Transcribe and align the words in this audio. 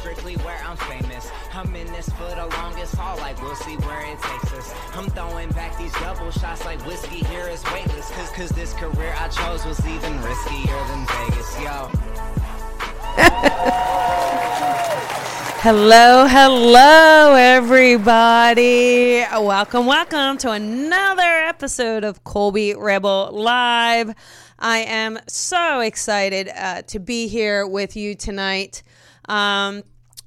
Strictly 0.00 0.34
where 0.36 0.58
I'm 0.64 0.78
famous. 0.78 1.30
I'm 1.52 1.76
in 1.76 1.86
this 1.88 2.08
for 2.08 2.34
the 2.34 2.46
longest 2.56 2.94
haul, 2.96 3.18
like 3.18 3.40
we'll 3.42 3.54
see 3.54 3.76
where 3.76 4.00
it 4.10 4.18
takes 4.18 4.52
us. 4.54 4.74
I'm 4.94 5.10
throwing 5.10 5.50
back 5.50 5.76
these 5.76 5.92
double 5.92 6.30
shots 6.30 6.64
like 6.64 6.84
whiskey 6.86 7.22
here 7.24 7.46
is 7.48 7.62
weightless. 7.64 8.10
Cause, 8.12 8.30
cause 8.30 8.48
this 8.50 8.72
career 8.72 9.14
I 9.18 9.28
chose 9.28 9.66
was 9.66 9.78
even 9.86 10.12
riskier 10.20 10.88
than 10.88 11.06
Vegas, 11.06 11.60
yo. 11.60 11.90
Hello, 15.62 16.26
hello, 16.26 17.34
everybody. 17.34 19.22
Welcome, 19.30 19.84
welcome 19.84 20.38
to 20.38 20.52
another 20.52 21.20
episode 21.20 22.02
of 22.02 22.24
Colby 22.24 22.74
Rebel 22.74 23.28
Live. 23.34 24.14
I 24.58 24.78
am 24.78 25.18
so 25.28 25.80
excited 25.80 26.48
uh, 26.48 26.80
to 26.86 26.98
be 26.98 27.28
here 27.28 27.66
with 27.66 27.94
you 27.94 28.14
tonight. 28.14 28.82
Um, 29.30 29.84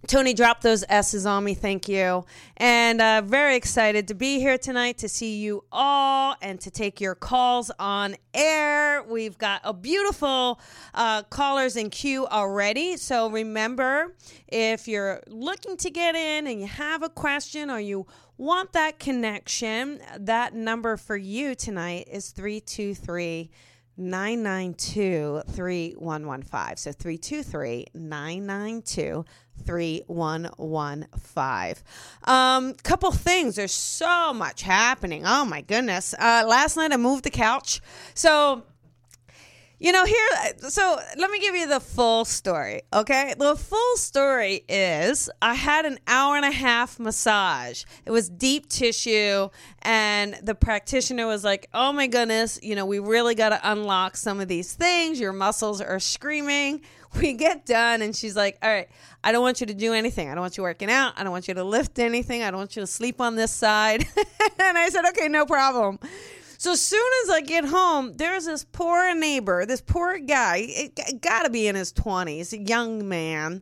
Tony 0.08 0.34
dropped 0.34 0.64
those 0.64 0.84
S's 0.90 1.26
on 1.26 1.44
me. 1.44 1.54
Thank 1.54 1.88
you. 1.88 2.26
And 2.58 3.02
uh, 3.02 3.22
very 3.26 3.56
excited 3.56 4.08
to 4.10 4.14
be 4.14 4.40
here 4.40 4.58
tonight 4.58 4.98
to 5.00 5.10
see 5.10 5.38
you 5.38 5.64
all 5.72 6.36
and 6.42 6.60
to 6.62 6.72
take 6.72 7.00
your 7.00 7.16
calls 7.16 7.72
on 7.80 8.16
air. 8.34 9.04
We've 9.04 9.38
got 9.38 9.62
a 9.64 9.74
beautiful 9.74 10.60
uh, 10.94 11.24
callers 11.24 11.78
in 11.78 11.90
queue 11.90 12.28
already. 12.28 12.98
So 12.98 13.30
remember, 13.30 14.16
if 14.48 14.88
you're 14.88 15.22
looking 15.28 15.78
to 15.78 15.90
get 15.90 16.16
in 16.16 16.48
and 16.48 16.60
you 16.60 16.68
have 16.68 17.02
a 17.02 17.10
question 17.10 17.70
or 17.70 17.80
you 17.80 18.06
want 18.38 18.74
that 18.74 19.00
connection, 19.00 20.00
that 20.18 20.54
number 20.54 20.98
for 20.98 21.16
you 21.16 21.56
tonight 21.56 22.08
is 22.12 22.34
323- 22.34 23.50
992 23.98 25.42
3115. 25.50 26.78
So 26.78 26.92
323 26.92 27.88
992 27.94 29.26
3115. 29.66 31.84
Um, 32.24 32.74
couple 32.84 33.12
things. 33.12 33.56
There's 33.56 33.72
so 33.72 34.34
much 34.34 34.64
happening. 34.64 35.24
Oh 35.26 35.46
my 35.46 35.62
goodness. 35.62 36.14
Uh, 36.18 36.44
last 36.48 36.76
night 36.76 36.92
I 36.92 36.98
moved 36.98 37.24
the 37.24 37.30
couch. 37.30 37.82
So 38.14 38.64
you 39.84 39.92
know, 39.92 40.06
here, 40.06 40.30
so 40.70 40.98
let 41.18 41.30
me 41.30 41.42
give 41.42 41.56
you 41.56 41.68
the 41.68 41.82
full 41.82 42.24
story, 42.24 42.84
okay? 42.94 43.36
The 43.38 43.58
full 43.58 43.98
story 43.98 44.64
is 44.70 45.30
I 45.42 45.56
had 45.56 45.84
an 45.84 46.00
hour 46.08 46.38
and 46.38 46.46
a 46.46 46.52
half 46.52 47.02
massage. 47.02 47.84
It 48.06 48.12
was 48.12 48.30
deep 48.30 48.70
tissue, 48.70 49.50
and 49.82 50.40
the 50.42 50.56
practitioner 50.56 51.28
was 51.28 51.44
like, 51.44 51.68
oh 51.74 51.92
my 51.92 52.08
goodness, 52.08 52.62
you 52.64 52.76
know, 52.76 52.86
we 52.86 53.00
really 53.00 53.36
got 53.36 53.50
to 53.50 53.60
unlock 53.62 54.16
some 54.16 54.40
of 54.40 54.48
these 54.48 54.72
things. 54.72 55.20
Your 55.20 55.34
muscles 55.34 55.82
are 55.82 56.00
screaming. 56.00 56.82
We 57.22 57.34
get 57.34 57.68
done, 57.68 58.02
and 58.02 58.16
she's 58.16 58.36
like, 58.36 58.58
all 58.64 58.70
right, 58.72 58.90
I 59.24 59.32
don't 59.32 59.44
want 59.44 59.62
you 59.62 59.68
to 59.68 59.74
do 59.76 59.94
anything. 59.94 60.30
I 60.30 60.34
don't 60.34 60.42
want 60.42 60.58
you 60.58 60.64
working 60.64 60.90
out. 60.90 61.14
I 61.16 61.22
don't 61.22 61.32
want 61.32 61.48
you 61.48 61.54
to 61.54 61.64
lift 61.64 62.00
anything. 62.00 62.42
I 62.42 62.50
don't 62.50 62.58
want 62.58 62.76
you 62.76 62.82
to 62.82 62.88
sleep 62.88 63.22
on 63.22 63.36
this 63.36 63.52
side. 63.52 64.04
and 64.58 64.78
I 64.80 64.90
said, 64.90 65.06
okay, 65.10 65.28
no 65.28 65.46
problem. 65.46 66.00
So 66.64 66.72
as 66.72 66.80
soon 66.80 67.12
as 67.26 67.30
I 67.30 67.42
get 67.42 67.66
home, 67.66 68.14
there's 68.16 68.46
this 68.46 68.64
poor 68.64 69.14
neighbor, 69.14 69.66
this 69.66 69.82
poor 69.82 70.18
guy, 70.18 70.92
got 71.20 71.44
to 71.44 71.50
be 71.50 71.68
in 71.68 71.76
his 71.76 71.92
20s, 71.92 72.54
a 72.54 72.58
young 72.58 73.06
man, 73.06 73.62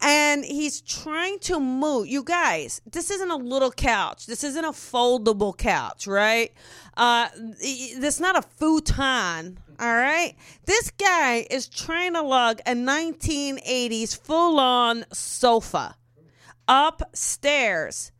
and 0.00 0.44
he's 0.44 0.80
trying 0.80 1.38
to 1.42 1.60
move. 1.60 2.08
You 2.08 2.24
guys, 2.24 2.80
this 2.90 3.08
isn't 3.12 3.30
a 3.30 3.36
little 3.36 3.70
couch. 3.70 4.26
This 4.26 4.42
isn't 4.42 4.64
a 4.64 4.72
foldable 4.72 5.56
couch, 5.56 6.08
right? 6.08 6.52
Uh, 6.96 7.28
this 7.36 8.16
is 8.16 8.20
not 8.20 8.36
a 8.36 8.42
futon. 8.42 9.60
All 9.78 9.94
right. 9.94 10.34
This 10.64 10.90
guy 10.90 11.46
is 11.48 11.68
trying 11.68 12.14
to 12.14 12.22
lug 12.22 12.58
a 12.66 12.72
1980s 12.72 14.18
full 14.18 14.58
on 14.58 15.04
sofa 15.12 15.94
upstairs. 16.66 18.10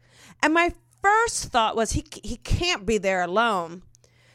And 0.41 0.55
my 0.55 0.73
first 1.03 1.47
thought 1.47 1.75
was 1.75 1.91
he, 1.91 2.05
he 2.23 2.37
can't 2.37 2.87
be 2.87 2.97
there 2.97 3.23
alone. 3.23 3.83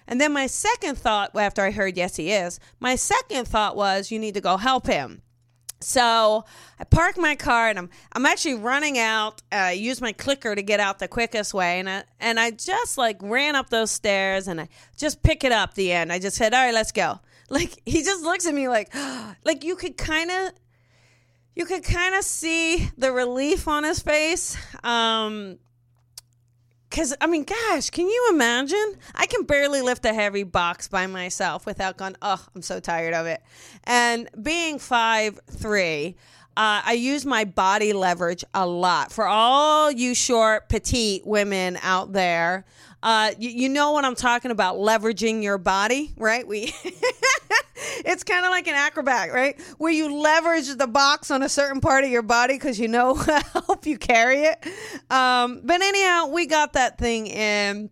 And 0.08 0.22
then 0.22 0.34
my 0.34 0.48
second 0.48 0.98
thought, 0.98 1.36
after 1.36 1.64
I 1.64 1.72
heard, 1.72 1.98
yes, 1.98 2.16
he 2.16 2.32
is, 2.32 2.60
my 2.80 2.96
second 2.96 3.48
thought 3.48 3.76
was, 3.76 4.12
you 4.12 4.20
need 4.20 4.36
to 4.36 4.42
go 4.42 4.58
help 4.58 4.88
him. 4.88 5.22
So 5.82 6.46
I 6.80 6.84
park 6.84 7.18
my 7.18 7.36
car 7.36 7.70
and 7.70 7.78
I'm 7.78 7.90
I'm 8.14 8.26
actually 8.26 8.56
running 8.56 8.98
out. 8.98 9.42
Uh, 9.52 9.56
I 9.56 9.72
use 9.74 10.02
my 10.02 10.14
clicker 10.14 10.56
to 10.56 10.62
get 10.64 10.80
out 10.80 11.00
the 11.00 11.08
quickest 11.08 11.54
way, 11.54 11.80
and 11.80 11.90
I 11.90 12.04
and 12.20 12.40
I 12.40 12.52
just 12.52 12.98
like 12.98 13.18
ran 13.22 13.56
up 13.56 13.70
those 13.70 13.92
stairs 13.92 14.48
and 14.48 14.62
I 14.62 14.70
just 14.98 15.22
pick 15.22 15.44
it 15.44 15.52
up 15.52 15.74
the 15.74 15.92
end. 15.92 16.12
I 16.12 16.20
just 16.20 16.38
said, 16.38 16.54
"All 16.54 16.66
right, 16.66 16.74
let's 16.74 16.92
go." 16.92 17.20
Like 17.48 17.80
he 17.86 18.02
just 18.02 18.24
looks 18.24 18.48
at 18.48 18.56
me 18.56 18.68
like, 18.68 18.92
like 19.46 19.64
you 19.64 19.76
could 19.76 19.98
kind 19.98 20.32
of, 20.32 20.54
you 21.56 21.66
could 21.66 21.84
kind 21.84 22.16
of 22.16 22.24
see 22.24 22.90
the 22.98 23.12
relief 23.12 23.68
on 23.68 23.84
his 23.84 24.00
face. 24.00 24.58
Um, 24.84 25.60
because, 26.90 27.16
I 27.20 27.28
mean, 27.28 27.44
gosh, 27.44 27.90
can 27.90 28.08
you 28.08 28.30
imagine? 28.32 28.98
I 29.14 29.26
can 29.26 29.44
barely 29.44 29.82
lift 29.82 30.06
a 30.06 30.14
heavy 30.14 30.44
box 30.44 30.88
by 30.88 31.08
myself 31.08 31.66
without 31.66 31.98
going, 31.98 32.16
oh, 32.22 32.44
I'm 32.56 32.62
so 32.62 32.80
tired 32.80 33.14
of 33.14 33.26
it. 33.26 33.42
And 33.84 34.30
being 34.42 34.80
five 34.80 35.40
three, 35.50 36.16
uh, 36.58 36.82
I 36.86 36.94
use 36.94 37.26
my 37.26 37.44
body 37.44 37.92
leverage 37.92 38.46
a 38.54 38.66
lot. 38.66 39.12
For 39.12 39.28
all 39.28 39.92
you 39.92 40.16
short, 40.16 40.70
petite 40.70 41.28
women 41.28 41.78
out 41.82 42.14
there, 42.14 42.66
uh, 43.06 43.32
you, 43.38 43.52
you 43.52 43.70
know 43.70 43.92
what 43.92 44.04
I'm 44.04 44.16
talking 44.16 44.50
about, 44.50 44.78
leveraging 44.78 45.44
your 45.44 45.60
body, 45.60 46.12
right? 46.18 46.46
We. 46.46 46.74
it's 48.04 48.24
kind 48.24 48.44
of 48.44 48.50
like 48.50 48.68
an 48.68 48.74
acrobat, 48.74 49.32
right? 49.32 49.62
Where 49.78 49.92
you 49.92 50.20
leverage 50.20 50.76
the 50.76 50.88
box 50.88 51.30
on 51.30 51.44
a 51.44 51.50
certain 51.50 51.82
part 51.82 52.04
of 52.04 52.10
your 52.10 52.24
body 52.24 52.56
because 52.56 52.80
you 52.80 52.88
know 52.88 53.14
help 53.54 53.86
you 53.86 54.00
carry 54.00 54.46
it. 54.46 54.58
Um, 55.12 55.62
but 55.64 55.84
anyhow, 55.84 56.30
we 56.30 56.48
got 56.48 56.74
that 56.74 56.98
thing 56.98 57.28
in, 57.28 57.92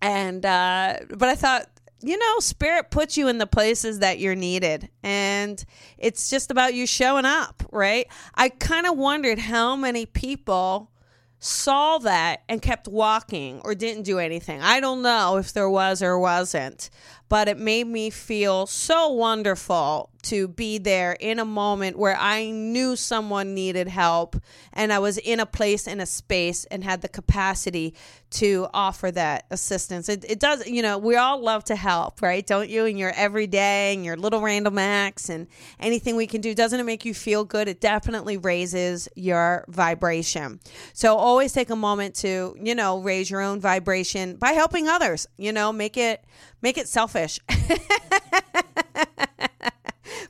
and 0.00 0.46
uh, 0.46 1.00
but 1.10 1.28
I 1.28 1.34
thought 1.34 1.68
you 2.00 2.16
know, 2.16 2.38
spirit 2.38 2.90
puts 2.90 3.18
you 3.18 3.28
in 3.28 3.36
the 3.36 3.46
places 3.46 3.98
that 3.98 4.20
you're 4.20 4.34
needed. 4.34 4.88
And 5.02 5.62
it's 5.98 6.30
just 6.30 6.50
about 6.50 6.72
you 6.72 6.86
showing 6.86 7.24
up, 7.26 7.62
right? 7.72 8.06
I 8.34 8.48
kind 8.48 8.86
of 8.86 8.96
wondered 8.96 9.38
how 9.38 9.76
many 9.76 10.06
people 10.06 10.90
saw 11.38 11.98
that 11.98 12.42
and 12.48 12.62
kept 12.62 12.88
walking 12.88 13.60
or 13.64 13.74
didn't 13.74 14.02
do 14.04 14.18
anything. 14.18 14.60
I 14.60 14.80
don't 14.80 15.02
know 15.02 15.36
if 15.36 15.52
there 15.52 15.68
was 15.68 16.02
or 16.02 16.18
wasn't, 16.18 16.90
but 17.28 17.48
it 17.48 17.58
made 17.58 17.86
me 17.86 18.10
feel 18.10 18.66
so 18.66 19.08
wonderful 19.08 20.10
to 20.26 20.48
be 20.48 20.78
there 20.78 21.12
in 21.20 21.38
a 21.38 21.44
moment 21.44 21.96
where 21.96 22.16
I 22.18 22.50
knew 22.50 22.96
someone 22.96 23.54
needed 23.54 23.86
help 23.86 24.36
and 24.72 24.92
I 24.92 24.98
was 24.98 25.18
in 25.18 25.38
a 25.38 25.46
place 25.46 25.86
in 25.86 26.00
a 26.00 26.06
space 26.06 26.64
and 26.64 26.82
had 26.82 27.00
the 27.02 27.08
capacity 27.08 27.94
to 28.30 28.66
offer 28.74 29.12
that 29.12 29.46
assistance. 29.52 30.08
It, 30.08 30.24
it 30.28 30.40
does, 30.40 30.66
you 30.66 30.82
know, 30.82 30.98
we 30.98 31.14
all 31.14 31.40
love 31.40 31.62
to 31.64 31.76
help, 31.76 32.22
right? 32.22 32.44
Don't 32.44 32.68
you? 32.68 32.86
In 32.86 32.96
your 32.96 33.12
everyday 33.12 33.94
and 33.94 34.04
your 34.04 34.16
little 34.16 34.40
random 34.40 34.78
acts 34.78 35.28
and 35.28 35.46
anything 35.78 36.16
we 36.16 36.26
can 36.26 36.40
do. 36.40 36.54
Doesn't 36.54 36.78
it 36.78 36.84
make 36.84 37.04
you 37.04 37.14
feel 37.14 37.44
good? 37.44 37.68
It 37.68 37.80
definitely 37.80 38.36
raises 38.36 39.08
your 39.14 39.64
vibration. 39.68 40.60
So 40.92 41.16
always 41.16 41.52
take 41.52 41.70
a 41.70 41.76
moment 41.76 42.16
to, 42.16 42.56
you 42.60 42.74
know, 42.74 42.98
raise 42.98 43.30
your 43.30 43.40
own 43.40 43.60
vibration 43.60 44.36
by 44.36 44.52
helping 44.52 44.88
others, 44.88 45.26
you 45.38 45.52
know, 45.52 45.72
make 45.72 45.96
it 45.96 46.24
make 46.62 46.78
it 46.78 46.88
selfish. 46.88 47.40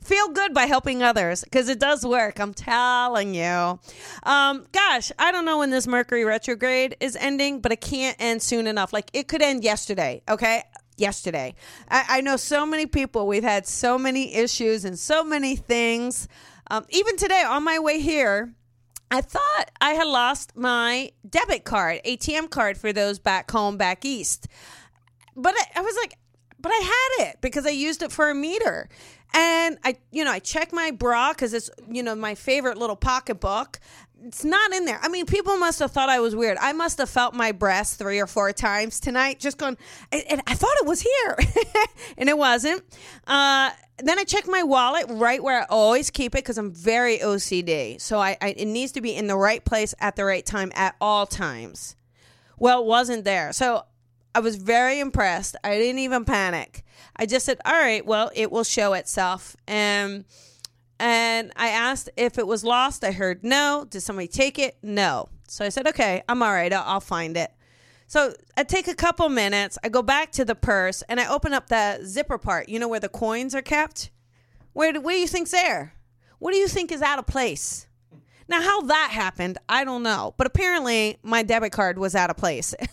feel 0.06 0.28
good 0.28 0.54
by 0.54 0.66
helping 0.66 1.02
others 1.02 1.42
because 1.44 1.68
it 1.68 1.80
does 1.80 2.06
work. 2.06 2.38
I'm 2.38 2.54
telling 2.54 3.34
you. 3.34 3.78
Um, 4.22 4.66
gosh, 4.72 5.10
I 5.18 5.32
don't 5.32 5.44
know 5.44 5.58
when 5.58 5.70
this 5.70 5.86
Mercury 5.86 6.24
retrograde 6.24 6.96
is 7.00 7.16
ending, 7.16 7.60
but 7.60 7.72
it 7.72 7.80
can't 7.80 8.16
end 8.18 8.42
soon 8.42 8.66
enough. 8.66 8.92
Like 8.92 9.10
it 9.12 9.28
could 9.28 9.42
end 9.42 9.64
yesterday. 9.64 10.22
Okay. 10.28 10.62
Yesterday. 10.96 11.54
I, 11.90 12.04
I 12.08 12.20
know 12.22 12.36
so 12.36 12.64
many 12.64 12.86
people. 12.86 13.26
We've 13.26 13.42
had 13.42 13.66
so 13.66 13.98
many 13.98 14.34
issues 14.34 14.84
and 14.84 14.98
so 14.98 15.22
many 15.22 15.54
things. 15.54 16.26
Um, 16.70 16.86
even 16.88 17.16
today 17.16 17.42
on 17.46 17.64
my 17.64 17.78
way 17.78 18.00
here, 18.00 18.54
I 19.10 19.20
thought 19.20 19.70
I 19.80 19.92
had 19.92 20.06
lost 20.06 20.56
my 20.56 21.12
debit 21.28 21.64
card, 21.64 22.00
ATM 22.06 22.48
card 22.50 22.78
for 22.78 22.92
those 22.92 23.18
back 23.18 23.50
home, 23.50 23.76
back 23.76 24.04
east. 24.04 24.48
But 25.36 25.54
I, 25.56 25.80
I 25.80 25.80
was 25.82 25.96
like, 25.96 26.18
but 26.58 26.72
I 26.72 27.16
had 27.18 27.28
it 27.28 27.40
because 27.40 27.66
I 27.66 27.70
used 27.70 28.02
it 28.02 28.10
for 28.10 28.30
a 28.30 28.34
meter. 28.34 28.88
And 29.34 29.78
I, 29.84 29.96
you 30.10 30.24
know, 30.24 30.30
I 30.30 30.38
checked 30.38 30.72
my 30.72 30.90
bra 30.90 31.32
because 31.32 31.52
it's, 31.52 31.70
you 31.88 32.02
know, 32.02 32.14
my 32.14 32.34
favorite 32.34 32.78
little 32.78 32.96
pocketbook. 32.96 33.78
It's 34.24 34.44
not 34.44 34.72
in 34.72 34.86
there. 34.86 34.98
I 35.02 35.08
mean, 35.08 35.26
people 35.26 35.58
must 35.58 35.78
have 35.80 35.90
thought 35.90 36.08
I 36.08 36.20
was 36.20 36.34
weird. 36.34 36.56
I 36.60 36.72
must 36.72 36.98
have 36.98 37.10
felt 37.10 37.34
my 37.34 37.52
breast 37.52 37.98
three 37.98 38.18
or 38.18 38.26
four 38.26 38.52
times 38.52 38.98
tonight, 38.98 39.38
just 39.38 39.58
going, 39.58 39.76
and 40.10 40.40
I 40.46 40.54
thought 40.54 40.74
it 40.80 40.86
was 40.86 41.02
here, 41.02 41.38
and 42.18 42.28
it 42.28 42.38
wasn't. 42.38 42.82
Uh, 43.26 43.70
then 43.98 44.18
I 44.18 44.24
checked 44.24 44.48
my 44.48 44.62
wallet 44.62 45.06
right 45.08 45.42
where 45.42 45.60
I 45.60 45.66
always 45.68 46.10
keep 46.10 46.34
it 46.34 46.38
because 46.38 46.56
I'm 46.56 46.72
very 46.72 47.18
OCD. 47.18 48.00
So 48.00 48.18
I, 48.18 48.38
I, 48.40 48.54
it 48.56 48.66
needs 48.66 48.92
to 48.92 49.02
be 49.02 49.14
in 49.14 49.26
the 49.26 49.36
right 49.36 49.64
place 49.64 49.94
at 50.00 50.16
the 50.16 50.24
right 50.24 50.44
time 50.44 50.72
at 50.74 50.96
all 51.00 51.26
times. 51.26 51.94
Well, 52.58 52.80
it 52.80 52.86
wasn't 52.86 53.24
there. 53.24 53.52
So 53.52 53.84
I 54.36 54.40
was 54.40 54.56
very 54.56 55.00
impressed. 55.00 55.56
I 55.64 55.78
didn't 55.78 56.00
even 56.00 56.26
panic. 56.26 56.84
I 57.16 57.24
just 57.24 57.46
said, 57.46 57.58
"All 57.64 57.72
right, 57.72 58.04
well, 58.04 58.30
it 58.34 58.52
will 58.52 58.64
show 58.64 58.92
itself." 58.92 59.56
And 59.66 60.26
and 61.00 61.52
I 61.56 61.68
asked 61.68 62.10
if 62.18 62.36
it 62.36 62.46
was 62.46 62.62
lost. 62.62 63.02
I 63.02 63.12
heard 63.12 63.42
no. 63.42 63.86
Did 63.88 64.02
somebody 64.02 64.28
take 64.28 64.58
it? 64.58 64.76
No. 64.82 65.30
So 65.48 65.64
I 65.64 65.70
said, 65.70 65.86
"Okay, 65.88 66.22
I'm 66.28 66.42
all 66.42 66.52
right. 66.52 66.70
I'll, 66.70 66.84
I'll 66.86 67.00
find 67.00 67.34
it." 67.34 67.50
So 68.08 68.34
I 68.58 68.64
take 68.64 68.88
a 68.88 68.94
couple 68.94 69.26
minutes. 69.30 69.78
I 69.82 69.88
go 69.88 70.02
back 70.02 70.32
to 70.32 70.44
the 70.44 70.54
purse 70.54 71.00
and 71.08 71.18
I 71.18 71.26
open 71.28 71.54
up 71.54 71.68
the 71.68 72.00
zipper 72.04 72.36
part. 72.36 72.68
You 72.68 72.78
know 72.78 72.88
where 72.88 73.00
the 73.00 73.08
coins 73.08 73.54
are 73.54 73.62
kept. 73.62 74.10
Where 74.74 74.92
do, 74.92 75.00
do 75.00 75.10
you 75.12 75.26
think's 75.26 75.52
there? 75.52 75.94
What 76.40 76.52
do 76.52 76.58
you 76.58 76.68
think 76.68 76.92
is 76.92 77.00
out 77.00 77.18
of 77.18 77.26
place? 77.26 77.85
Now, 78.48 78.62
how 78.62 78.82
that 78.82 79.10
happened, 79.12 79.58
I 79.68 79.84
don't 79.84 80.02
know. 80.02 80.34
But 80.36 80.46
apparently, 80.46 81.18
my 81.22 81.42
debit 81.42 81.72
card 81.72 81.98
was 81.98 82.14
out 82.14 82.30
of 82.30 82.36
place. 82.36 82.74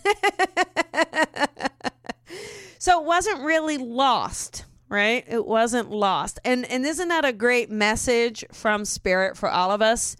so 2.78 3.00
it 3.00 3.06
wasn't 3.06 3.42
really 3.42 3.78
lost, 3.78 4.64
right? 4.88 5.24
It 5.28 5.46
wasn't 5.46 5.90
lost. 5.90 6.40
And 6.44 6.68
and 6.70 6.84
isn't 6.84 7.08
that 7.08 7.24
a 7.24 7.32
great 7.32 7.70
message 7.70 8.44
from 8.52 8.84
spirit 8.84 9.36
for 9.36 9.48
all 9.48 9.70
of 9.70 9.80
us? 9.80 10.16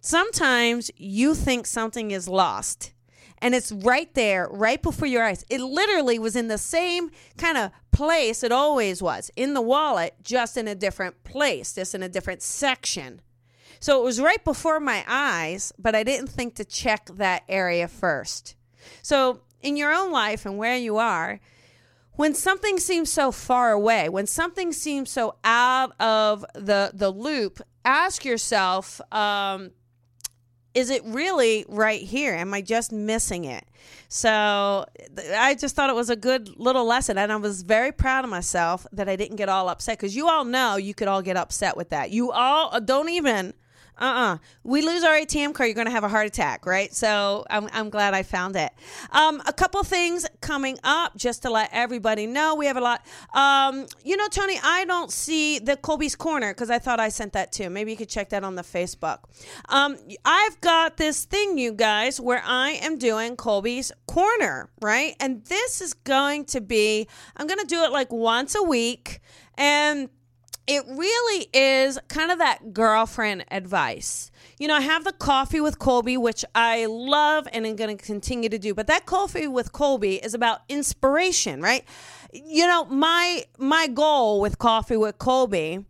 Sometimes 0.00 0.90
you 0.96 1.34
think 1.34 1.66
something 1.66 2.10
is 2.10 2.28
lost 2.28 2.92
and 3.38 3.54
it's 3.54 3.72
right 3.72 4.12
there, 4.14 4.48
right 4.50 4.82
before 4.82 5.08
your 5.08 5.22
eyes. 5.22 5.44
It 5.50 5.60
literally 5.60 6.18
was 6.18 6.36
in 6.36 6.48
the 6.48 6.58
same 6.58 7.10
kind 7.36 7.58
of 7.58 7.70
place 7.90 8.42
it 8.42 8.52
always 8.52 9.02
was 9.02 9.30
in 9.36 9.54
the 9.54 9.60
wallet, 9.60 10.14
just 10.22 10.56
in 10.56 10.66
a 10.66 10.74
different 10.74 11.24
place, 11.24 11.74
just 11.74 11.94
in 11.94 12.02
a 12.02 12.08
different 12.08 12.42
section. 12.42 13.20
So 13.84 14.00
it 14.00 14.02
was 14.02 14.18
right 14.18 14.42
before 14.42 14.80
my 14.80 15.04
eyes, 15.06 15.70
but 15.78 15.94
I 15.94 16.04
didn't 16.04 16.28
think 16.28 16.54
to 16.54 16.64
check 16.64 17.10
that 17.16 17.42
area 17.50 17.86
first. 17.86 18.56
So 19.02 19.42
in 19.60 19.76
your 19.76 19.92
own 19.92 20.10
life 20.10 20.46
and 20.46 20.56
where 20.56 20.78
you 20.78 20.96
are, 20.96 21.38
when 22.12 22.32
something 22.32 22.78
seems 22.78 23.12
so 23.12 23.30
far 23.30 23.72
away, 23.72 24.08
when 24.08 24.26
something 24.26 24.72
seems 24.72 25.10
so 25.10 25.34
out 25.44 25.92
of 26.00 26.46
the 26.54 26.92
the 26.94 27.10
loop, 27.10 27.60
ask 27.84 28.24
yourself, 28.24 29.02
um, 29.12 29.72
is 30.72 30.88
it 30.88 31.02
really 31.04 31.66
right 31.68 32.00
here? 32.00 32.34
Am 32.34 32.54
I 32.54 32.62
just 32.62 32.90
missing 32.90 33.44
it? 33.44 33.66
So 34.08 34.86
I 35.36 35.56
just 35.56 35.76
thought 35.76 35.90
it 35.90 35.96
was 35.96 36.08
a 36.08 36.16
good 36.16 36.58
little 36.58 36.86
lesson. 36.86 37.18
And 37.18 37.30
I 37.30 37.36
was 37.36 37.60
very 37.60 37.92
proud 37.92 38.24
of 38.24 38.30
myself 38.30 38.86
that 38.92 39.10
I 39.10 39.16
didn't 39.16 39.36
get 39.36 39.50
all 39.50 39.68
upset 39.68 39.98
because 39.98 40.16
you 40.16 40.26
all 40.26 40.46
know 40.46 40.76
you 40.76 40.94
could 40.94 41.06
all 41.06 41.20
get 41.20 41.36
upset 41.36 41.76
with 41.76 41.90
that. 41.90 42.12
You 42.12 42.32
all 42.32 42.80
don't 42.80 43.10
even 43.10 43.52
uh-uh. 43.98 44.38
We 44.62 44.82
lose 44.82 45.04
our 45.04 45.14
atm 45.14 45.54
card 45.54 45.68
you're 45.68 45.84
to 45.84 45.90
have 45.90 46.04
a 46.04 46.08
heart 46.08 46.26
attack 46.26 46.66
right? 46.66 46.92
So 46.94 47.44
i'm, 47.50 47.68
I'm 47.72 47.90
glad 47.90 48.14
i 48.14 48.22
found 48.22 48.56
it. 48.56 48.72
Um, 49.10 49.42
a 49.46 49.52
couple 49.52 49.82
things 49.84 50.26
coming 50.40 50.78
up 50.84 51.16
just 51.16 51.42
to 51.42 51.50
let 51.50 51.70
everybody 51.72 52.26
know 52.26 52.54
we 52.54 52.66
have 52.66 52.76
a 52.76 52.80
lot 52.80 53.06
um, 53.34 53.86
you 54.04 54.16
know 54.16 54.28
tony 54.28 54.58
i 54.62 54.84
don't 54.84 55.10
see 55.12 55.58
the 55.58 55.76
colby's 55.76 56.16
corner 56.16 56.52
because 56.52 56.70
i 56.70 56.78
thought 56.78 57.00
i 57.00 57.08
sent 57.08 57.32
that 57.32 57.52
too. 57.52 57.70
Maybe 57.70 57.90
you 57.90 57.96
could 57.96 58.08
check 58.08 58.30
that 58.30 58.44
on 58.44 58.54
the 58.54 58.62
facebook. 58.62 59.18
Um, 59.68 59.96
i've 60.24 60.60
got 60.60 60.96
this 60.96 61.24
thing 61.24 61.58
you 61.58 61.72
guys 61.72 62.20
where 62.20 62.42
i 62.44 62.70
am 62.70 62.98
doing 62.98 63.36
colby's 63.36 63.92
corner 64.06 64.70
right? 64.80 65.16
And 65.20 65.44
this 65.44 65.80
is 65.80 65.94
going 65.94 66.44
to 66.46 66.60
be 66.60 67.08
i'm 67.36 67.46
to 67.48 67.64
do 67.66 67.82
it 67.82 67.92
like 67.92 68.12
once 68.12 68.54
a 68.54 68.62
week 68.62 69.20
and 69.56 70.08
it 70.66 70.84
really 70.88 71.48
is 71.52 71.98
kind 72.08 72.30
of 72.30 72.38
that 72.38 72.72
girlfriend 72.72 73.44
advice. 73.50 74.30
You 74.58 74.68
know, 74.68 74.74
I 74.74 74.80
have 74.80 75.04
the 75.04 75.12
coffee 75.12 75.60
with 75.60 75.78
Colby, 75.78 76.16
which 76.16 76.44
I 76.54 76.86
love 76.86 77.46
and 77.52 77.66
I'm 77.66 77.76
going 77.76 77.96
to 77.96 78.02
continue 78.02 78.48
to 78.48 78.58
do. 78.58 78.72
But 78.72 78.86
that 78.86 79.04
coffee 79.04 79.46
with 79.46 79.72
Colby 79.72 80.16
is 80.16 80.32
about 80.32 80.60
inspiration, 80.68 81.60
right? 81.60 81.84
You 82.32 82.66
know, 82.66 82.84
my 82.86 83.44
my 83.58 83.88
goal 83.88 84.40
with 84.40 84.58
coffee 84.58 84.96
with 84.96 85.18
Colby 85.18 85.84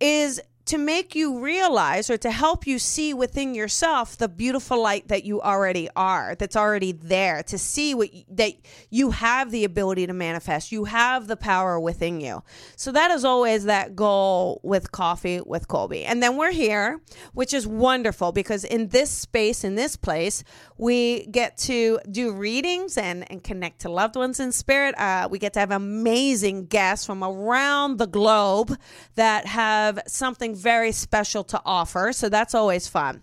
is 0.00 0.40
to 0.70 0.78
make 0.78 1.16
you 1.16 1.40
realize 1.40 2.08
or 2.08 2.16
to 2.16 2.30
help 2.30 2.64
you 2.64 2.78
see 2.78 3.12
within 3.12 3.56
yourself 3.56 4.16
the 4.16 4.28
beautiful 4.28 4.80
light 4.80 5.08
that 5.08 5.24
you 5.24 5.40
already 5.40 5.88
are 5.96 6.36
that's 6.36 6.54
already 6.54 6.92
there 6.92 7.42
to 7.42 7.58
see 7.58 7.92
what 7.92 8.08
that 8.28 8.52
you 8.88 9.10
have 9.10 9.50
the 9.50 9.64
ability 9.64 10.06
to 10.06 10.12
manifest 10.12 10.70
you 10.70 10.84
have 10.84 11.26
the 11.26 11.36
power 11.36 11.80
within 11.80 12.20
you. 12.20 12.40
So 12.76 12.92
that 12.92 13.10
is 13.10 13.24
always 13.24 13.64
that 13.64 13.96
goal 13.96 14.60
with 14.62 14.92
coffee 14.92 15.40
with 15.44 15.66
colby. 15.66 16.04
And 16.04 16.22
then 16.22 16.36
we're 16.36 16.52
here 16.52 17.00
which 17.32 17.52
is 17.52 17.66
wonderful 17.66 18.30
because 18.30 18.62
in 18.62 18.90
this 18.90 19.10
space 19.10 19.64
in 19.64 19.74
this 19.74 19.96
place 19.96 20.44
we 20.78 21.26
get 21.26 21.56
to 21.56 21.98
do 22.08 22.32
readings 22.32 22.96
and, 22.96 23.28
and 23.28 23.42
connect 23.42 23.80
to 23.80 23.90
loved 23.90 24.14
ones 24.14 24.38
in 24.38 24.52
spirit. 24.52 24.94
Uh, 24.96 25.26
we 25.28 25.40
get 25.40 25.52
to 25.54 25.58
have 25.58 25.72
amazing 25.72 26.66
guests 26.66 27.04
from 27.04 27.24
around 27.24 27.98
the 27.98 28.06
globe 28.06 28.78
that 29.16 29.46
have 29.46 29.98
something 30.06 30.54
very 30.60 30.92
special 30.92 31.44
to 31.44 31.60
offer. 31.64 32.12
So 32.12 32.28
that's 32.28 32.54
always 32.54 32.86
fun. 32.86 33.22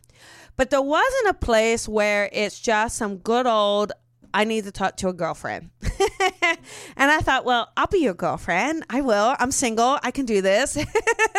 But 0.58 0.72
there 0.72 0.82
wasn't 0.82 1.30
a 1.30 1.34
place 1.36 1.88
where 1.88 2.30
it's 2.34 2.60
just 2.60 2.98
some 2.98 3.18
good 3.18 3.46
old, 3.46 3.92
I 4.34 4.44
need 4.44 4.64
to 4.64 4.72
talk 4.72 4.98
to 4.98 5.08
a 5.08 5.14
girlfriend. 5.14 5.70
and 5.82 7.12
I 7.12 7.20
thought, 7.20 7.46
well, 7.46 7.72
I'll 7.78 7.88
be 7.88 8.00
your 8.00 8.16
girlfriend. 8.16 8.84
I 8.90 9.02
will. 9.02 9.36
I'm 9.40 9.52
single. 9.52 10.00
I 10.02 10.10
can 10.10 10.26
do 10.26 10.42
this. 10.42 10.78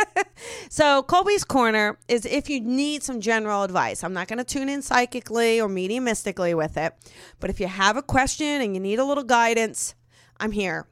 so, 0.71 1.03
Colby's 1.03 1.43
Corner 1.43 1.99
is 2.07 2.25
if 2.27 2.49
you 2.49 2.61
need 2.61 3.03
some 3.03 3.21
general 3.21 3.65
advice. 3.65 4.05
I'm 4.05 4.13
not 4.13 4.29
going 4.29 4.39
to 4.39 4.45
tune 4.45 4.69
in 4.69 4.83
psychically 4.83 5.61
or 5.61 5.69
mediumistically 5.69 6.55
with 6.57 6.77
it. 6.77 6.95
But 7.41 7.51
if 7.51 7.59
you 7.59 7.67
have 7.67 7.97
a 7.97 8.03
question 8.03 8.63
and 8.63 8.75
you 8.75 8.81
need 8.81 9.01
a 9.01 9.05
little 9.05 9.25
guidance, 9.25 9.97
I'm 10.39 10.53
here. 10.53 10.87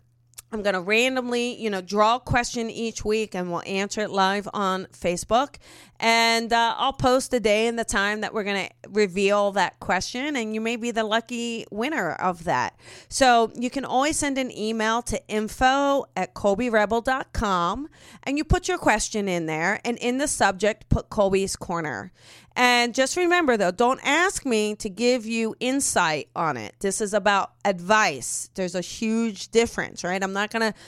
I'm 0.57 0.63
going 0.63 0.73
to 0.73 0.81
randomly, 0.81 1.55
you 1.55 1.69
know, 1.69 1.83
draw 1.83 2.17
a 2.17 2.21
question 2.21 2.71
each 2.71 3.05
week 3.05 3.35
and 3.35 3.53
we'll 3.53 3.63
answer 3.67 4.01
it 4.01 4.11
live 4.11 4.49
on 4.55 4.87
Facebook. 4.87 5.57
And 5.99 6.53
uh, 6.53 6.75
I'll 6.77 6.93
post 6.93 7.31
the 7.31 7.41
day 7.41 7.67
and 7.67 7.79
the 7.79 7.85
time 7.85 8.21
that 8.21 8.35
we're 8.35 8.45
going 8.45 8.69
to 8.69 8.73
reveal 8.91 9.53
that 9.53 9.81
question, 9.81 10.37
and 10.37 10.55
you 10.55 10.61
may 10.61 10.77
be 10.77 10.91
the 10.91 11.05
lucky 11.05 11.67
winner 11.71 12.13
of 12.13 12.45
that. 12.45 12.79
So 13.09 13.51
you 13.55 13.71
can 13.71 13.85
always 13.85 14.19
send 14.19 14.39
an 14.39 14.57
email 14.57 15.03
to 15.03 15.27
info 15.29 16.07
at 16.17 16.35
colbyrebel.com 16.35 17.89
and 18.25 18.39
you 18.39 18.45
put 18.45 18.69
your 18.69 18.79
question 18.79 19.29
in 19.29 19.47
there, 19.47 19.81
and 19.85 19.97
in 19.99 20.19
the 20.19 20.29
subject, 20.29 20.89
put 20.89 21.09
Colby's 21.09 21.57
Corner. 21.57 22.13
And 22.57 22.95
just 22.95 23.17
remember, 23.17 23.57
though, 23.57 23.71
don't 23.71 24.01
ask 24.03 24.47
me 24.47 24.75
to 24.77 24.89
give 24.89 25.27
you 25.27 25.55
insight 25.61 26.29
on 26.35 26.57
it. 26.57 26.75
This 26.81 27.01
is 27.01 27.13
about 27.13 27.53
advice. 27.65 28.51
There's 28.55 28.75
a 28.75 28.81
huge 28.81 29.49
difference, 29.51 30.03
right? 30.03 30.23
I'm 30.23 30.33
not 30.33 30.51
going 30.51 30.73
to 30.73 30.79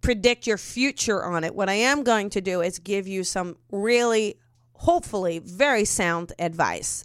predict 0.00 0.46
your 0.46 0.58
future 0.58 1.24
on 1.24 1.44
it. 1.44 1.54
What 1.54 1.68
I 1.68 1.74
am 1.74 2.02
going 2.02 2.30
to 2.30 2.40
do 2.40 2.60
is 2.60 2.78
give 2.78 3.08
you 3.08 3.24
some 3.24 3.56
really, 3.70 4.36
hopefully, 4.72 5.38
very 5.40 5.84
sound 5.84 6.32
advice 6.38 7.04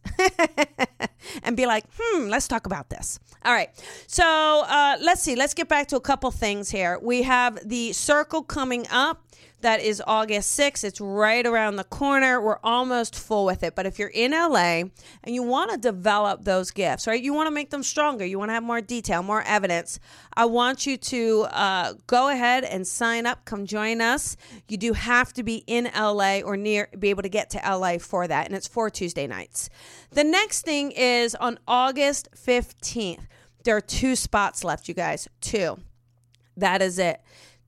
and 1.43 1.57
be 1.57 1.65
like, 1.65 1.85
hmm, 1.97 2.27
let's 2.27 2.47
talk 2.47 2.65
about 2.65 2.89
this. 2.89 3.19
All 3.45 3.53
right. 3.53 3.69
So 4.07 4.23
uh, 4.23 4.97
let's 5.01 5.21
see. 5.21 5.35
Let's 5.35 5.53
get 5.53 5.67
back 5.67 5.87
to 5.89 5.95
a 5.95 6.01
couple 6.01 6.31
things 6.31 6.69
here. 6.69 6.99
We 7.01 7.23
have 7.23 7.59
the 7.67 7.93
circle 7.93 8.43
coming 8.43 8.85
up. 8.91 9.25
That 9.63 9.81
is 9.81 10.03
August 10.05 10.59
6th. 10.59 10.83
It's 10.83 10.99
right 10.99 11.47
around 11.47 11.77
the 11.77 11.85
corner. 11.85 12.41
We're 12.41 12.59
almost 12.65 13.15
full 13.15 13.45
with 13.45 13.63
it. 13.63 13.75
But 13.75 13.85
if 13.85 13.97
you're 13.97 14.09
in 14.09 14.31
LA 14.31 14.83
and 15.23 15.33
you 15.33 15.41
want 15.41 15.71
to 15.71 15.77
develop 15.77 16.43
those 16.43 16.69
gifts, 16.69 17.07
right? 17.07 17.23
You 17.23 17.33
want 17.33 17.47
to 17.47 17.51
make 17.51 17.69
them 17.69 17.81
stronger. 17.81 18.25
You 18.25 18.37
want 18.37 18.49
to 18.49 18.55
have 18.55 18.63
more 18.63 18.81
detail, 18.81 19.23
more 19.23 19.41
evidence. 19.43 20.01
I 20.35 20.45
want 20.45 20.85
you 20.85 20.97
to 20.97 21.47
uh, 21.49 21.93
go 22.07 22.27
ahead 22.27 22.65
and 22.65 22.85
sign 22.85 23.25
up. 23.25 23.45
Come 23.45 23.65
join 23.65 24.01
us. 24.01 24.35
You 24.67 24.75
do 24.75 24.91
have 24.91 25.31
to 25.31 25.43
be 25.43 25.63
in 25.65 25.89
LA 25.97 26.41
or 26.43 26.57
near, 26.57 26.89
be 26.99 27.09
able 27.09 27.23
to 27.23 27.29
get 27.29 27.49
to 27.51 27.61
LA 27.65 27.99
for 27.99 28.27
that. 28.27 28.47
And 28.47 28.55
it's 28.57 28.67
for 28.67 28.89
Tuesday 28.89 29.27
nights. 29.27 29.69
The 30.11 30.25
next 30.25 30.63
thing 30.63 30.91
is 30.91 31.35
on 31.35 31.57
August 31.69 32.27
15th. 32.35 33.27
There 33.63 33.77
are 33.77 33.81
two 33.81 34.17
spots 34.17 34.65
left, 34.65 34.89
you 34.89 34.93
guys. 34.93 35.29
Two. 35.39 35.77
That 36.57 36.81
is 36.81 36.99
it 36.99 37.21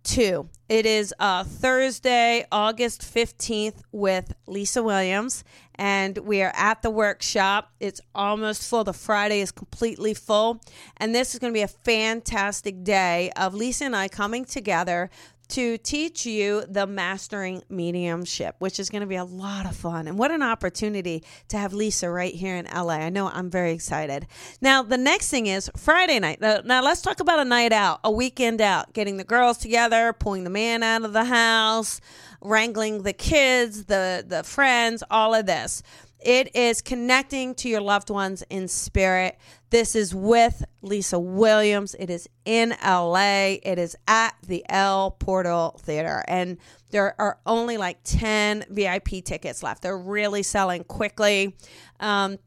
two. 0.05 0.47
It 0.69 0.85
is 0.85 1.13
uh, 1.19 1.43
Thursday, 1.43 2.45
August 2.51 3.01
15th 3.01 3.81
with 3.91 4.33
Lisa 4.47 4.81
Williams, 4.81 5.43
and 5.75 6.17
we 6.19 6.41
are 6.41 6.53
at 6.55 6.81
the 6.81 6.89
workshop. 6.89 7.71
It's 7.79 7.99
almost 8.13 8.69
full. 8.69 8.83
The 8.83 8.93
Friday 8.93 9.41
is 9.41 9.51
completely 9.51 10.13
full, 10.13 10.61
and 10.97 11.13
this 11.13 11.33
is 11.33 11.39
going 11.39 11.51
to 11.51 11.57
be 11.57 11.63
a 11.63 11.67
fantastic 11.67 12.83
day 12.83 13.31
of 13.35 13.53
Lisa 13.53 13.85
and 13.85 13.95
I 13.95 14.07
coming 14.07 14.45
together 14.45 15.09
to 15.49 15.77
teach 15.77 16.25
you 16.25 16.63
the 16.67 16.87
mastering 16.87 17.63
mediumship, 17.69 18.55
which 18.59 18.79
is 18.79 18.89
going 18.89 19.01
to 19.01 19.07
be 19.07 19.15
a 19.15 19.23
lot 19.23 19.65
of 19.65 19.75
fun. 19.75 20.07
And 20.07 20.17
what 20.17 20.31
an 20.31 20.41
opportunity 20.41 21.23
to 21.49 21.57
have 21.57 21.73
Lisa 21.73 22.09
right 22.09 22.33
here 22.33 22.55
in 22.55 22.65
LA. 22.65 22.95
I 22.95 23.09
know 23.09 23.29
I'm 23.29 23.49
very 23.49 23.71
excited. 23.71 24.27
Now, 24.61 24.83
the 24.83 24.97
next 24.97 25.29
thing 25.29 25.47
is 25.47 25.69
Friday 25.75 26.19
night. 26.19 26.41
Now, 26.41 26.81
let's 26.81 27.01
talk 27.01 27.19
about 27.19 27.39
a 27.39 27.45
night 27.45 27.73
out, 27.73 27.99
a 28.03 28.11
weekend 28.11 28.61
out, 28.61 28.93
getting 28.93 29.17
the 29.17 29.23
girls 29.23 29.57
together, 29.57 30.13
pulling 30.13 30.43
the 30.43 30.49
man 30.49 30.83
out 30.83 31.03
of 31.03 31.13
the 31.13 31.25
house, 31.25 32.01
wrangling 32.41 33.03
the 33.03 33.13
kids, 33.13 33.85
the 33.85 34.23
the 34.25 34.43
friends, 34.43 35.03
all 35.09 35.33
of 35.33 35.45
this. 35.45 35.81
It 36.25 36.55
is 36.55 36.81
connecting 36.81 37.53
to 37.53 37.69
your 37.69 37.81
loved 37.81 38.09
ones 38.09 38.43
in 38.49 38.67
spirit. 38.67 39.37
This 39.69 39.95
is 39.95 40.15
with 40.15 40.65
Lisa 40.81 41.19
Williams. 41.19 41.95
It 41.99 42.09
is 42.09 42.27
in 42.45 42.73
LA. 42.83 43.57
It 43.61 43.77
is 43.77 43.95
at 44.07 44.35
the 44.41 44.65
El 44.67 45.11
Portal 45.11 45.79
Theater. 45.83 46.23
And 46.27 46.57
there 46.89 47.13
are 47.21 47.37
only 47.45 47.77
like 47.77 47.99
10 48.05 48.65
VIP 48.71 49.23
tickets 49.23 49.61
left. 49.61 49.83
They're 49.83 49.95
really 49.95 50.41
selling 50.41 50.83
quickly. 50.85 51.55
Um, 51.99 52.39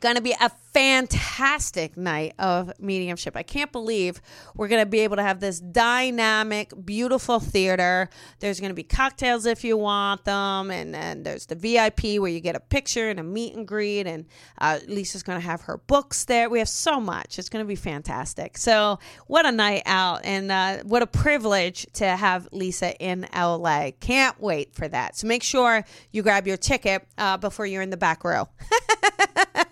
going 0.00 0.16
to 0.16 0.22
be 0.22 0.34
a 0.40 0.50
fantastic 0.76 1.96
night 1.96 2.34
of 2.38 2.70
mediumship. 2.78 3.36
I 3.36 3.42
can't 3.42 3.72
believe 3.72 4.20
we're 4.54 4.68
going 4.68 4.84
to 4.84 4.90
be 4.90 5.00
able 5.00 5.16
to 5.16 5.22
have 5.22 5.40
this 5.40 5.58
dynamic, 5.58 6.72
beautiful 6.84 7.40
theater. 7.40 8.10
There's 8.40 8.60
going 8.60 8.70
to 8.70 8.74
be 8.74 8.82
cocktails 8.82 9.46
if 9.46 9.64
you 9.64 9.78
want 9.78 10.24
them, 10.24 10.70
and 10.70 10.92
then 10.92 11.22
there's 11.22 11.46
the 11.46 11.54
VIP 11.54 12.20
where 12.20 12.30
you 12.30 12.40
get 12.40 12.56
a 12.56 12.60
picture 12.60 13.08
and 13.08 13.18
a 13.18 13.22
meet 13.22 13.54
and 13.54 13.66
greet. 13.66 14.06
And 14.06 14.26
uh, 14.58 14.80
Lisa's 14.86 15.22
going 15.22 15.40
to 15.40 15.46
have 15.46 15.62
her 15.62 15.78
books 15.78 16.26
there. 16.26 16.50
We 16.50 16.58
have 16.58 16.68
so 16.68 17.00
much. 17.00 17.38
It's 17.38 17.48
going 17.48 17.64
to 17.64 17.68
be 17.68 17.76
fantastic. 17.76 18.58
So, 18.58 18.98
what 19.26 19.46
a 19.46 19.52
night 19.52 19.82
out, 19.86 20.24
and 20.24 20.52
uh, 20.52 20.78
what 20.84 21.02
a 21.02 21.06
privilege 21.06 21.86
to 21.94 22.06
have 22.06 22.48
Lisa 22.52 22.94
in 22.98 23.26
LA. 23.34 23.92
Can't 24.00 24.38
wait 24.40 24.74
for 24.74 24.88
that. 24.88 25.16
So, 25.16 25.26
make 25.26 25.42
sure 25.42 25.84
you 26.12 26.22
grab 26.22 26.46
your 26.46 26.58
ticket 26.58 27.06
uh, 27.16 27.38
before 27.38 27.64
you're 27.64 27.82
in 27.82 27.90
the 27.90 27.96
back 27.96 28.24
row. 28.24 28.48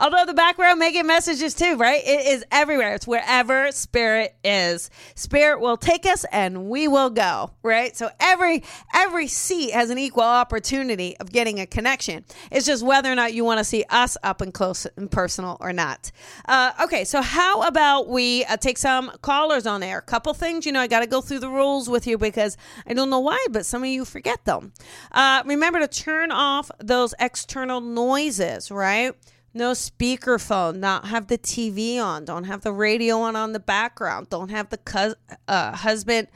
Although 0.00 0.24
the 0.26 0.34
background 0.34 0.80
get 0.80 1.06
messages 1.06 1.54
too, 1.54 1.76
right? 1.76 2.02
It 2.04 2.26
is 2.26 2.44
everywhere. 2.50 2.94
It's 2.94 3.06
wherever 3.06 3.70
spirit 3.72 4.34
is. 4.44 4.90
Spirit 5.14 5.60
will 5.60 5.76
take 5.76 6.06
us 6.06 6.24
and 6.32 6.68
we 6.68 6.88
will 6.88 7.10
go, 7.10 7.50
right? 7.62 7.96
So 7.96 8.10
every 8.20 8.62
every 8.94 9.26
seat 9.26 9.72
has 9.72 9.90
an 9.90 9.98
equal 9.98 10.22
opportunity 10.22 11.16
of 11.18 11.30
getting 11.30 11.60
a 11.60 11.66
connection. 11.66 12.24
It's 12.50 12.66
just 12.66 12.84
whether 12.84 13.10
or 13.10 13.14
not 13.14 13.34
you 13.34 13.44
want 13.44 13.58
to 13.58 13.64
see 13.64 13.84
us 13.90 14.16
up 14.22 14.40
and 14.40 14.52
close 14.52 14.86
and 14.96 15.10
personal 15.10 15.56
or 15.60 15.72
not. 15.72 16.12
Uh, 16.46 16.72
okay, 16.82 17.04
so 17.04 17.22
how 17.22 17.62
about 17.62 18.08
we 18.08 18.44
uh, 18.44 18.56
take 18.56 18.78
some 18.78 19.10
callers 19.22 19.66
on 19.66 19.82
air? 19.82 20.00
Couple 20.00 20.34
things, 20.34 20.66
you 20.66 20.72
know, 20.72 20.80
I 20.80 20.86
got 20.86 21.00
to 21.00 21.06
go 21.06 21.20
through 21.20 21.40
the 21.40 21.48
rules 21.48 21.88
with 21.88 22.06
you 22.06 22.18
because 22.18 22.56
I 22.86 22.94
don't 22.94 23.10
know 23.10 23.20
why, 23.20 23.44
but 23.50 23.66
some 23.66 23.82
of 23.82 23.88
you 23.88 24.04
forget 24.04 24.44
them. 24.44 24.72
Uh, 25.12 25.42
remember 25.44 25.80
to 25.80 25.88
turn 25.88 26.30
off 26.30 26.70
those 26.78 27.14
external 27.18 27.80
noises, 27.80 28.70
right? 28.70 29.14
No 29.56 29.72
speakerphone, 29.72 30.76
not 30.76 31.06
have 31.06 31.26
the 31.28 31.38
TV 31.38 31.98
on, 31.98 32.24
don't 32.24 32.44
have 32.44 32.60
the 32.60 32.72
radio 32.72 33.18
on 33.20 33.34
on 33.34 33.52
the 33.52 33.60
background, 33.60 34.28
don't 34.28 34.50
have 34.50 34.68
the 34.68 35.16
uh, 35.48 35.74
husband 35.74 36.28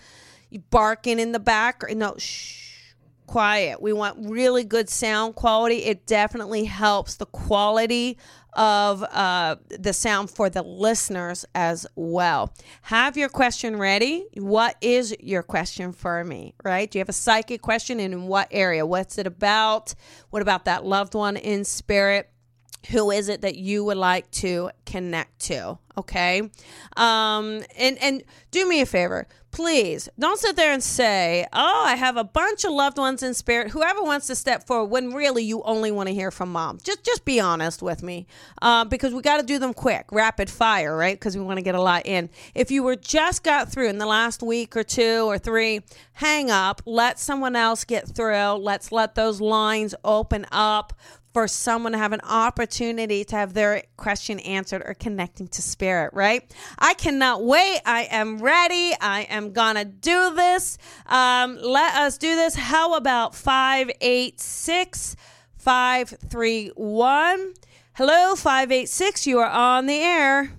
barking 0.71 1.21
in 1.21 1.33
the 1.33 1.39
back. 1.39 1.83
No, 1.95 2.17
shh, 2.17 2.95
quiet. 3.27 3.81
We 3.81 3.93
want 3.93 4.31
really 4.31 4.65
good 4.65 4.89
sound 4.89 5.37
quality. 5.37 5.85
It 5.85 6.07
definitely 6.07 6.65
helps 6.65 7.17
the 7.17 7.27
quality 7.27 8.19
of 8.55 9.05
uh, 9.05 9.57
the 9.69 9.93
sound 9.93 10.31
for 10.31 10.50
the 10.50 10.62
listeners 10.62 11.45
as 11.55 11.87
well. 11.95 12.53
Have 12.83 13.17
your 13.17 13.29
question 13.29 13.77
ready. 13.77 14.27
What 14.35 14.77
is 14.81 15.15
your 15.21 15.45
question 15.45 15.93
for 15.93 16.25
me, 16.25 16.55
right? 16.65 16.91
Do 16.91 16.99
you 16.99 17.00
have 17.00 17.09
a 17.09 17.12
psychic 17.12 17.62
question 17.62 18.00
and 18.00 18.12
in 18.12 18.27
what 18.27 18.49
area? 18.50 18.85
What's 18.85 19.19
it 19.19 19.27
about? 19.27 19.95
What 20.31 20.43
about 20.43 20.65
that 20.65 20.85
loved 20.85 21.15
one 21.15 21.37
in 21.37 21.65
spirit? 21.65 22.31
Who 22.89 23.11
is 23.11 23.29
it 23.29 23.43
that 23.43 23.57
you 23.57 23.85
would 23.85 23.97
like 23.97 24.31
to 24.31 24.71
connect 24.87 25.39
to 25.41 25.79
okay? 25.99 26.51
Um 26.97 27.63
and 27.77 27.99
and 27.99 28.23
do 28.51 28.69
me 28.69 28.81
a 28.81 28.87
favor 28.87 29.27
please 29.51 30.09
don't 30.19 30.39
sit 30.39 30.55
there 30.55 30.73
and 30.73 30.83
say 30.83 31.45
oh 31.53 31.85
i 31.87 31.97
have 31.97 32.17
a 32.17 32.23
bunch 32.23 32.65
of 32.65 32.73
loved 32.73 32.99
ones 32.99 33.23
in 33.23 33.35
spirit. 33.35 33.71
Whoever 33.71 34.03
wants 34.03 34.27
to 34.29 34.37
step 34.37 34.67
forward 34.67 34.91
when 34.91 35.13
really 35.13 35.43
you 35.43 35.63
only 35.63 35.91
want 35.91 36.09
to 36.09 36.15
hear 36.15 36.31
from 36.31 36.53
mom. 36.53 36.79
Just 36.83 37.05
just 37.05 37.25
be 37.25 37.41
honest 37.41 37.83
with 37.83 38.03
me 38.03 38.27
uh, 38.63 38.85
because 38.85 39.13
we 39.13 39.23
got 39.23 39.39
to 39.39 39.47
do 39.47 39.59
them 39.59 39.75
quick 39.75 40.07
rapid 40.13 40.49
fire 40.49 40.97
right? 40.97 41.19
Because 41.19 41.37
we 41.37 41.43
want 41.43 41.59
to 41.59 41.63
get 41.63 41.75
a 41.75 41.81
lot 41.81 42.07
in. 42.07 42.31
If 42.55 42.71
you 42.71 42.83
were 42.83 42.97
just 42.97 43.43
got 43.43 43.71
through 43.71 43.89
in 43.89 43.99
the 43.99 44.07
last 44.07 44.43
week 44.43 44.77
or 44.77 44.83
two 44.83 45.29
or 45.29 45.39
three 45.39 45.81
hang 46.13 46.51
up 46.51 46.83
let 46.87 47.19
someone 47.19 47.57
else 47.57 47.85
get 47.85 48.09
through. 48.09 48.53
Let's 48.55 48.93
let 48.93 49.15
those 49.15 49.41
lines 49.41 49.95
open 50.05 50.47
up 50.53 50.93
for 51.33 51.47
someone 51.47 51.93
to 51.93 51.99
have 51.99 52.13
an 52.13 52.21
opportunity 52.23 53.25
to 53.25 53.37
have 53.37 53.55
their 53.55 53.83
question 53.97 54.41
answered 54.41 54.83
or 54.85 54.95
connecting 54.95 55.47
to 55.49 55.63
spirit, 55.63 56.13
right? 56.13 56.51
I 56.79 56.95
cannot 56.95 57.45
wait. 57.45 57.81
I 57.87 58.09
am 58.11 58.39
ready. 58.39 58.93
I 59.01 59.23
am 59.31 59.53
gonna 59.53 59.85
do 59.85 60.35
this. 60.35 60.77
Um, 61.07 61.57
let 61.63 61.95
us 61.95 62.19
do 62.19 62.35
this. 62.35 62.57
How 62.57 62.95
about 62.95 63.35
586 63.35 65.17
531? 65.57 67.55
Hello, 67.95 68.35
586. 68.35 69.27
You 69.27 69.39
are 69.39 69.51
on 69.51 69.87
the 69.87 69.99
air. 69.99 70.53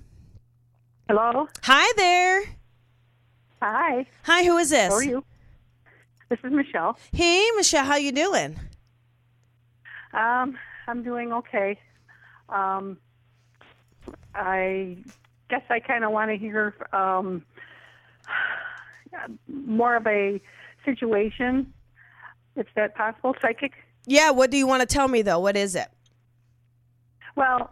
Hello. 1.09 1.47
Hi 1.63 1.93
there. 1.97 2.43
Hi. 3.61 4.05
Hi, 4.23 4.43
who 4.43 4.57
is 4.57 4.69
this? 4.69 4.89
How 4.89 4.95
are 4.95 5.03
you? 5.03 5.23
This 6.29 6.39
is 6.43 6.51
Michelle. 6.53 6.97
Hey, 7.11 7.45
Michelle, 7.57 7.83
how 7.83 7.97
you 7.97 8.13
doing? 8.13 8.57
Um, 10.13 10.57
I'm 10.87 11.03
doing 11.03 11.31
okay. 11.33 11.79
Um, 12.49 12.97
I 14.35 14.97
guess 15.49 15.63
I 15.69 15.79
kind 15.79 16.03
of 16.03 16.11
want 16.11 16.31
to 16.31 16.37
hear 16.37 16.75
um, 16.93 17.43
more 19.47 19.95
of 19.95 20.07
a 20.07 20.41
situation. 20.85 21.73
Is 22.55 22.65
that 22.75 22.95
possible, 22.95 23.35
psychic? 23.41 23.73
Yeah. 24.05 24.31
What 24.31 24.51
do 24.51 24.57
you 24.57 24.67
want 24.67 24.81
to 24.81 24.85
tell 24.87 25.07
me 25.07 25.21
though? 25.21 25.39
What 25.39 25.55
is 25.55 25.75
it? 25.75 25.87
Well, 27.35 27.71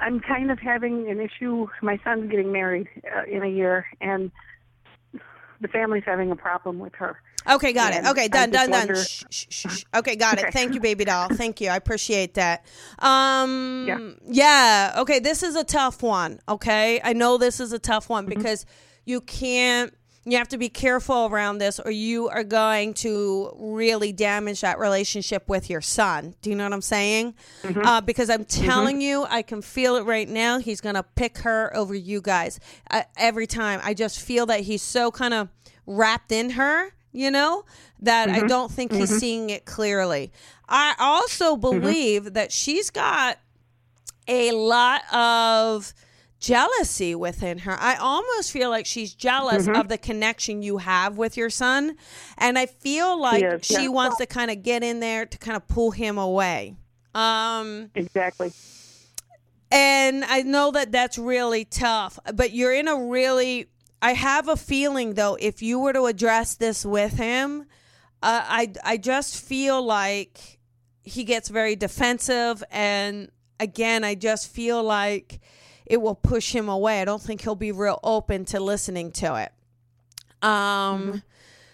I'm 0.00 0.20
kind 0.20 0.50
of 0.50 0.58
having 0.58 1.10
an 1.10 1.20
issue. 1.20 1.66
My 1.82 1.98
son's 2.04 2.30
getting 2.30 2.52
married 2.52 2.88
uh, 3.16 3.24
in 3.24 3.42
a 3.42 3.48
year, 3.48 3.86
and 4.00 4.30
the 5.60 5.68
family's 5.68 6.04
having 6.06 6.30
a 6.30 6.36
problem 6.36 6.78
with 6.78 6.94
her. 6.94 7.20
Okay, 7.48 7.72
got 7.72 7.92
And 7.94 8.06
it. 8.06 8.10
Okay, 8.10 8.28
done, 8.28 8.50
done, 8.50 8.70
done. 8.70 8.94
Shh, 8.94 9.24
shh, 9.30 9.46
shh. 9.48 9.84
Okay, 9.94 10.16
got 10.16 10.38
it. 10.38 10.52
Thank 10.52 10.74
you, 10.74 10.80
baby 10.80 11.04
doll. 11.04 11.28
Thank 11.28 11.60
you. 11.60 11.68
I 11.70 11.76
appreciate 11.76 12.34
that. 12.34 12.64
Um, 12.98 13.84
Yeah. 13.88 13.98
yeah. 14.26 14.94
Okay, 14.98 15.18
this 15.18 15.42
is 15.42 15.56
a 15.56 15.64
tough 15.64 16.02
one. 16.02 16.40
Okay, 16.48 17.00
I 17.02 17.12
know 17.12 17.38
this 17.38 17.60
is 17.60 17.72
a 17.72 17.78
tough 17.78 18.08
one 18.08 18.26
Mm-hmm. 18.26 18.38
because 18.38 18.66
you 19.04 19.20
can't. 19.20 19.94
You 20.26 20.36
have 20.36 20.48
to 20.48 20.58
be 20.58 20.68
careful 20.68 21.26
around 21.26 21.58
this, 21.58 21.80
or 21.80 21.90
you 21.90 22.28
are 22.28 22.44
going 22.44 22.92
to 22.94 23.56
really 23.58 24.12
damage 24.12 24.60
that 24.60 24.78
relationship 24.78 25.48
with 25.48 25.70
your 25.70 25.80
son. 25.80 26.34
Do 26.42 26.50
you 26.50 26.56
know 26.56 26.64
what 26.64 26.74
I'm 26.74 26.82
saying? 26.82 27.34
Mm-hmm. 27.62 27.80
Uh, 27.80 28.00
because 28.02 28.28
I'm 28.28 28.44
telling 28.44 29.00
you, 29.00 29.24
I 29.30 29.40
can 29.40 29.62
feel 29.62 29.96
it 29.96 30.02
right 30.04 30.28
now. 30.28 30.58
He's 30.58 30.82
gonna 30.82 31.02
pick 31.14 31.38
her 31.38 31.74
over 31.74 31.94
you 31.94 32.20
guys 32.20 32.60
uh, 32.90 33.04
every 33.16 33.46
time. 33.46 33.80
I 33.82 33.94
just 33.94 34.20
feel 34.20 34.44
that 34.46 34.60
he's 34.60 34.82
so 34.82 35.10
kind 35.10 35.32
of 35.32 35.48
wrapped 35.86 36.32
in 36.32 36.50
her, 36.50 36.92
you 37.12 37.30
know, 37.30 37.64
that 38.00 38.28
I 38.28 38.38
mm-hmm. 38.38 38.46
don't 38.46 38.70
think 38.70 38.92
he's 38.92 39.10
mm-hmm. 39.10 39.18
seeing 39.18 39.50
it 39.50 39.64
clearly. 39.64 40.32
I 40.68 40.94
also 40.98 41.56
mm-hmm. 41.56 41.60
believe 41.60 42.34
that 42.34 42.52
she's 42.52 42.90
got 42.90 43.38
a 44.28 44.52
lot 44.52 45.02
of 45.12 45.92
jealousy 46.40 47.14
within 47.14 47.58
her. 47.58 47.76
I 47.78 47.96
almost 47.96 48.50
feel 48.50 48.70
like 48.70 48.86
she's 48.86 49.12
jealous 49.12 49.68
of 49.68 49.88
the 49.88 49.98
connection 49.98 50.62
you 50.62 50.78
have 50.78 51.18
with 51.18 51.36
your 51.36 51.50
son. 51.50 51.96
And 52.38 52.58
I 52.58 52.66
feel 52.66 53.20
like 53.20 53.44
is, 53.44 53.66
she 53.66 53.84
yeah. 53.84 53.88
wants 53.88 54.16
to 54.16 54.26
kind 54.26 54.50
of 54.50 54.62
get 54.62 54.82
in 54.82 55.00
there 55.00 55.26
to 55.26 55.38
kind 55.38 55.56
of 55.56 55.68
pull 55.68 55.90
him 55.90 56.16
away. 56.18 56.76
Um, 57.14 57.90
Exactly. 57.94 58.52
and 59.70 60.24
I 60.24 60.42
know 60.42 60.70
that 60.70 60.92
that's 60.92 61.18
really 61.18 61.64
tough, 61.66 62.18
but 62.34 62.52
you're 62.52 62.74
in 62.74 62.88
a 62.88 62.96
really. 62.96 63.68
I 64.02 64.12
have 64.14 64.48
a 64.48 64.56
feeling 64.56 65.14
though, 65.14 65.36
if 65.40 65.62
you 65.62 65.78
were 65.78 65.92
to 65.92 66.06
address 66.06 66.54
this 66.54 66.84
with 66.86 67.14
him, 67.14 67.62
uh, 68.22 68.42
I 68.44 68.72
I 68.84 68.96
just 68.96 69.44
feel 69.44 69.82
like 69.82 70.58
he 71.02 71.24
gets 71.24 71.48
very 71.48 71.76
defensive, 71.76 72.62
and 72.70 73.30
again, 73.58 74.04
I 74.04 74.14
just 74.14 74.50
feel 74.52 74.82
like 74.82 75.40
it 75.86 76.00
will 76.00 76.14
push 76.14 76.54
him 76.54 76.68
away. 76.68 77.02
I 77.02 77.04
don't 77.04 77.20
think 77.22 77.42
he'll 77.42 77.54
be 77.56 77.72
real 77.72 77.98
open 78.02 78.44
to 78.46 78.60
listening 78.60 79.10
to 79.12 79.36
it. 79.36 79.52
Um, 80.46 81.22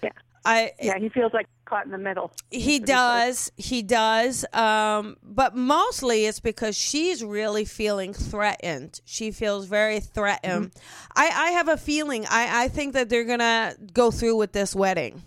Yeah. 0.03 0.11
I 0.45 0.73
Yeah, 0.81 0.99
he 0.99 1.09
feels 1.09 1.33
like 1.33 1.47
caught 1.67 1.85
in 1.85 1.93
the 1.93 1.99
middle. 1.99 2.33
he 2.51 2.79
does. 2.79 3.53
He 3.57 3.83
does. 3.83 4.47
Um 4.55 5.17
but 5.23 5.55
mostly 5.55 6.25
it's 6.25 6.41
because 6.41 6.77
she's 6.77 7.23
really 7.23 7.65
feeling 7.67 8.15
threatened. 8.15 9.01
She 9.05 9.31
feels 9.33 9.67
very 9.67 10.01
threatened. 10.01 10.73
I 11.15 11.27
i 11.27 11.51
have 11.51 11.69
a 11.69 11.77
feeling. 11.77 12.25
I 12.31 12.65
i 12.65 12.69
think 12.69 12.95
that 12.95 13.09
they're 13.11 13.25
gonna 13.25 13.75
go 13.93 14.11
through 14.11 14.37
with 14.37 14.53
this 14.53 14.75
wedding. 14.75 15.23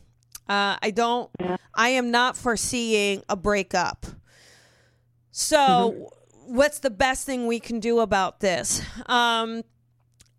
Uh 0.47 0.77
i 0.81 0.91
don't 0.91 1.29
i 1.75 1.89
am 1.89 2.09
not 2.09 2.35
foreseeing 2.35 3.21
a 3.29 3.35
breakup. 3.35 4.07
So 5.31 6.09
what's 6.45 6.79
the 6.79 6.89
best 6.89 7.25
thing 7.25 7.45
we 7.45 7.59
can 7.59 7.79
do 7.79 7.99
about 7.99 8.39
this? 8.39 8.81
Um 9.05 9.63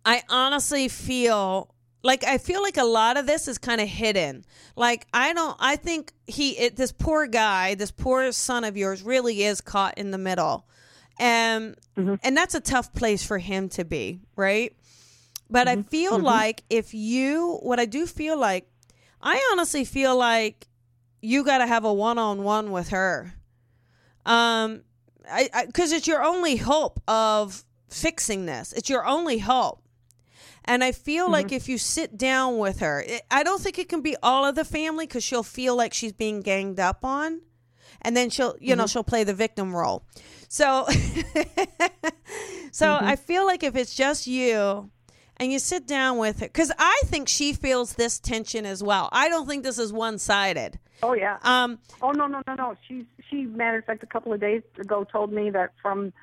I 0.03 0.23
honestly 0.29 0.87
feel 0.87 1.73
like 2.03 2.23
I 2.23 2.37
feel 2.37 2.61
like 2.61 2.77
a 2.77 2.83
lot 2.83 3.17
of 3.17 3.27
this 3.27 3.47
is 3.47 3.57
kind 3.57 3.79
of 3.79 3.87
hidden. 3.87 4.45
Like 4.75 5.07
I 5.13 5.33
don't 5.33 5.55
I 5.59 5.75
think 5.75 6.13
he 6.27 6.57
it, 6.57 6.75
this 6.75 6.91
poor 6.91 7.27
guy, 7.27 7.75
this 7.75 7.91
poor 7.91 8.31
son 8.31 8.63
of 8.63 8.75
yours 8.75 9.03
really 9.03 9.43
is 9.43 9.61
caught 9.61 9.97
in 9.97 10.11
the 10.11 10.17
middle. 10.17 10.67
And 11.19 11.75
mm-hmm. 11.97 12.15
and 12.23 12.35
that's 12.35 12.55
a 12.55 12.59
tough 12.59 12.93
place 12.93 13.23
for 13.23 13.37
him 13.37 13.69
to 13.69 13.85
be, 13.85 14.21
right? 14.35 14.75
But 15.49 15.67
I 15.67 15.75
mm-hmm. 15.75 15.89
feel 15.89 16.13
mm-hmm. 16.13 16.25
like 16.25 16.63
if 16.69 16.93
you 16.93 17.59
what 17.61 17.79
I 17.79 17.85
do 17.85 18.05
feel 18.07 18.37
like 18.37 18.67
I 19.21 19.49
honestly 19.51 19.85
feel 19.85 20.15
like 20.17 20.67
you 21.21 21.43
got 21.43 21.59
to 21.59 21.67
have 21.67 21.85
a 21.85 21.93
one-on-one 21.93 22.71
with 22.71 22.89
her. 22.89 23.33
Um 24.25 24.81
I 25.31 25.67
cuz 25.71 25.91
it's 25.91 26.07
your 26.07 26.23
only 26.23 26.55
hope 26.55 26.99
of 27.07 27.63
fixing 27.89 28.47
this. 28.47 28.73
It's 28.73 28.89
your 28.89 29.05
only 29.05 29.37
hope. 29.37 29.80
And 30.65 30.83
I 30.83 30.91
feel 30.91 31.25
mm-hmm. 31.25 31.33
like 31.33 31.51
if 31.51 31.67
you 31.67 31.77
sit 31.77 32.17
down 32.17 32.57
with 32.57 32.79
her, 32.79 33.03
it, 33.05 33.23
I 33.31 33.43
don't 33.43 33.61
think 33.61 33.79
it 33.79 33.89
can 33.89 34.01
be 34.01 34.15
all 34.21 34.45
of 34.45 34.55
the 34.55 34.65
family 34.65 35.05
because 35.05 35.23
she'll 35.23 35.43
feel 35.43 35.75
like 35.75 35.93
she's 35.93 36.13
being 36.13 36.41
ganged 36.41 36.79
up 36.79 37.03
on. 37.03 37.41
And 38.03 38.17
then 38.17 38.29
she'll, 38.29 38.55
you 38.59 38.75
know, 38.75 38.83
mm-hmm. 38.83 38.89
she'll 38.89 39.03
play 39.03 39.23
the 39.23 39.33
victim 39.33 39.75
role. 39.75 40.03
So, 40.47 40.85
so 42.71 42.87
mm-hmm. 42.87 43.05
I 43.05 43.15
feel 43.15 43.45
like 43.45 43.63
if 43.63 43.75
it's 43.75 43.95
just 43.95 44.27
you 44.27 44.89
and 45.37 45.51
you 45.51 45.59
sit 45.59 45.87
down 45.87 46.17
with 46.17 46.39
her, 46.39 46.47
because 46.47 46.71
I 46.77 47.01
think 47.05 47.27
she 47.27 47.53
feels 47.53 47.93
this 47.93 48.19
tension 48.19 48.65
as 48.65 48.83
well. 48.83 49.09
I 49.11 49.29
don't 49.29 49.47
think 49.47 49.63
this 49.63 49.79
is 49.79 49.93
one 49.93 50.17
sided. 50.17 50.79
Oh 51.03 51.13
yeah. 51.13 51.37
Um, 51.43 51.79
Oh 52.01 52.11
no 52.11 52.27
no 52.27 52.41
no 52.47 52.55
no. 52.55 52.77
She 52.87 53.05
she 53.29 53.45
matter 53.45 53.79
of 53.79 53.85
fact 53.85 54.03
a 54.03 54.07
couple 54.07 54.33
of 54.33 54.39
days 54.39 54.61
ago 54.79 55.03
told 55.03 55.31
me 55.31 55.49
that 55.49 55.71
from 55.81 56.13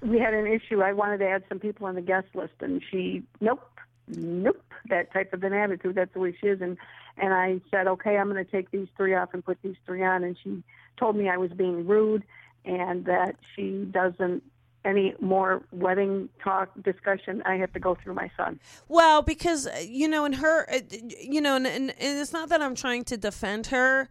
we 0.00 0.18
had 0.18 0.34
an 0.34 0.46
issue. 0.46 0.82
I 0.82 0.92
wanted 0.92 1.18
to 1.18 1.28
add 1.28 1.44
some 1.48 1.58
people 1.58 1.86
on 1.86 1.94
the 1.94 2.02
guest 2.02 2.28
list, 2.34 2.54
and 2.60 2.82
she 2.90 3.22
nope 3.40 3.62
nope 4.06 4.62
that 4.88 5.12
type 5.12 5.32
of 5.32 5.42
an 5.42 5.52
attitude. 5.52 5.94
That's 5.94 6.12
the 6.12 6.20
way 6.20 6.36
she 6.40 6.48
is. 6.48 6.60
And 6.60 6.76
and 7.16 7.34
I 7.34 7.60
said 7.70 7.86
okay, 7.86 8.16
I'm 8.16 8.30
going 8.30 8.44
to 8.44 8.50
take 8.50 8.70
these 8.70 8.88
three 8.96 9.14
off 9.14 9.34
and 9.34 9.44
put 9.44 9.58
these 9.62 9.76
three 9.86 10.04
on. 10.04 10.24
And 10.24 10.36
she 10.42 10.62
told 10.98 11.16
me 11.16 11.28
I 11.28 11.36
was 11.36 11.50
being 11.52 11.86
rude 11.86 12.24
and 12.64 13.04
that 13.06 13.36
she 13.54 13.88
doesn't 13.90 14.42
any 14.84 15.14
more 15.20 15.62
wedding 15.72 16.28
talk 16.42 16.70
discussion. 16.82 17.42
I 17.44 17.56
have 17.56 17.72
to 17.72 17.80
go 17.80 17.94
through 17.94 18.14
my 18.14 18.30
son. 18.36 18.60
Well, 18.88 19.22
because 19.22 19.66
uh, 19.66 19.82
you 19.86 20.08
know, 20.08 20.24
in 20.24 20.34
her, 20.34 20.70
uh, 20.70 20.80
you 21.20 21.40
know, 21.40 21.56
and, 21.56 21.66
and, 21.66 21.90
and 21.90 22.18
it's 22.18 22.32
not 22.32 22.48
that 22.50 22.62
I'm 22.62 22.74
trying 22.74 23.04
to 23.04 23.16
defend 23.16 23.66
her, 23.66 24.08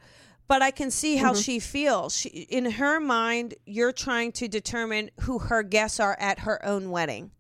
but 0.48 0.62
I 0.62 0.72
can 0.72 0.92
see 0.92 1.16
Mm-hmm. 1.16 1.26
how 1.26 1.34
she 1.34 1.60
feels. 1.60 2.16
She, 2.16 2.30
in 2.30 2.72
her 2.72 3.00
mind, 3.00 3.56
you're 3.66 3.92
trying 3.92 4.32
to 4.34 4.48
determine 4.48 5.10
who 5.22 5.40
her 5.40 5.64
guests 5.64 6.00
are 6.00 6.16
at 6.20 6.40
her 6.40 6.64
own 6.66 6.90
wedding, 6.92 7.32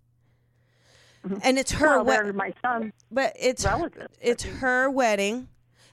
and 1.43 1.57
it's 1.59 1.71
her 1.73 1.87
Mm-hmm. 1.99 2.05
well, 2.07 2.17
wedding. 2.23 2.35
my 2.35 2.53
son. 2.61 2.93
But 3.11 3.33
it's 3.39 3.65
relatives, 3.65 4.13
it's 4.21 4.43
her 4.43 4.89
wedding, 4.89 5.49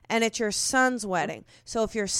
and 0.09 0.23
it's 0.23 0.39
your 0.39 0.53
son's 0.53 1.07
wedding. 1.07 1.45
So 1.65 1.83
if 1.83 1.95
your 1.95 2.07
Mm-hmm. 2.07 2.11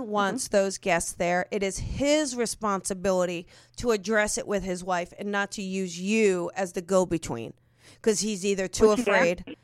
son 0.00 0.08
wants 0.08 0.48
those 0.48 0.78
guests 0.78 1.12
there, 1.12 1.46
it 1.50 1.62
is 1.62 1.78
his 1.78 2.34
responsibility 2.34 3.46
to 3.76 3.90
address 3.90 4.38
it 4.38 4.46
with 4.46 4.62
his 4.64 4.82
wife 4.82 5.12
and 5.18 5.30
not 5.30 5.50
to 5.52 5.62
use 5.62 6.00
you 6.00 6.50
as 6.56 6.72
the 6.72 6.82
go 6.82 7.04
between, 7.06 7.52
because 7.96 8.20
he's 8.20 8.44
either 8.44 8.68
too 8.68 8.90
asked 8.92 9.00
afraid. 9.02 9.56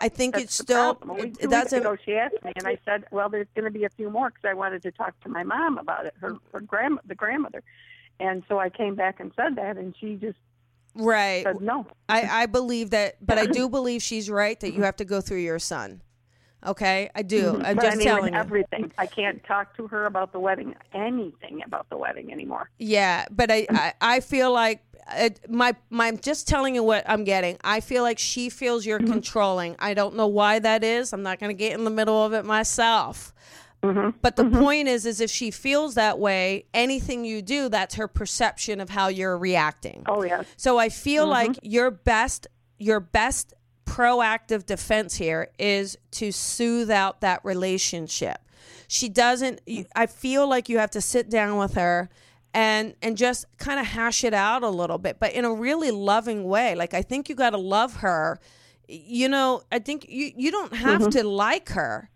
I 0.00 0.08
think 0.08 0.34
That's 0.34 0.44
it's 0.44 0.54
still 0.54 0.94
problem. 0.94 1.18
A 1.18 1.22
it- 1.24 1.40
two 1.40 1.48
that's 1.48 1.72
weeks 1.72 1.84
a, 1.84 1.88
ago, 1.88 1.96
she 2.04 2.14
asked 2.14 2.42
me, 2.44 2.52
and 2.56 2.66
I 2.66 2.78
said, 2.84 3.04
"Well, 3.10 3.28
there's 3.28 3.48
going 3.54 3.64
to 3.64 3.70
be 3.70 3.84
a 3.84 3.90
few 3.90 4.10
more 4.10 4.30
because 4.30 4.44
I 4.48 4.54
wanted 4.54 4.82
to 4.82 4.92
talk 4.92 5.18
to 5.20 5.28
my 5.28 5.42
mom 5.42 5.78
about 5.78 6.06
it, 6.06 6.14
her 6.20 6.36
her 6.52 6.60
grand 6.60 6.98
the 7.06 7.14
grandmother." 7.14 7.62
And 8.20 8.42
so 8.48 8.58
I 8.58 8.68
came 8.68 8.94
back 8.94 9.20
and 9.20 9.32
said 9.36 9.56
that, 9.56 9.76
and 9.76 9.94
she 9.98 10.16
just 10.16 10.38
right. 10.94 11.44
said 11.44 11.60
no. 11.60 11.86
I 12.08 12.42
I 12.42 12.46
believe 12.46 12.90
that, 12.90 13.24
but 13.24 13.38
I 13.38 13.46
do 13.46 13.68
believe 13.78 14.02
she's 14.02 14.30
right 14.30 14.58
that 14.60 14.72
you 14.72 14.82
have 14.82 14.96
to 14.96 15.04
go 15.04 15.20
through 15.20 15.38
your 15.38 15.58
son. 15.58 16.02
Okay, 16.66 17.10
I 17.14 17.22
do. 17.22 17.42
Mm-hmm. 17.42 17.62
I'm 17.62 17.62
Mm-hmm. 17.62 17.76
but 17.76 17.82
just 17.82 17.94
I 17.94 17.98
mean, 17.98 18.06
telling 18.06 18.32
you. 18.34 18.38
everything. 18.38 18.92
I 18.98 19.06
can't 19.06 19.42
talk 19.44 19.76
to 19.76 19.86
her 19.88 20.06
about 20.06 20.32
the 20.32 20.40
wedding, 20.40 20.74
anything 20.92 21.62
about 21.64 21.88
the 21.88 21.96
wedding 21.96 22.32
anymore. 22.32 22.70
Yeah, 22.78 23.26
but 23.30 23.50
I, 23.50 23.66
I, 23.70 23.92
I 24.00 24.20
feel 24.20 24.52
like 24.52 24.82
it, 25.16 25.40
my 25.48 25.74
my 25.90 26.08
I'm 26.08 26.18
just 26.18 26.48
telling 26.48 26.74
you 26.74 26.82
what 26.82 27.08
I'm 27.08 27.24
getting. 27.24 27.58
I 27.62 27.80
feel 27.80 28.02
like 28.02 28.18
she 28.18 28.50
feels 28.50 28.84
you're 28.84 28.98
mm-hmm. 28.98 29.12
controlling. 29.12 29.76
I 29.78 29.94
don't 29.94 30.16
know 30.16 30.26
why 30.26 30.58
that 30.58 30.84
is. 30.84 31.12
I'm 31.12 31.22
not 31.22 31.38
going 31.38 31.50
to 31.50 31.58
get 31.58 31.72
in 31.72 31.84
the 31.84 31.90
middle 31.90 32.24
of 32.24 32.32
it 32.32 32.44
myself. 32.44 33.32
Mm-hmm. 33.82 34.18
But 34.22 34.34
the 34.34 34.44
point 34.46 34.88
is, 34.88 35.06
is 35.06 35.20
if 35.20 35.30
she 35.30 35.52
feels 35.52 35.94
that 35.94 36.18
way, 36.18 36.64
anything 36.74 37.24
you 37.24 37.42
do, 37.42 37.68
that's 37.68 37.94
her 37.94 38.08
perception 38.08 38.80
of 38.80 38.90
how 38.90 39.06
you're 39.06 39.38
reacting. 39.38 40.02
Oh 40.08 40.24
yes, 40.24 40.46
So 40.56 40.78
I 40.78 40.88
feel 40.88 41.26
like 41.26 41.58
your 41.62 41.90
best 41.90 42.48
your 42.78 43.00
best 43.00 43.54
proactive 43.88 44.66
defense 44.66 45.16
here 45.16 45.48
is 45.58 45.96
to 46.12 46.30
soothe 46.32 46.90
out 46.90 47.20
that 47.20 47.44
relationship. 47.44 48.38
She 48.86 49.08
doesn't 49.08 49.60
you- 49.66 49.86
I 49.96 50.06
feel 50.06 50.48
like 50.48 50.68
you 50.68 50.78
have 50.78 50.90
to 50.92 51.00
sit 51.00 51.28
down 51.30 51.58
with 51.58 51.74
her 51.74 52.08
and 52.54 52.94
and 53.02 53.16
just 53.16 53.46
kind 53.58 53.78
of 53.80 53.86
hash 53.86 54.24
it 54.24 54.34
out 54.34 54.62
a 54.62 54.68
little 54.68 54.98
bit, 54.98 55.18
but 55.18 55.32
in 55.32 55.44
a 55.44 55.52
really 55.52 55.90
loving 55.90 56.44
way. 56.44 56.74
Like 56.74 56.94
I 56.94 57.02
think 57.02 57.28
you 57.28 57.34
got 57.34 57.50
to 57.50 57.58
love 57.58 57.96
her. 57.96 58.38
You 58.88 59.28
know, 59.28 59.62
I 59.70 59.78
think 59.78 60.06
you 60.08 60.32
you 60.36 60.50
don't 60.50 60.74
have 60.74 61.02
mm-hmm. 61.02 61.10
to 61.10 61.24
like 61.24 61.70
her. 61.70 62.10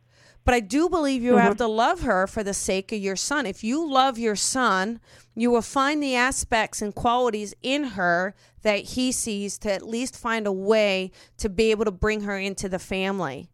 But 0.45 0.55
I 0.55 0.61
do 0.61 0.89
believe 0.89 1.23
you 1.23 1.37
have 1.37 1.53
mm-hmm. 1.53 1.59
to 1.59 1.67
love 1.69 2.01
her 2.03 2.27
for 2.27 2.43
the 2.43 2.55
sake 2.55 2.91
of 2.93 2.99
your 2.99 3.17
son. 3.17 3.47
If 3.47 3.63
you 3.63 3.89
love 3.89 4.19
your 4.19 4.35
son, 4.35 5.01
you 5.35 5.51
will 5.51 5.63
find 5.63 6.03
the 6.03 6.17
aspects 6.17 6.83
and 6.83 6.95
qualities 6.95 7.55
in 7.63 7.85
her 7.85 8.35
that 8.63 8.81
he 8.81 9.13
sees 9.13 9.57
to 9.59 9.73
at 9.73 9.87
least 9.87 10.17
find 10.17 10.47
a 10.47 10.53
way 10.53 11.13
to 11.39 11.49
be 11.49 11.71
able 11.71 11.85
to 11.85 11.93
bring 11.93 12.23
her 12.23 12.37
into 12.37 12.69
the 12.69 12.79
family. 12.79 13.51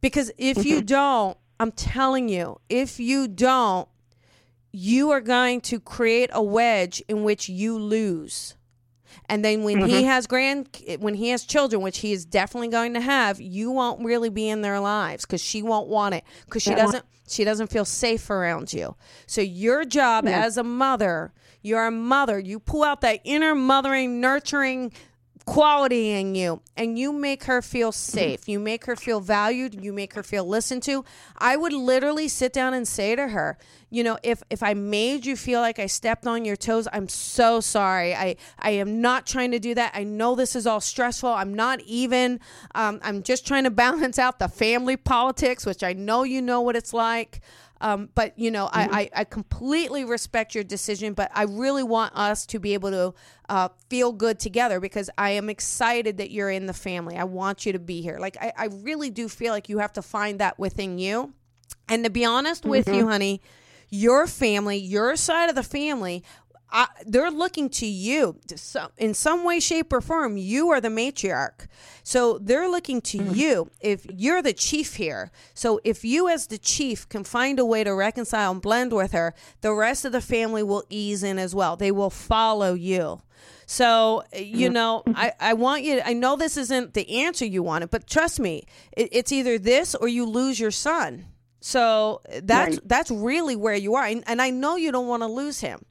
Because 0.00 0.32
if 0.36 0.64
you 0.64 0.78
mm-hmm. 0.78 0.86
don't, 0.86 1.38
I'm 1.58 1.72
telling 1.72 2.28
you, 2.28 2.60
if 2.68 2.98
you 3.00 3.28
don't, 3.28 3.88
you 4.72 5.10
are 5.10 5.20
going 5.20 5.60
to 5.62 5.80
create 5.80 6.30
a 6.32 6.42
wedge 6.42 7.02
in 7.08 7.24
which 7.24 7.48
you 7.48 7.78
lose. 7.78 8.56
And 9.28 9.44
then 9.44 9.64
when 9.64 9.80
he 9.86 9.96
mm-hmm. 9.96 10.06
has 10.06 10.26
grand, 10.26 10.68
when 10.98 11.14
he 11.14 11.30
has 11.30 11.44
children, 11.44 11.82
which 11.82 11.98
he 11.98 12.12
is 12.12 12.24
definitely 12.24 12.68
going 12.68 12.94
to 12.94 13.00
have, 13.00 13.40
you 13.40 13.70
won't 13.70 14.04
really 14.04 14.30
be 14.30 14.48
in 14.48 14.62
their 14.62 14.78
lives 14.80 15.24
because 15.24 15.42
she 15.42 15.62
won't 15.62 15.88
want 15.88 16.14
it 16.14 16.24
because 16.44 16.62
she 16.62 16.74
doesn't. 16.74 17.04
She 17.28 17.42
doesn't 17.42 17.68
feel 17.68 17.84
safe 17.84 18.30
around 18.30 18.72
you. 18.72 18.94
So 19.26 19.40
your 19.40 19.84
job 19.84 20.28
as 20.28 20.56
a 20.56 20.62
mother, 20.62 21.32
you're 21.60 21.84
a 21.84 21.90
mother. 21.90 22.38
You 22.38 22.60
pull 22.60 22.84
out 22.84 23.00
that 23.00 23.18
inner 23.24 23.52
mothering, 23.52 24.20
nurturing 24.20 24.92
quality 25.46 26.10
in 26.10 26.34
you 26.34 26.60
and 26.76 26.98
you 26.98 27.12
make 27.12 27.44
her 27.44 27.62
feel 27.62 27.92
safe. 27.92 28.48
You 28.48 28.58
make 28.58 28.84
her 28.86 28.96
feel 28.96 29.20
valued, 29.20 29.82
you 29.82 29.92
make 29.92 30.14
her 30.14 30.24
feel 30.24 30.44
listened 30.44 30.82
to. 30.82 31.04
I 31.38 31.56
would 31.56 31.72
literally 31.72 32.26
sit 32.26 32.52
down 32.52 32.74
and 32.74 32.86
say 32.86 33.14
to 33.14 33.28
her, 33.28 33.56
you 33.88 34.02
know, 34.02 34.18
if 34.24 34.42
if 34.50 34.62
I 34.62 34.74
made 34.74 35.24
you 35.24 35.36
feel 35.36 35.60
like 35.60 35.78
I 35.78 35.86
stepped 35.86 36.26
on 36.26 36.44
your 36.44 36.56
toes, 36.56 36.88
I'm 36.92 37.08
so 37.08 37.60
sorry. 37.60 38.14
I 38.14 38.36
I 38.58 38.70
am 38.70 39.00
not 39.00 39.24
trying 39.24 39.52
to 39.52 39.60
do 39.60 39.74
that. 39.76 39.92
I 39.94 40.02
know 40.02 40.34
this 40.34 40.56
is 40.56 40.66
all 40.66 40.80
stressful. 40.80 41.30
I'm 41.30 41.54
not 41.54 41.80
even 41.82 42.40
um, 42.74 42.98
I'm 43.04 43.22
just 43.22 43.46
trying 43.46 43.64
to 43.64 43.70
balance 43.86 44.18
out 44.18 44.40
the 44.40 44.48
family 44.48 44.96
politics, 44.96 45.64
which 45.64 45.84
I 45.84 45.92
know 45.92 46.24
you 46.24 46.42
know 46.42 46.60
what 46.60 46.74
it's 46.74 46.92
like. 46.92 47.40
Um, 47.80 48.08
but 48.14 48.38
you 48.38 48.50
know, 48.50 48.68
I, 48.72 49.10
I, 49.14 49.20
I 49.20 49.24
completely 49.24 50.04
respect 50.04 50.54
your 50.54 50.64
decision, 50.64 51.12
but 51.12 51.30
I 51.34 51.42
really 51.42 51.82
want 51.82 52.14
us 52.14 52.46
to 52.46 52.58
be 52.58 52.74
able 52.74 52.90
to 52.90 53.14
uh, 53.48 53.68
feel 53.90 54.12
good 54.12 54.38
together 54.38 54.80
because 54.80 55.10
I 55.18 55.30
am 55.30 55.50
excited 55.50 56.16
that 56.18 56.30
you're 56.30 56.50
in 56.50 56.66
the 56.66 56.72
family. 56.72 57.16
I 57.16 57.24
want 57.24 57.66
you 57.66 57.72
to 57.72 57.78
be 57.78 58.00
here. 58.00 58.18
Like 58.18 58.36
I, 58.40 58.52
I 58.56 58.64
really 58.66 59.10
do 59.10 59.28
feel 59.28 59.52
like 59.52 59.68
you 59.68 59.78
have 59.78 59.92
to 59.94 60.02
find 60.02 60.38
that 60.40 60.58
within 60.58 60.98
you. 60.98 61.34
And 61.88 62.04
to 62.04 62.10
be 62.10 62.24
honest 62.24 62.64
with 62.64 62.88
you, 62.88 63.06
honey, 63.08 63.40
your 63.90 64.26
family, 64.26 64.76
your 64.76 65.14
side 65.16 65.48
of 65.48 65.54
the 65.54 65.62
family, 65.62 66.24
I, 66.70 66.88
they're 67.06 67.30
looking 67.30 67.68
to 67.70 67.86
you 67.86 68.38
to 68.48 68.58
some, 68.58 68.90
in 68.96 69.14
some 69.14 69.44
way, 69.44 69.60
shape, 69.60 69.92
or 69.92 70.00
form. 70.00 70.36
You 70.36 70.70
are 70.70 70.80
the 70.80 70.88
matriarch. 70.88 71.66
So 72.02 72.38
they're 72.38 72.68
looking 72.68 73.00
to 73.02 73.18
mm-hmm. 73.18 73.34
you 73.34 73.70
if 73.80 74.06
you're 74.12 74.42
the 74.42 74.52
chief 74.52 74.96
here. 74.96 75.30
So 75.54 75.80
if 75.84 76.04
you, 76.04 76.28
as 76.28 76.48
the 76.48 76.58
chief, 76.58 77.08
can 77.08 77.24
find 77.24 77.58
a 77.58 77.64
way 77.64 77.84
to 77.84 77.94
reconcile 77.94 78.52
and 78.52 78.60
blend 78.60 78.92
with 78.92 79.12
her, 79.12 79.34
the 79.60 79.72
rest 79.72 80.04
of 80.04 80.12
the 80.12 80.20
family 80.20 80.62
will 80.62 80.84
ease 80.90 81.22
in 81.22 81.38
as 81.38 81.54
well. 81.54 81.76
They 81.76 81.92
will 81.92 82.10
follow 82.10 82.74
you. 82.74 83.22
So, 83.66 84.22
eh, 84.32 84.40
you 84.40 84.70
know, 84.70 85.02
mm-hmm. 85.06 85.18
I, 85.18 85.32
I 85.40 85.52
want 85.54 85.82
you, 85.82 86.00
I 86.04 86.12
know 86.12 86.36
this 86.36 86.56
isn't 86.56 86.94
the 86.94 87.20
answer 87.22 87.44
you 87.44 87.62
wanted, 87.62 87.90
but 87.90 88.06
trust 88.06 88.40
me, 88.40 88.64
it, 88.96 89.08
it's 89.12 89.32
either 89.32 89.58
this 89.58 89.94
or 89.94 90.08
you 90.08 90.24
lose 90.24 90.58
your 90.58 90.70
son. 90.70 91.26
So 91.60 92.22
eh, 92.28 92.40
that's 92.44 92.76
Right. 92.76 92.88
that's 92.88 93.10
really 93.10 93.56
where 93.56 93.74
you 93.74 93.94
are, 93.96 94.04
and, 94.04 94.22
and 94.26 94.40
I 94.40 94.50
know 94.50 94.76
you 94.76 94.92
don't 94.92 95.08
want 95.08 95.22
to 95.22 95.26
lose 95.26 95.60
him. 95.60 95.84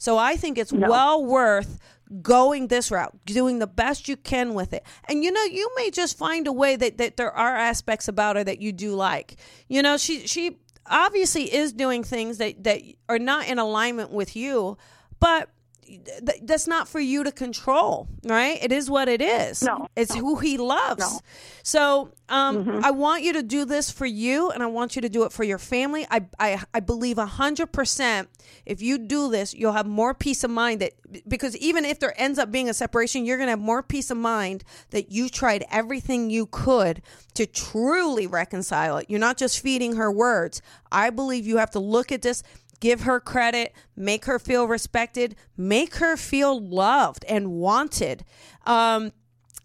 So 0.00 0.16
I 0.16 0.36
think 0.36 0.56
it's 0.56 0.72
well 0.72 1.22
worth 1.24 1.78
going 2.22 2.66
this 2.68 2.90
route, 2.90 3.14
doing 3.26 3.58
the 3.58 3.66
best 3.66 4.08
you 4.08 4.16
can 4.16 4.54
with 4.54 4.72
it. 4.72 4.84
And 5.08 5.22
you 5.22 5.30
know, 5.30 5.44
you 5.44 5.70
may 5.76 5.90
just 5.90 6.16
find 6.16 6.46
a 6.46 6.52
way 6.52 6.74
that, 6.74 6.98
that 6.98 7.18
there 7.18 7.30
are 7.30 7.56
aspects 7.56 8.08
about 8.08 8.36
her 8.36 8.42
that 8.42 8.60
you 8.60 8.72
do 8.72 8.94
like. 8.94 9.36
You 9.68 9.82
know, 9.82 9.98
she 9.98 10.26
she 10.26 10.58
obviously 10.86 11.54
is 11.54 11.74
doing 11.74 12.02
things 12.02 12.38
that 12.38 12.64
that 12.64 12.80
are 13.10 13.18
not 13.18 13.46
in 13.46 13.58
alignment 13.58 14.10
with 14.10 14.34
you, 14.34 14.78
but 15.20 15.50
th- 15.98 16.40
that's 16.42 16.66
not 16.66 16.88
for 16.88 17.00
you 17.00 17.24
to 17.24 17.32
control, 17.32 18.08
right? 18.24 18.62
It 18.62 18.72
is 18.72 18.88
what 18.90 19.08
it 19.08 19.20
is. 19.20 19.62
No, 19.62 19.88
It's 19.96 20.14
who 20.14 20.36
he 20.36 20.56
loves. 20.58 21.00
No. 21.00 21.20
So 21.62 22.12
um, 22.28 22.80
I 22.84 22.90
want 22.92 23.22
you 23.22 23.32
to 23.34 23.42
do 23.42 23.64
this 23.64 23.90
for 23.90 24.06
you, 24.06 24.50
and 24.50 24.62
I 24.62 24.66
want 24.66 24.96
you 24.96 25.02
to 25.02 25.08
do 25.08 25.24
it 25.24 25.32
for 25.32 25.44
your 25.44 25.58
family. 25.58 26.06
I 26.10 26.26
I, 26.38 26.62
I 26.72 26.80
believe 26.80 27.18
hundred 27.18 27.72
percent. 27.72 28.28
If 28.64 28.80
you 28.82 28.98
do 28.98 29.30
this, 29.30 29.54
you'll 29.54 29.72
have 29.72 29.86
more 29.86 30.14
peace 30.14 30.44
of 30.44 30.50
mind. 30.50 30.80
That 30.80 30.92
because 31.28 31.56
even 31.56 31.84
if 31.84 31.98
there 31.98 32.14
ends 32.20 32.38
up 32.38 32.50
being 32.52 32.68
a 32.68 32.74
separation, 32.74 33.24
you're 33.24 33.38
gonna 33.38 33.50
have 33.50 33.58
more 33.60 33.82
peace 33.82 34.10
of 34.10 34.16
mind 34.16 34.64
that 34.90 35.10
you 35.10 35.28
tried 35.28 35.64
everything 35.70 36.30
you 36.30 36.46
could 36.46 37.02
to 37.34 37.46
truly 37.46 38.26
reconcile 38.26 38.96
it. 38.98 39.06
You're 39.08 39.20
not 39.20 39.36
just 39.36 39.60
feeding 39.60 39.96
her 39.96 40.10
words. 40.10 40.62
I 40.92 41.10
believe 41.10 41.46
you 41.46 41.58
have 41.58 41.70
to 41.72 41.78
look 41.80 42.12
at 42.12 42.22
this 42.22 42.42
give 42.80 43.02
her 43.02 43.20
credit, 43.20 43.72
make 43.94 44.24
her 44.24 44.38
feel 44.38 44.66
respected, 44.66 45.36
make 45.56 45.96
her 45.96 46.16
feel 46.16 46.58
loved 46.60 47.24
and 47.28 47.52
wanted. 47.52 48.24
Um, 48.66 49.12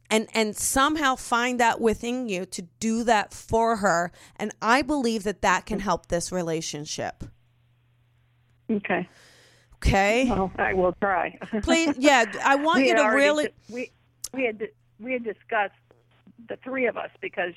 and 0.10 0.28
and 0.34 0.56
somehow 0.56 1.16
find 1.16 1.60
that 1.60 1.82
within 1.82 2.30
you 2.30 2.46
to 2.46 2.62
do 2.80 3.04
that 3.04 3.34
for 3.34 3.78
her 3.78 4.12
and 4.36 4.52
i 4.62 4.84
believe 4.84 5.24
that 5.24 5.42
that 5.42 5.66
can 5.66 5.80
help 5.80 6.06
this 6.08 6.32
relationship 6.32 7.24
Okay. 8.70 9.08
okay 9.78 10.26
Well, 10.30 10.52
I 10.58 10.74
will 10.74 10.94
try. 11.02 11.38
please 11.64 11.96
yeah 11.98 12.26
i 12.44 12.56
want 12.56 12.82
we 12.82 12.90
you 12.90 12.96
to 12.96 13.04
really 13.08 13.50
we 13.70 13.92
we 14.32 14.46
had 14.46 14.68
we 15.00 15.14
had 15.14 15.24
discussed 15.24 15.74
the 16.50 16.58
three 16.64 16.86
of 16.86 16.98
us 16.98 17.10
because 17.20 17.54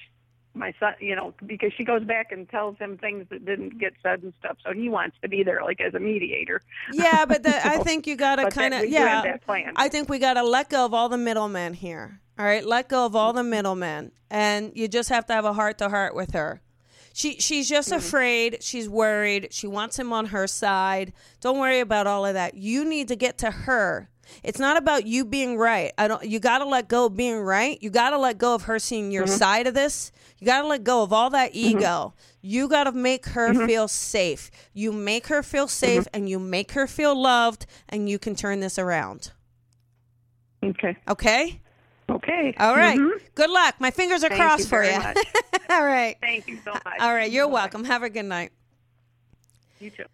my 0.55 0.73
son, 0.81 0.95
you 1.01 1.15
know, 1.15 1.35
because 1.47 1.73
she 1.77 1.85
goes 1.85 2.03
back 2.05 2.33
and 2.33 2.49
tells 2.49 2.77
him 2.79 2.99
things 2.99 3.27
that 3.31 3.45
didn't 3.45 3.79
get 3.79 3.93
said 4.03 4.23
and 4.23 4.33
stuff. 4.41 4.57
So 4.67 4.73
he 4.73 4.89
wants 4.89 5.17
to 5.23 5.29
be 5.29 5.43
there, 5.43 5.63
like 5.63 5.81
as 5.81 5.95
a 5.95 6.01
mediator. 6.01 6.63
yeah 6.93 7.25
but 7.27 7.43
the, 7.43 7.55
i 7.67 7.79
think 7.79 8.07
you 8.07 8.17
gotta 8.17 8.51
kind 8.51 8.75
of 8.75 8.81
we 8.83 8.91
do 8.91 8.97
have 8.97 9.25
yeah 9.25 9.33
that 9.33 9.45
plan. 9.45 9.73
i 9.77 9.89
think 9.89 10.09
we 10.09 10.19
gotta 10.19 10.43
let 10.43 10.69
go 10.71 10.85
of 10.85 10.93
all 10.95 11.09
the 11.09 11.19
middlemen 11.19 11.75
here 11.75 12.21
all 12.39 12.45
right 12.45 12.65
let 12.65 12.89
go 12.89 13.05
of 13.07 13.15
all 13.15 13.33
the 13.33 13.43
middlemen 13.45 14.11
and 14.31 14.73
you 14.75 14.89
just 14.89 15.09
have 15.11 15.27
to 15.27 15.33
have 15.33 15.45
a 15.45 15.53
heart 15.53 15.79
to 15.79 15.89
heart 15.89 16.15
with 16.15 16.33
her 16.33 16.61
she 17.13 17.35
she's 17.41 17.69
just 17.69 17.89
Mm-hmm. 17.91 17.99
afraid 17.99 18.63
she's 18.63 18.89
worried 18.89 19.49
she 19.53 19.67
wants 19.67 19.99
him 19.99 20.13
on 20.13 20.27
her 20.27 20.47
side 20.47 21.13
don't 21.41 21.59
worry 21.59 21.81
about 21.81 22.07
all 22.07 22.25
of 22.27 22.35
that 22.35 22.55
you 22.55 22.85
need 22.85 23.09
to 23.09 23.17
get 23.17 23.39
to 23.39 23.51
her 23.51 24.09
it's 24.43 24.59
not 24.59 24.77
about 24.77 25.07
you 25.07 25.25
being 25.25 25.57
right 25.57 25.93
i 25.99 26.07
don't 26.09 26.25
you 26.25 26.39
got 26.41 26.59
to 26.59 26.65
let 26.65 26.89
go 26.89 27.07
of 27.07 27.17
being 27.17 27.39
right 27.41 27.79
you 27.83 27.91
got 27.91 28.11
to 28.11 28.19
let 28.19 28.39
go 28.39 28.55
of 28.55 28.63
her 28.63 28.79
seeing 28.79 29.11
your 29.11 29.25
Mm-hmm. 29.25 29.37
side 29.37 29.67
of 29.67 29.75
this 29.75 30.13
you 30.39 30.47
got 30.47 30.63
to 30.63 30.67
let 30.69 30.85
go 30.85 31.03
of 31.03 31.13
all 31.13 31.31
that 31.31 31.51
ego 31.55 32.15
you 32.41 32.69
got 32.69 32.85
to 32.85 32.93
make 32.93 33.27
her 33.27 33.53
Mm-hmm. 33.53 33.67
feel 33.67 33.89
safe 33.89 34.51
you 34.73 34.93
make 34.93 35.27
her 35.29 35.43
feel 35.43 35.69
safe 35.69 36.07
and 36.15 36.29
you 36.29 36.39
make 36.39 36.73
her 36.73 36.87
feel 36.87 37.15
loved 37.21 37.67
and 37.89 38.09
you 38.09 38.19
can 38.19 38.35
turn 38.35 38.61
this 38.61 38.79
around 38.79 39.33
Okay. 40.63 40.97
okay 41.09 41.61
Okay. 42.11 42.55
all 42.59 42.75
right. 42.75 42.99
Mhm. 42.99 43.21
good 43.35 43.51
luck 43.51 43.75
my 43.81 43.91
fingers 43.91 44.25
are 44.25 44.29
Thank 44.31 44.41
crossed 44.41 44.61
you 44.63 44.69
for 44.69 44.83
you 44.85 44.93
all 45.71 45.85
right 45.85 46.17
Thank 46.21 46.49
you 46.49 46.59
so 46.65 46.73
much. 46.73 46.85
all 47.01 47.13
right 47.15 47.31
you're 47.31 47.47
Bye. 47.47 47.53
welcome 47.53 47.85
have 47.85 48.03
a 48.03 48.09
good 48.11 48.25
night 48.25 48.51
You 49.81 49.91
too. 49.91 50.05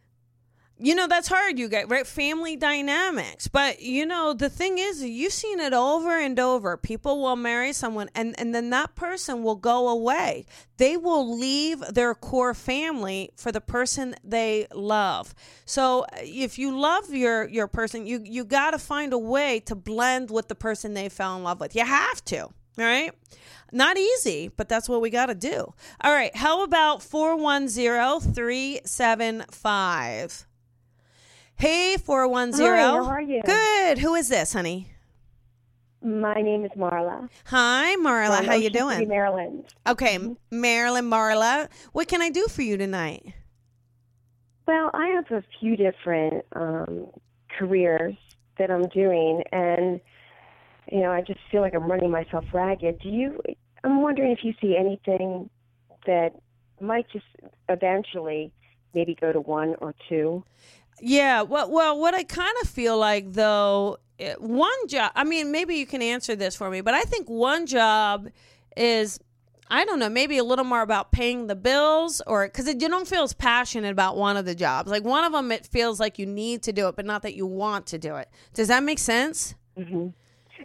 You 0.78 0.94
know 0.94 1.06
that's 1.06 1.28
hard 1.28 1.58
you 1.58 1.68
guys 1.68 1.84
right 1.88 2.06
family 2.06 2.56
dynamics 2.56 3.46
but 3.46 3.80
you 3.80 4.04
know 4.04 4.32
the 4.32 4.48
thing 4.48 4.78
is 4.78 5.04
you've 5.04 5.32
seen 5.32 5.60
it 5.60 5.72
over 5.72 6.18
and 6.18 6.40
over 6.40 6.76
people 6.76 7.22
will 7.22 7.36
marry 7.36 7.72
someone 7.72 8.10
and 8.14 8.34
and 8.38 8.54
then 8.54 8.70
that 8.70 8.94
person 8.96 9.44
will 9.44 9.54
go 9.54 9.88
away 9.88 10.44
they 10.78 10.96
will 10.96 11.38
leave 11.38 11.78
their 11.80 12.12
core 12.14 12.54
family 12.54 13.30
for 13.36 13.52
the 13.52 13.60
person 13.60 14.16
they 14.24 14.66
love 14.74 15.32
so 15.64 16.04
if 16.20 16.58
you 16.58 16.76
love 16.76 17.14
your 17.14 17.48
your 17.48 17.68
person 17.68 18.04
you 18.04 18.20
you 18.24 18.44
got 18.44 18.72
to 18.72 18.78
find 18.78 19.12
a 19.12 19.18
way 19.18 19.60
to 19.60 19.76
blend 19.76 20.28
with 20.30 20.48
the 20.48 20.56
person 20.56 20.94
they 20.94 21.08
fell 21.08 21.36
in 21.36 21.44
love 21.44 21.60
with 21.60 21.76
you 21.76 21.84
have 21.84 22.24
to 22.24 22.40
all 22.42 22.52
right 22.78 23.12
not 23.72 23.96
easy, 23.98 24.50
but 24.56 24.68
that's 24.68 24.88
what 24.88 25.00
we 25.00 25.10
got 25.10 25.26
to 25.26 25.34
do. 25.34 25.74
All 26.00 26.12
right. 26.12 26.36
How 26.36 26.62
about 26.62 27.02
410 27.02 28.32
375? 28.32 30.46
Hey, 31.56 31.96
410. 31.96 32.66
Hi, 32.66 32.76
how 32.82 33.04
are 33.04 33.20
you? 33.20 33.42
Good. 33.44 33.98
Who 33.98 34.14
is 34.14 34.28
this, 34.28 34.52
honey? 34.52 34.88
My 36.02 36.34
name 36.34 36.64
is 36.64 36.70
Marla. 36.72 37.28
Hi, 37.46 37.96
Marla. 37.96 38.38
from 38.38 38.46
How 38.46 38.54
you 38.54 38.68
Ocean 38.68 38.72
City, 38.72 38.78
doing? 38.78 39.08
Maryland. 39.08 39.64
Okay, 39.86 40.18
Mm-hmm. 40.18 40.60
Maryland, 40.60 41.10
Marla. 41.10 41.68
What 41.92 42.08
can 42.08 42.20
I 42.20 42.28
do 42.30 42.46
for 42.48 42.62
you 42.62 42.76
tonight? 42.76 43.32
Well, 44.66 44.90
I 44.92 45.08
have 45.08 45.30
a 45.30 45.42
few 45.60 45.76
different 45.76 46.44
um, 46.54 47.06
careers 47.58 48.14
that 48.58 48.70
I'm 48.70 48.88
doing, 48.88 49.42
and 49.52 50.00
you 50.92 51.00
know, 51.00 51.10
I 51.12 51.22
just 51.22 51.40
feel 51.50 51.60
like 51.62 51.74
I'm 51.74 51.90
running 51.90 52.10
myself 52.10 52.44
ragged. 52.52 53.00
Do 53.00 53.08
you? 53.08 53.40
I'm 53.82 54.02
wondering 54.02 54.32
if 54.32 54.40
you 54.42 54.52
see 54.60 54.76
anything 54.76 55.48
that 56.06 56.30
might 56.80 57.06
just 57.10 57.24
eventually 57.68 58.52
maybe 58.94 59.14
go 59.18 59.32
to 59.32 59.40
one 59.40 59.74
or 59.80 59.94
two. 60.08 60.44
Yeah, 61.00 61.42
well, 61.42 61.70
well, 61.70 61.98
what 61.98 62.14
I 62.14 62.22
kind 62.24 62.54
of 62.62 62.68
feel 62.68 62.96
like 62.98 63.32
though, 63.32 63.98
one 64.38 64.86
job. 64.88 65.12
I 65.14 65.24
mean, 65.24 65.50
maybe 65.50 65.74
you 65.76 65.86
can 65.86 66.02
answer 66.02 66.36
this 66.36 66.54
for 66.56 66.70
me, 66.70 66.80
but 66.80 66.94
I 66.94 67.02
think 67.02 67.28
one 67.28 67.66
job 67.66 68.28
is, 68.76 69.18
I 69.70 69.84
don't 69.84 69.98
know, 69.98 70.08
maybe 70.08 70.38
a 70.38 70.44
little 70.44 70.64
more 70.64 70.82
about 70.82 71.10
paying 71.10 71.46
the 71.46 71.56
bills, 71.56 72.22
or 72.26 72.46
because 72.46 72.66
you 72.68 72.74
don't 72.88 73.08
feel 73.08 73.24
as 73.24 73.32
passionate 73.32 73.90
about 73.90 74.16
one 74.16 74.36
of 74.36 74.44
the 74.44 74.54
jobs. 74.54 74.90
Like 74.90 75.04
one 75.04 75.24
of 75.24 75.32
them, 75.32 75.50
it 75.50 75.66
feels 75.66 75.98
like 75.98 76.18
you 76.18 76.26
need 76.26 76.62
to 76.62 76.72
do 76.72 76.88
it, 76.88 76.96
but 76.96 77.04
not 77.06 77.22
that 77.22 77.34
you 77.34 77.46
want 77.46 77.86
to 77.88 77.98
do 77.98 78.16
it. 78.16 78.28
Does 78.54 78.68
that 78.68 78.82
make 78.82 78.98
sense? 78.98 79.54
hmm 79.76 80.08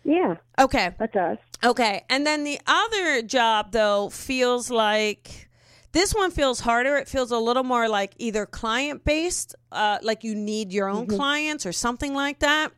Yeah, 0.04 0.36
Okay. 0.60 0.92
that 1.00 1.12
does. 1.12 1.38
Okay. 1.66 2.06
And 2.10 2.26
then 2.26 2.44
the 2.44 2.60
other 2.68 3.22
job, 3.24 3.72
though, 3.72 4.10
feels 4.10 4.70
like 4.70 5.49
this 5.92 6.14
one 6.14 6.32
feels 6.32 6.60
harder. 6.60 6.98
It 6.98 7.08
feels 7.08 7.32
a 7.32 7.38
little 7.38 7.64
more 7.64 7.90
like 7.90 8.14
either 8.18 8.46
client 8.46 9.04
based, 9.04 9.56
uh, 9.72 9.98
like 10.04 10.24
you 10.24 10.36
need 10.36 10.72
your 10.72 10.88
own 10.88 11.08
clients 11.08 11.66
or 11.66 11.72
something 11.72 12.14
like 12.14 12.40
that. 12.40 12.72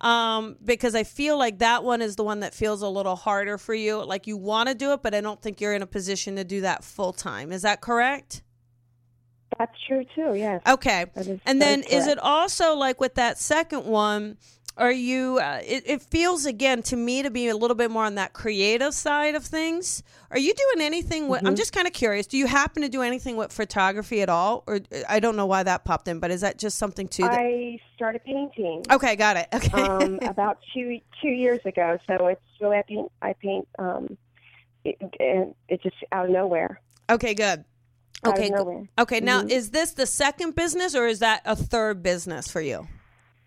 Um, 0.00 0.56
because 0.64 0.94
I 0.94 1.04
feel 1.04 1.38
like 1.38 1.58
that 1.58 1.82
one 1.82 2.02
is 2.02 2.16
the 2.16 2.24
one 2.24 2.40
that 2.40 2.54
feels 2.54 2.82
a 2.82 2.88
little 2.88 3.16
harder 3.16 3.58
for 3.58 3.74
you. 3.74 4.04
Like 4.04 4.26
you 4.26 4.36
want 4.36 4.68
to 4.68 4.74
do 4.74 4.92
it, 4.92 5.02
but 5.02 5.14
I 5.14 5.20
don't 5.20 5.40
think 5.40 5.60
you're 5.60 5.74
in 5.74 5.82
a 5.82 5.86
position 5.86 6.36
to 6.36 6.44
do 6.44 6.60
that 6.60 6.84
full 6.84 7.12
time. 7.12 7.52
Is 7.52 7.62
that 7.62 7.80
correct? 7.80 8.42
That's 9.58 9.72
true 9.86 10.04
too. 10.14 10.34
Yes. 10.34 10.60
Okay. 10.68 11.06
And 11.46 11.60
then 11.60 11.82
is 11.82 12.02
is 12.02 12.06
it 12.06 12.18
also 12.18 12.74
like 12.74 13.00
with 13.00 13.14
that 13.14 13.38
second 13.38 13.86
one? 13.86 14.36
Are 14.78 14.92
you? 14.92 15.38
Uh, 15.38 15.60
it, 15.66 15.82
it 15.86 16.02
feels 16.02 16.46
again 16.46 16.82
to 16.84 16.96
me 16.96 17.22
to 17.24 17.30
be 17.30 17.48
a 17.48 17.56
little 17.56 17.74
bit 17.74 17.90
more 17.90 18.04
on 18.04 18.14
that 18.14 18.32
creative 18.32 18.94
side 18.94 19.34
of 19.34 19.44
things. 19.44 20.02
Are 20.30 20.38
you 20.38 20.54
doing 20.54 20.86
anything? 20.86 21.28
With, 21.28 21.38
Mm-hmm. 21.40 21.48
I'm 21.48 21.56
just 21.56 21.72
kind 21.72 21.86
of 21.86 21.92
curious. 21.92 22.26
Do 22.28 22.38
you 22.38 22.46
happen 22.46 22.82
to 22.82 22.88
do 22.88 23.02
anything 23.02 23.36
with 23.36 23.52
photography 23.52 24.22
at 24.22 24.28
all, 24.28 24.62
or 24.66 24.80
I 25.08 25.18
don't 25.20 25.34
know 25.36 25.46
why 25.46 25.64
that 25.64 25.84
popped 25.84 26.06
in, 26.08 26.20
but 26.20 26.30
is 26.30 26.42
that 26.42 26.58
just 26.58 26.78
something 26.78 27.08
too? 27.08 27.24
That, 27.24 27.38
I 27.38 27.80
started 27.96 28.24
painting. 28.24 28.84
okay, 28.90 29.16
got 29.16 29.36
it. 29.36 29.48
Okay. 29.52 29.82
um, 29.82 30.18
about 30.22 30.58
two 30.72 31.00
two 31.20 31.28
years 31.30 31.60
ago. 31.66 31.98
So 32.06 32.28
it's 32.28 32.40
really 32.60 32.76
I 32.78 32.82
paint 32.82 33.12
I 33.20 33.32
paint 33.34 33.68
um, 33.80 34.16
it, 34.84 34.96
and 35.18 35.54
it's 35.68 35.82
just 35.82 35.96
out 36.12 36.26
of 36.26 36.30
nowhere. 36.30 36.80
okay, 37.10 37.34
good. 37.34 37.64
Okay, 38.26 38.46
of 38.46 38.50
go- 38.52 38.56
nowhere. 38.64 38.88
okay. 38.98 39.20
Now, 39.20 39.42
Mhm. 39.42 39.50
is 39.50 39.70
this 39.70 39.92
the 39.92 40.06
second 40.06 40.54
business, 40.54 40.94
or 40.94 41.06
is 41.06 41.18
that 41.20 41.42
a 41.44 41.54
third 41.56 42.02
business 42.02 42.48
for 42.48 42.60
you? 42.60 42.86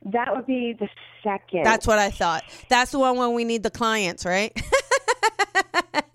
That 0.05 0.35
would 0.35 0.47
be 0.47 0.73
the 0.73 0.89
second. 1.23 1.63
That's 1.63 1.85
what 1.85 1.99
I 1.99 2.09
thought. 2.09 2.43
That's 2.69 2.91
the 2.91 2.99
one 2.99 3.17
when 3.17 3.33
we 3.33 3.43
need 3.43 3.63
the 3.63 3.69
clients, 3.69 4.25
right? 4.25 4.51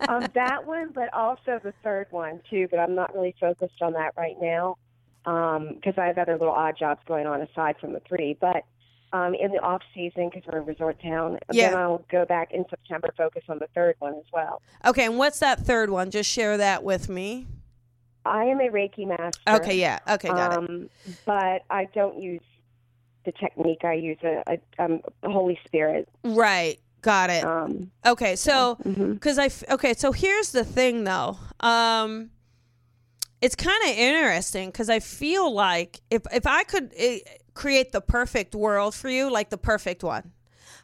um, 0.09 0.27
that 0.33 0.65
one, 0.65 0.91
but 0.93 1.13
also 1.13 1.59
the 1.63 1.73
third 1.83 2.07
one 2.11 2.41
too. 2.49 2.67
But 2.69 2.79
I'm 2.79 2.95
not 2.95 3.13
really 3.15 3.35
focused 3.39 3.81
on 3.81 3.93
that 3.93 4.13
right 4.17 4.35
now 4.41 4.77
because 5.23 5.93
I 5.97 6.05
have 6.05 6.17
other 6.17 6.37
little 6.37 6.53
odd 6.53 6.75
jobs 6.77 7.01
going 7.07 7.27
on 7.27 7.41
aside 7.41 7.75
from 7.79 7.93
the 7.93 8.01
three. 8.07 8.37
But 8.39 8.63
um, 9.13 9.33
in 9.35 9.51
the 9.51 9.59
off 9.59 9.81
season 9.93 10.29
because 10.29 10.43
we're 10.51 10.59
a 10.59 10.61
resort 10.61 11.01
town. 11.01 11.39
Yeah. 11.51 11.71
Then 11.71 11.79
I'll 11.79 12.05
go 12.11 12.25
back 12.25 12.51
in 12.51 12.65
September, 12.69 13.13
focus 13.17 13.43
on 13.47 13.59
the 13.59 13.67
third 13.73 13.95
one 13.99 14.15
as 14.15 14.25
well. 14.33 14.61
Okay, 14.85 15.05
and 15.05 15.17
what's 15.17 15.39
that 15.39 15.65
third 15.65 15.89
one? 15.89 16.11
Just 16.11 16.29
share 16.29 16.57
that 16.57 16.83
with 16.83 17.09
me. 17.09 17.47
I 18.25 18.43
am 18.45 18.59
a 18.59 18.69
Reiki 18.69 19.07
master. 19.07 19.39
Okay, 19.47 19.79
yeah. 19.79 19.99
Okay, 20.09 20.27
got 20.27 20.51
it. 20.51 20.57
um, 20.57 20.89
But 21.25 21.63
I 21.69 21.85
don't 21.93 22.19
use 22.21 22.41
the 23.27 23.33
technique. 23.33 23.83
I 23.83 23.93
use 23.93 24.17
a, 24.23 24.41
a, 24.47 24.83
um, 24.83 25.01
Holy 25.23 25.59
Spirit. 25.67 26.07
Right. 26.23 26.79
Got 27.01 27.29
it. 27.29 27.43
Um, 27.43 27.91
Okay, 28.05 28.35
so 28.35 28.77
because 28.83 29.37
I 29.37 29.45
f- 29.45 29.63
okay, 29.69 29.93
so 29.93 30.11
here's 30.11 30.51
the 30.51 30.63
thing 30.63 31.03
though. 31.03 31.37
Um, 31.59 32.31
it's 33.41 33.55
kind 33.55 33.77
of 33.83 33.89
interesting 33.89 34.69
because 34.69 34.89
I 34.89 34.99
feel 34.99 35.53
like 35.53 36.01
if 36.09 36.23
if 36.33 36.47
I 36.47 36.63
could 36.63 36.91
eh, 36.97 37.19
create 37.53 37.91
the 37.91 38.01
perfect 38.01 38.55
world 38.55 38.95
for 38.95 39.09
you, 39.09 39.29
like 39.31 39.49
the 39.51 39.57
perfect 39.57 40.03
one. 40.03 40.31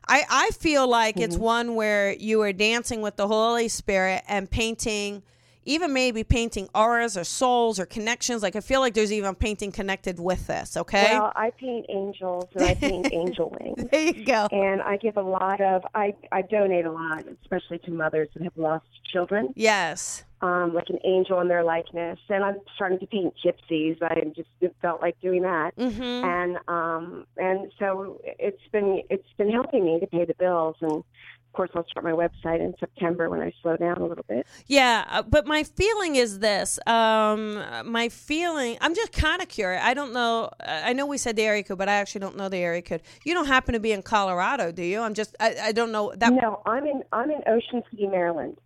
I, 0.07 0.23
I 0.29 0.49
feel 0.51 0.85
like 0.87 1.17
it's 1.17 1.37
one 1.37 1.75
where 1.75 2.11
you 2.13 2.41
are 2.41 2.51
dancing 2.51 3.01
with 3.01 3.15
the 3.15 3.27
Holy 3.27 3.69
Spirit 3.69 4.21
and 4.27 4.51
painting, 4.51 5.23
even 5.65 5.93
maybe 5.93 6.23
painting 6.23 6.67
auras 6.75 7.17
or 7.17 7.23
souls 7.23 7.79
or 7.79 7.85
connections. 7.85 8.43
Like 8.43 8.55
I 8.55 8.59
feel 8.59 8.79
like 8.81 8.93
there's 8.93 9.11
even 9.11 9.35
painting 9.35 9.71
connected 9.71 10.19
with 10.19 10.47
this. 10.47 10.75
Okay, 10.77 11.09
Well, 11.17 11.31
I 11.35 11.51
paint 11.51 11.85
angels 11.89 12.45
and 12.55 12.63
I 12.63 12.75
paint 12.75 13.09
angel 13.13 13.55
wings. 13.59 13.87
there 13.91 14.01
you 14.01 14.25
go. 14.25 14.47
And 14.51 14.81
I 14.81 14.97
give 14.97 15.17
a 15.17 15.21
lot 15.21 15.61
of, 15.61 15.83
I, 15.95 16.15
I 16.31 16.41
donate 16.41 16.85
a 16.85 16.91
lot, 16.91 17.25
especially 17.41 17.79
to 17.79 17.91
mothers 17.91 18.29
that 18.33 18.43
have 18.43 18.57
lost 18.57 18.85
children, 19.11 19.53
Yes. 19.55 20.23
um, 20.41 20.73
like 20.73 20.89
an 20.89 20.99
angel 21.05 21.39
in 21.39 21.47
their 21.47 21.63
likeness. 21.63 22.19
And 22.29 22.43
I'm 22.43 22.57
starting 22.75 22.99
to 22.99 23.07
paint 23.07 23.33
gypsies. 23.45 23.97
I 24.01 24.21
just 24.35 24.49
felt 24.81 25.01
like 25.01 25.19
doing 25.21 25.43
that. 25.43 25.75
Mm-hmm. 25.77 26.01
And 26.01 26.57
um, 26.67 27.25
and 27.37 27.71
so 27.79 28.19
it's 28.25 28.61
been 28.71 29.01
it's 29.09 29.27
been 29.37 29.51
helping 29.51 29.85
me 29.85 29.99
to 29.99 30.07
pay 30.07 30.25
the 30.25 30.33
bills. 30.33 30.75
And 30.81 31.03
course, 31.53 31.69
I'll 31.75 31.85
start 31.87 32.03
my 32.03 32.11
website 32.11 32.59
in 32.59 32.73
September 32.79 33.29
when 33.29 33.41
I 33.41 33.53
slow 33.61 33.77
down 33.77 33.97
a 33.97 34.05
little 34.05 34.25
bit. 34.27 34.45
Yeah, 34.67 35.05
uh, 35.09 35.21
but 35.23 35.45
my 35.45 35.63
feeling 35.63 36.15
is 36.15 36.39
this. 36.39 36.79
Um, 36.87 37.63
my 37.85 38.09
feeling, 38.09 38.77
I'm 38.81 38.95
just 38.95 39.11
kind 39.11 39.41
of 39.41 39.47
curious. 39.47 39.81
I 39.83 39.93
don't 39.93 40.13
know. 40.13 40.49
I 40.59 40.93
know 40.93 41.05
we 41.05 41.17
said 41.17 41.35
the 41.35 41.43
area 41.43 41.63
code, 41.63 41.77
but 41.77 41.89
I 41.89 41.93
actually 41.93 42.21
don't 42.21 42.37
know 42.37 42.49
the 42.49 42.57
area 42.57 42.81
code. 42.81 43.01
You 43.23 43.33
don't 43.33 43.47
happen 43.47 43.73
to 43.73 43.79
be 43.79 43.91
in 43.91 44.01
Colorado, 44.01 44.71
do 44.71 44.83
you? 44.83 44.99
I'm 45.01 45.13
just, 45.13 45.35
I, 45.39 45.55
I 45.61 45.71
don't 45.71 45.91
know 45.91 46.13
that. 46.17 46.33
No, 46.33 46.61
I'm 46.65 46.85
in 46.85 47.03
I'm 47.11 47.31
in 47.31 47.41
Ocean 47.47 47.83
City, 47.89 48.07
Maryland. 48.07 48.57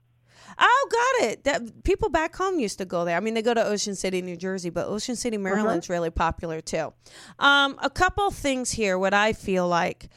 Oh, 0.59 0.89
got 0.91 1.29
it. 1.29 1.43
That 1.43 1.83
people 1.83 2.09
back 2.09 2.35
home 2.35 2.59
used 2.59 2.79
to 2.79 2.85
go 2.85 3.05
there. 3.05 3.15
I 3.15 3.19
mean, 3.19 3.35
they 3.35 3.43
go 3.43 3.53
to 3.53 3.63
Ocean 3.63 3.95
City, 3.95 4.21
New 4.21 4.37
Jersey, 4.37 4.69
but 4.71 4.87
Ocean 4.87 5.15
City, 5.15 5.37
Maryland's 5.37 5.89
really 5.89 6.09
popular 6.09 6.61
too. 6.61 6.93
Um, 7.37 7.77
a 7.81 7.89
couple 7.89 8.31
things 8.31 8.71
here. 8.71 8.97
What 8.97 9.13
I 9.13 9.33
feel 9.33 9.67
like, 9.67 10.09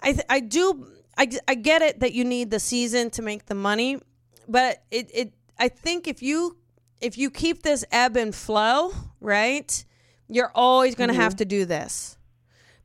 I 0.00 0.12
th- 0.12 0.26
I 0.28 0.40
do 0.40 0.86
I, 1.16 1.30
I 1.46 1.54
get 1.54 1.82
it 1.82 2.00
that 2.00 2.12
you 2.12 2.24
need 2.24 2.50
the 2.50 2.60
season 2.60 3.10
to 3.10 3.22
make 3.22 3.46
the 3.46 3.54
money, 3.54 4.00
but 4.48 4.82
it 4.90 5.10
it 5.14 5.32
I 5.58 5.68
think 5.68 6.08
if 6.08 6.22
you 6.22 6.56
if 7.00 7.18
you 7.18 7.30
keep 7.30 7.62
this 7.62 7.84
ebb 7.90 8.16
and 8.16 8.34
flow, 8.34 8.92
right, 9.20 9.84
you're 10.28 10.52
always 10.54 10.94
going 10.94 11.08
to 11.08 11.14
have 11.14 11.36
to 11.36 11.44
do 11.44 11.64
this 11.64 12.18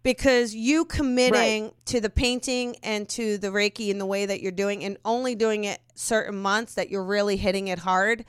because 0.03 0.53
you 0.53 0.85
committing 0.85 1.71
to 1.85 1.99
the 1.99 2.09
painting 2.09 2.75
and 2.83 3.07
to 3.09 3.37
the 3.37 3.47
reiki 3.47 3.89
in 3.89 3.97
the 3.97 4.05
way 4.05 4.25
that 4.25 4.41
you're 4.41 4.51
doing 4.51 4.83
and 4.83 4.97
only 5.03 5.35
doing 5.35 5.65
it 5.65 5.79
certain 5.95 6.41
months 6.41 6.75
that 6.75 6.89
you're 6.89 7.03
really 7.03 7.35
hitting 7.35 7.67
it 7.67 7.79
hard 7.79 8.25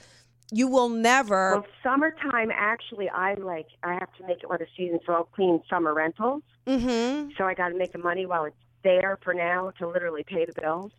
you 0.52 0.68
will 0.68 0.88
never 0.88 1.56
Well, 1.56 1.66
summertime 1.82 2.50
actually, 2.52 3.08
I 3.08 3.34
like 3.34 3.68
I 3.82 3.94
have 3.94 4.12
to 4.18 4.26
make 4.26 4.42
it 4.42 4.50
with 4.50 4.60
a 4.60 4.66
season, 4.76 5.00
so 5.06 5.12
I'll 5.12 5.24
clean 5.24 5.62
summer 5.70 5.94
rentals. 5.94 6.42
mm-hmm. 6.66 7.30
So 7.38 7.44
I 7.44 7.54
got 7.54 7.68
to 7.68 7.78
make 7.78 7.92
the 7.92 7.98
money 7.98 8.26
while 8.26 8.44
it's 8.44 8.56
there 8.82 9.18
for 9.22 9.34
now 9.34 9.72
to 9.78 9.88
literally 9.88 10.24
pay 10.24 10.44
the 10.44 10.60
bills. 10.60 10.92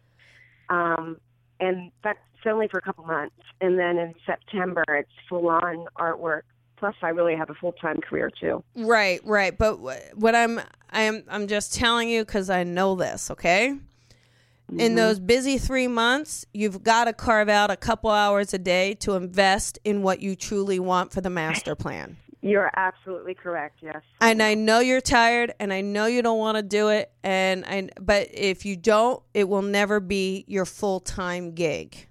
Um, 0.69 1.17
and 1.59 1.91
that's 2.03 2.19
only 2.45 2.67
for 2.67 2.79
a 2.79 2.81
couple 2.81 3.05
months, 3.05 3.35
and 3.59 3.77
then 3.77 3.97
in 3.97 4.15
September 4.25 4.83
it's 4.89 5.11
full 5.29 5.47
on 5.49 5.85
artwork. 5.97 6.41
Plus, 6.77 6.95
I 7.03 7.09
really 7.09 7.35
have 7.35 7.51
a 7.51 7.53
full 7.53 7.73
time 7.73 7.99
career 8.01 8.31
too. 8.31 8.63
right 8.75 9.21
right 9.23 9.55
but 9.55 9.75
what 10.15 10.33
i'm 10.33 10.59
i'm 10.89 11.23
i'm 11.29 11.45
just 11.47 11.75
telling 11.75 12.09
you 12.09 12.25
because 12.25 12.49
i 12.49 12.63
know 12.63 12.95
this 12.95 13.29
okay 13.29 13.77
in 14.79 14.95
those 14.95 15.19
busy 15.19 15.57
three 15.59 15.87
months 15.87 16.45
you've 16.53 16.81
got 16.81 17.03
to 17.03 17.13
carve 17.13 17.49
out 17.49 17.69
a 17.69 17.75
couple 17.75 18.09
hours 18.09 18.53
a 18.53 18.57
day 18.57 18.95
to 18.95 19.13
invest 19.13 19.77
in 19.83 20.01
what 20.01 20.21
you 20.21 20.35
truly 20.35 20.79
want 20.79 21.11
for 21.11 21.21
the 21.21 21.29
master 21.29 21.75
plan 21.83 22.17
You're 22.41 22.71
absolutely 22.75 23.35
correct. 23.35 23.79
Yes. 23.81 24.01
and 24.19 24.41
I 24.41 24.55
know 24.55 24.79
you're 24.79 25.01
tired 25.01 25.53
and 25.59 25.71
I 25.71 25.81
know 25.81 26.07
you 26.07 26.21
don't 26.21 26.39
want 26.39 26.57
to 26.57 26.63
do 26.63 26.89
it 26.89 27.11
and 27.23 27.65
I 27.65 27.89
but 27.99 28.29
if 28.33 28.65
you 28.65 28.75
don't 28.75 29.21
it 29.33 29.47
will 29.47 29.61
never 29.61 29.99
be 29.99 30.45
your 30.47 30.65
full-time 30.65 31.53
gig. 31.53 32.07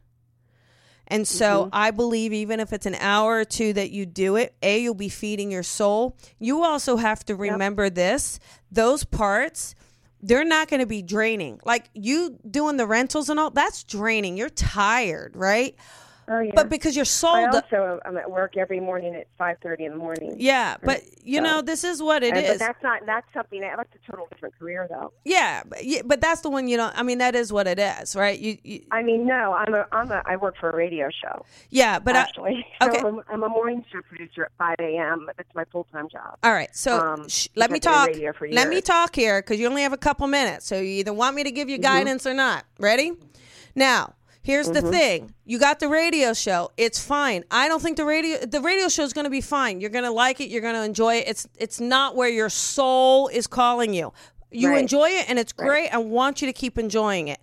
And 1.08 1.26
so 1.26 1.64
mm-hmm. 1.64 1.70
I 1.72 1.90
believe 1.90 2.32
even 2.32 2.60
if 2.60 2.72
it's 2.72 2.86
an 2.86 2.94
hour 2.94 3.38
or 3.38 3.44
two 3.44 3.72
that 3.72 3.90
you 3.90 4.06
do 4.06 4.36
it, 4.36 4.54
A 4.62 4.80
you'll 4.80 4.94
be 4.94 5.08
feeding 5.08 5.50
your 5.50 5.64
soul. 5.64 6.16
You 6.38 6.62
also 6.62 6.96
have 6.96 7.24
to 7.24 7.34
remember 7.34 7.90
this, 7.90 8.38
those 8.70 9.02
parts 9.02 9.74
they're 10.22 10.44
not 10.44 10.68
going 10.68 10.80
to 10.80 10.86
be 10.86 11.02
draining. 11.02 11.60
Like 11.64 11.88
you 11.94 12.38
doing 12.48 12.76
the 12.76 12.86
rentals 12.86 13.28
and 13.28 13.40
all, 13.40 13.50
that's 13.50 13.84
draining. 13.84 14.36
You're 14.36 14.50
tired, 14.50 15.34
right? 15.34 15.74
Oh 16.32 16.38
yeah. 16.38 16.52
But 16.54 16.68
because 16.68 16.94
your 16.94 17.04
soul 17.04 17.34
I 17.34 17.46
also 17.46 17.98
I'm 18.04 18.16
at 18.16 18.30
work 18.30 18.56
every 18.56 18.78
morning 18.78 19.16
at 19.16 19.26
five 19.36 19.56
thirty 19.62 19.84
in 19.84 19.90
the 19.92 19.98
morning. 19.98 20.36
yeah, 20.38 20.76
but 20.82 21.02
you 21.24 21.38
So- 21.38 21.42
know, 21.42 21.60
this 21.60 21.82
is 21.82 22.00
what 22.00 22.22
it 22.22 22.34
And- 22.36 22.44
is. 22.46 22.50
But 22.52 22.58
that's 22.60 22.82
not 22.84 23.04
that's 23.04 23.26
something 23.34 23.60
that's 23.60 23.90
a 23.94 24.10
total 24.10 24.28
different 24.30 24.56
career 24.56 24.86
though. 24.88 25.12
Yeah, 25.24 25.62
but, 25.66 25.80
but 26.04 26.20
that's 26.20 26.42
the 26.42 26.48
one 26.50 26.68
you 26.68 26.76
don't. 26.76 26.96
I 26.96 27.02
mean, 27.02 27.18
that 27.18 27.34
is 27.34 27.52
what 27.52 27.66
it 27.66 27.80
is, 27.80 28.14
right? 28.14 28.38
You, 28.38 28.58
you 28.62 28.82
I 28.92 29.02
mean, 29.02 29.26
no, 29.26 29.54
I'm 29.54 29.74
a 29.74 29.86
I'm 29.90 30.10
a 30.12 30.22
I 30.24 30.36
work 30.36 30.54
for 30.60 30.70
a 30.70 30.76
radio 30.76 31.08
show 31.10 31.44
yeah, 31.70 31.98
but 31.98 32.14
I, 32.14 32.20
actually. 32.20 32.64
okay. 32.82 33.00
So 33.00 33.08
I'm, 33.08 33.20
I'm 33.28 33.42
a 33.42 33.48
morning 33.48 33.84
show 33.90 34.00
producer 34.02 34.44
at 34.44 34.52
5 34.56 34.76
a.m. 34.78 35.28
That's 35.36 35.52
my 35.56 35.64
full 35.72 35.88
time 35.92 36.08
job. 36.08 36.38
all 36.44 36.52
right. 36.52 36.74
So 36.76 36.96
Um, 36.98 37.28
sh- 37.28 37.48
let 37.56 37.70
me 37.72 37.80
I've 37.82 37.82
been 38.12 38.20
in 38.22 38.32
talk. 38.32 38.40
Let 38.52 38.68
me 38.68 38.80
talk 38.80 39.16
here 39.16 39.42
because 39.42 39.58
you 39.58 39.66
only 39.66 39.82
have 39.82 39.92
a 39.92 39.96
couple 39.98 40.26
minutes. 40.28 40.66
So 40.66 40.76
you 40.76 41.00
either 41.00 41.12
want 41.12 41.34
me 41.34 41.42
to 41.42 41.50
give 41.50 41.68
you 41.68 41.78
Mm-hmm. 41.78 41.82
guidance 41.82 42.24
or 42.26 42.34
not. 42.34 42.64
Ready? 42.78 43.12
Now. 43.74 44.14
Here's 44.42 44.68
the 44.68 44.80
mm-hmm. 44.80 44.90
thing. 44.90 45.34
You 45.44 45.58
got 45.58 45.80
the 45.80 45.88
radio 45.88 46.32
show. 46.32 46.70
It's 46.76 46.98
fine. 47.02 47.44
I 47.50 47.68
don't 47.68 47.82
think 47.82 47.96
the 47.98 48.06
radio 48.06 48.38
the 48.38 48.60
radio 48.60 48.88
show 48.88 49.02
is 49.02 49.12
going 49.12 49.24
to 49.24 49.30
be 49.30 49.42
fine. 49.42 49.80
You're 49.80 49.90
going 49.90 50.04
to 50.04 50.10
like 50.10 50.40
it. 50.40 50.48
You're 50.48 50.62
going 50.62 50.74
to 50.74 50.84
enjoy 50.84 51.16
it. 51.16 51.28
It's 51.28 51.46
it's 51.58 51.80
not 51.80 52.16
where 52.16 52.28
your 52.28 52.48
soul 52.48 53.28
is 53.28 53.46
calling 53.46 53.92
you. 53.92 54.12
You 54.50 54.70
Right. 54.70 54.80
enjoy 54.80 55.10
it 55.10 55.28
and 55.28 55.38
it's 55.38 55.52
great. 55.52 55.90
I 55.90 55.98
want 55.98 56.40
you 56.40 56.46
to 56.46 56.52
keep 56.52 56.78
enjoying 56.78 57.28
it. 57.28 57.38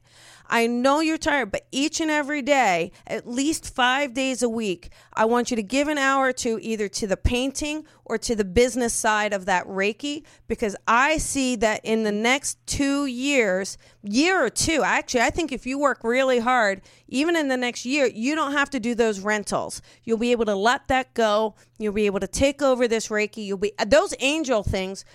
I 0.49 0.67
know 0.67 1.01
you're 1.01 1.17
tired, 1.17 1.51
but 1.51 1.67
each 1.71 1.99
and 1.99 2.09
every 2.09 2.41
day, 2.41 2.91
at 3.05 3.27
least 3.27 3.73
five 3.73 4.13
days 4.13 4.41
a 4.41 4.49
week, 4.49 4.91
I 5.13 5.25
want 5.25 5.51
you 5.51 5.57
to 5.57 5.63
give 5.63 5.87
an 5.87 5.97
hour 5.97 6.27
or 6.27 6.33
two 6.33 6.57
either 6.61 6.87
to 6.89 7.07
the 7.07 7.17
painting 7.17 7.85
or 8.05 8.17
to 8.19 8.35
the 8.35 8.45
business 8.45 8.93
side 8.93 9.33
of 9.33 9.45
that 9.45 9.67
Reiki 9.67 10.23
because 10.47 10.75
I 10.87 11.17
see 11.17 11.57
that 11.57 11.81
in 11.83 12.03
the 12.03 12.11
next 12.11 12.65
two 12.65 13.05
years, 13.05 13.77
year 14.07 14.43
or 14.43 14.49
two, 14.49 14.83
actually, 14.83 15.21
I 15.21 15.29
think 15.29 15.51
if 15.51 15.65
you 15.65 15.77
work 15.77 16.03
really 16.03 16.39
hard, 16.39 16.81
even 17.07 17.35
in 17.35 17.47
the 17.47 17.57
next 17.57 17.85
year, 17.85 18.05
you 18.05 18.35
don't 18.35 18.51
have 18.51 18.69
to 18.71 18.79
do 18.79 18.93
those 18.95 19.19
rentals. 19.19 19.81
You'll 20.03 20.17
be 20.17 20.31
able 20.31 20.45
to 20.45 20.55
let 20.55 20.87
that 20.87 21.13
go. 21.13 21.55
You'll 21.77 21.93
be 21.93 22.05
able 22.05 22.19
to 22.19 22.27
take 22.27 22.61
over 22.61 22.87
this 22.87 23.07
Reiki. 23.09 23.45
You'll 23.45 23.57
be 23.57 23.71
those 23.85 24.13
angel 24.19 24.63
things. 24.63 25.05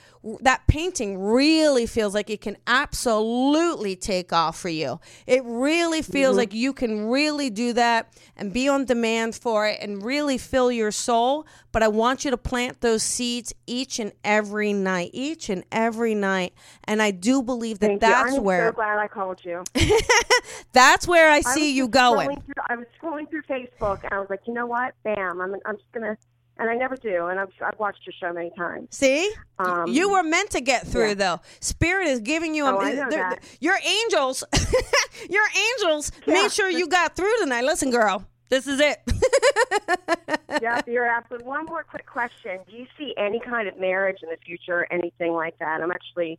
That 0.41 0.67
painting 0.69 1.19
really 1.19 1.87
feels 1.87 2.15
like 2.15 2.31
it 2.31 2.41
can 2.41 2.57
absolutely 2.67 3.97
take 3.97 4.33
off 4.33 4.57
for 4.59 4.69
you. 4.69 5.01
It 5.27 5.43
really 5.45 6.01
feels 6.01 6.33
mm-hmm. 6.33 6.39
like 6.39 6.55
you 6.55 6.73
can 6.73 7.09
really 7.09 7.51
do 7.51 7.73
that 7.73 8.17
and 8.37 8.53
be 8.53 8.69
on 8.69 8.85
demand 8.85 9.35
for 9.35 9.67
it 9.67 9.79
and 9.81 10.03
really 10.03 10.39
fill 10.39 10.71
your 10.71 10.93
soul. 10.93 11.45
But 11.73 11.83
I 11.83 11.89
want 11.89 12.25
you 12.25 12.31
to 12.31 12.37
plant 12.37 12.83
those 12.83 13.03
seeds 13.03 13.55
each 13.67 13.99
and 13.99 14.13
every 14.23 14.73
night, 14.75 15.11
each 15.15 15.49
and 15.49 15.65
every 15.73 16.15
night. 16.15 16.53
And 16.85 17.01
I 17.03 17.11
do 17.11 17.43
believe 17.43 17.79
that 17.81 17.87
Thank 17.87 18.01
that's 18.03 18.33
you. 18.33 18.37
I'm 18.39 18.45
where 18.45 18.69
so 18.69 18.73
glad 18.73 18.99
I 18.99 19.09
called 19.09 19.41
you. 19.45 19.65
that's 20.73 21.07
where 21.09 21.31
I 21.31 21.37
I 21.37 21.41
see 21.41 21.69
was 21.69 21.73
you 21.73 21.89
going. 21.89 22.29
Through, 22.41 22.55
I 22.69 22.77
was 22.77 22.87
scrolling 23.01 23.29
through 23.31 23.43
Facebook 23.43 24.05
and 24.05 24.13
I 24.13 24.19
was 24.21 24.29
like, 24.31 24.41
you 24.47 24.55
know 24.55 24.67
what? 24.67 24.95
Bam! 25.05 25.41
I'm 25.41 25.55
I'm 25.65 25.77
just 25.77 25.91
gonna, 25.93 26.17
and 26.59 26.71
I 26.71 26.75
never 26.75 26.97
do. 26.97 27.27
And 27.27 27.41
I've 27.41 27.51
I've 27.65 27.79
watched 27.79 28.01
your 28.07 28.15
show 28.21 28.33
many 28.35 28.51
times. 28.57 28.89
See, 28.91 29.31
Um, 29.59 29.87
you 29.89 30.11
were 30.11 30.23
meant 30.23 30.51
to 30.51 30.61
get 30.61 30.87
through, 30.87 31.09
yeah. 31.09 31.15
though. 31.15 31.41
Spirit 31.61 32.09
is 32.09 32.21
giving 32.21 32.55
you. 32.55 32.67
A, 32.67 32.75
Oh, 32.75 32.79
I 32.81 32.93
know 32.93 33.11
that. 33.11 33.39
Your 33.61 33.77
angels, 33.85 34.45
your 35.31 35.45
angels 35.77 36.13
Yeah. 36.27 36.35
made 36.35 36.53
sure 36.53 36.69
you 36.71 36.87
got 36.87 37.17
through 37.17 37.33
tonight. 37.41 37.65
Listen, 37.65 37.91
girl, 37.91 38.27
this 38.53 38.67
is 38.67 38.81
it. 38.81 39.01
yeah, 40.63 40.83
you're 40.87 41.07
absolutely. 41.07 41.49
One 41.49 41.65
more 41.65 41.83
quick 41.85 42.05
question: 42.07 42.61
Do 42.71 42.77
you 42.77 42.87
see 42.99 43.15
any 43.17 43.41
kind 43.41 43.67
of 43.67 43.79
marriage 43.79 44.19
in 44.23 44.29
the 44.29 44.37
future, 44.45 44.87
anything 44.91 45.33
like 45.33 45.59
that? 45.59 45.81
I'm 45.81 45.91
actually 45.91 46.39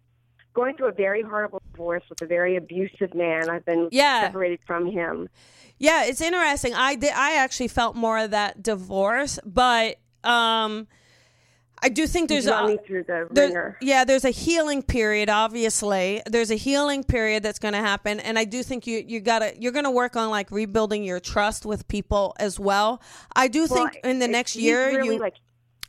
going 0.54 0.78
through 0.78 0.89
a 0.89 0.91
very 0.93 1.23
horrible 1.23 1.60
divorce 1.71 2.04
with 2.10 2.21
a 2.21 2.28
very 2.28 2.56
abusive 2.56 3.15
man. 3.15 3.49
I've 3.49 3.65
been 3.65 3.89
Yeah. 3.91 4.28
separated 4.28 4.60
from 4.67 4.86
him. 4.86 5.28
Yeah, 5.80 6.06
it's 6.06 6.21
interesting. 6.21 6.76
I 6.76 6.93
did. 6.95 7.12
I 7.13 7.36
actually 7.38 7.69
felt 7.69 7.95
more 7.95 8.19
of 8.19 8.30
that 8.32 8.62
divorce, 8.62 9.39
but 9.43 9.97
um, 10.23 10.88
I 11.84 11.89
do 11.89 12.08
think 12.08 12.30
there's 12.30 12.48
a, 12.48 12.78
through 12.88 13.04
the 13.04 13.28
there- 13.30 13.48
ringer. 13.48 13.78
yeah, 13.82 14.06
there's 14.06 14.24
a 14.26 14.30
healing 14.30 14.82
period. 14.82 15.30
Obviously, 15.30 16.22
there's 16.26 16.50
a 16.50 16.56
healing 16.56 17.04
period 17.04 17.43
that's 17.43 17.60
going 17.60 17.74
to 17.74 17.80
happen, 17.82 18.19
and 18.22 18.39
I 18.39 18.46
do 18.46 18.63
think 18.63 18.88
you 18.88 19.04
you 19.06 19.19
gotta 19.19 19.54
you're 19.60 19.72
going 19.74 19.84
to 19.86 19.91
work 19.91 20.15
on 20.15 20.30
like 20.30 20.50
rebuilding 20.50 21.04
your 21.04 21.19
trust 21.19 21.65
with 21.65 21.88
people 21.88 22.34
as 22.39 22.60
well. 22.60 23.02
I 23.36 23.48
do 23.50 23.67
Well, 23.69 23.89
think 23.89 24.00
in 24.04 24.19
the 24.19 24.28
next 24.28 24.56
year 24.56 24.88
really 24.98 25.15
you 25.15 25.19
like 25.19 25.36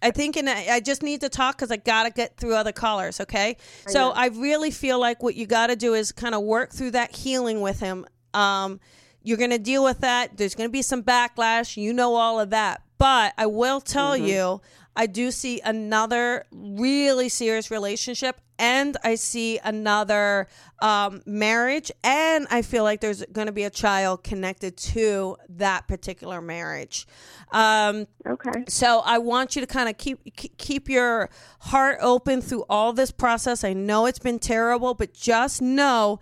I 0.03 0.11
think 0.11 0.37
in 0.37 0.49
a, 0.49 0.69
I 0.71 0.81
just 0.81 1.03
need 1.03 1.23
to 1.23 1.31
talk 1.31 1.57
because 1.57 1.71
I 1.71 1.77
gotta 1.77 2.11
get 2.11 2.37
through 2.37 2.55
other 2.57 2.73
callers. 2.73 3.21
Okay, 3.21 3.57
so 3.87 4.11
I 4.11 4.27
really 4.27 4.71
feel 4.71 4.99
like 5.01 5.23
what 5.23 5.35
you 5.35 5.47
got 5.47 5.69
to 5.69 5.77
do 5.77 5.95
is 5.95 6.13
kind 6.13 6.35
of 6.35 6.43
work 6.43 6.73
through 6.73 6.91
that 6.91 7.15
healing 7.17 7.61
with 7.63 7.81
him. 7.81 8.05
Um, 8.35 8.81
you're 9.23 9.39
gonna 9.39 9.59
deal 9.59 9.83
with 9.83 10.01
that. 10.01 10.37
There's 10.37 10.55
gonna 10.55 10.69
be 10.69 10.83
some 10.83 11.03
backlash. 11.03 11.77
You 11.79 11.95
know 11.95 12.17
all 12.17 12.39
of 12.39 12.51
that, 12.51 12.83
but 12.99 13.33
I 13.39 13.47
will 13.47 13.81
tell 13.81 14.15
you, 14.17 14.61
I 14.97 15.07
do 15.07 15.31
see 15.31 15.61
another 15.61 16.47
really 16.53 17.29
serious 17.29 17.71
relationship, 17.71 18.41
and 18.59 18.97
I 19.03 19.17
see 19.17 19.59
another 19.59 20.47
um, 20.81 21.23
marriage, 21.27 21.91
and 22.05 22.47
I 22.51 22.63
feel 22.63 22.85
like 22.85 23.01
there's 23.01 23.25
gonna 23.33 23.53
be 23.53 23.65
a 23.65 23.71
child 23.71 24.23
connected 24.23 24.77
to 24.77 25.37
that 25.49 25.89
particular 25.89 26.41
marriage. 26.41 27.07
Um, 27.51 28.07
okay. 28.27 28.65
so 28.69 29.03
I 29.05 29.19
want 29.19 29.57
you 29.57 29.61
to 29.61 29.67
kind 29.67 29.89
of 29.89 29.99
keep- 29.99 30.57
keep 30.59 30.89
your 30.89 31.31
heart 31.61 31.99
open 32.01 32.41
through 32.41 32.65
all 32.69 32.93
this 32.93 33.11
process. 33.11 33.65
I 33.65 33.73
know 33.73 34.07
it's 34.07 34.19
been 34.19 34.39
terrible, 34.39 34.95
but 34.95 35.13
just 35.13 35.61
know 35.61 36.21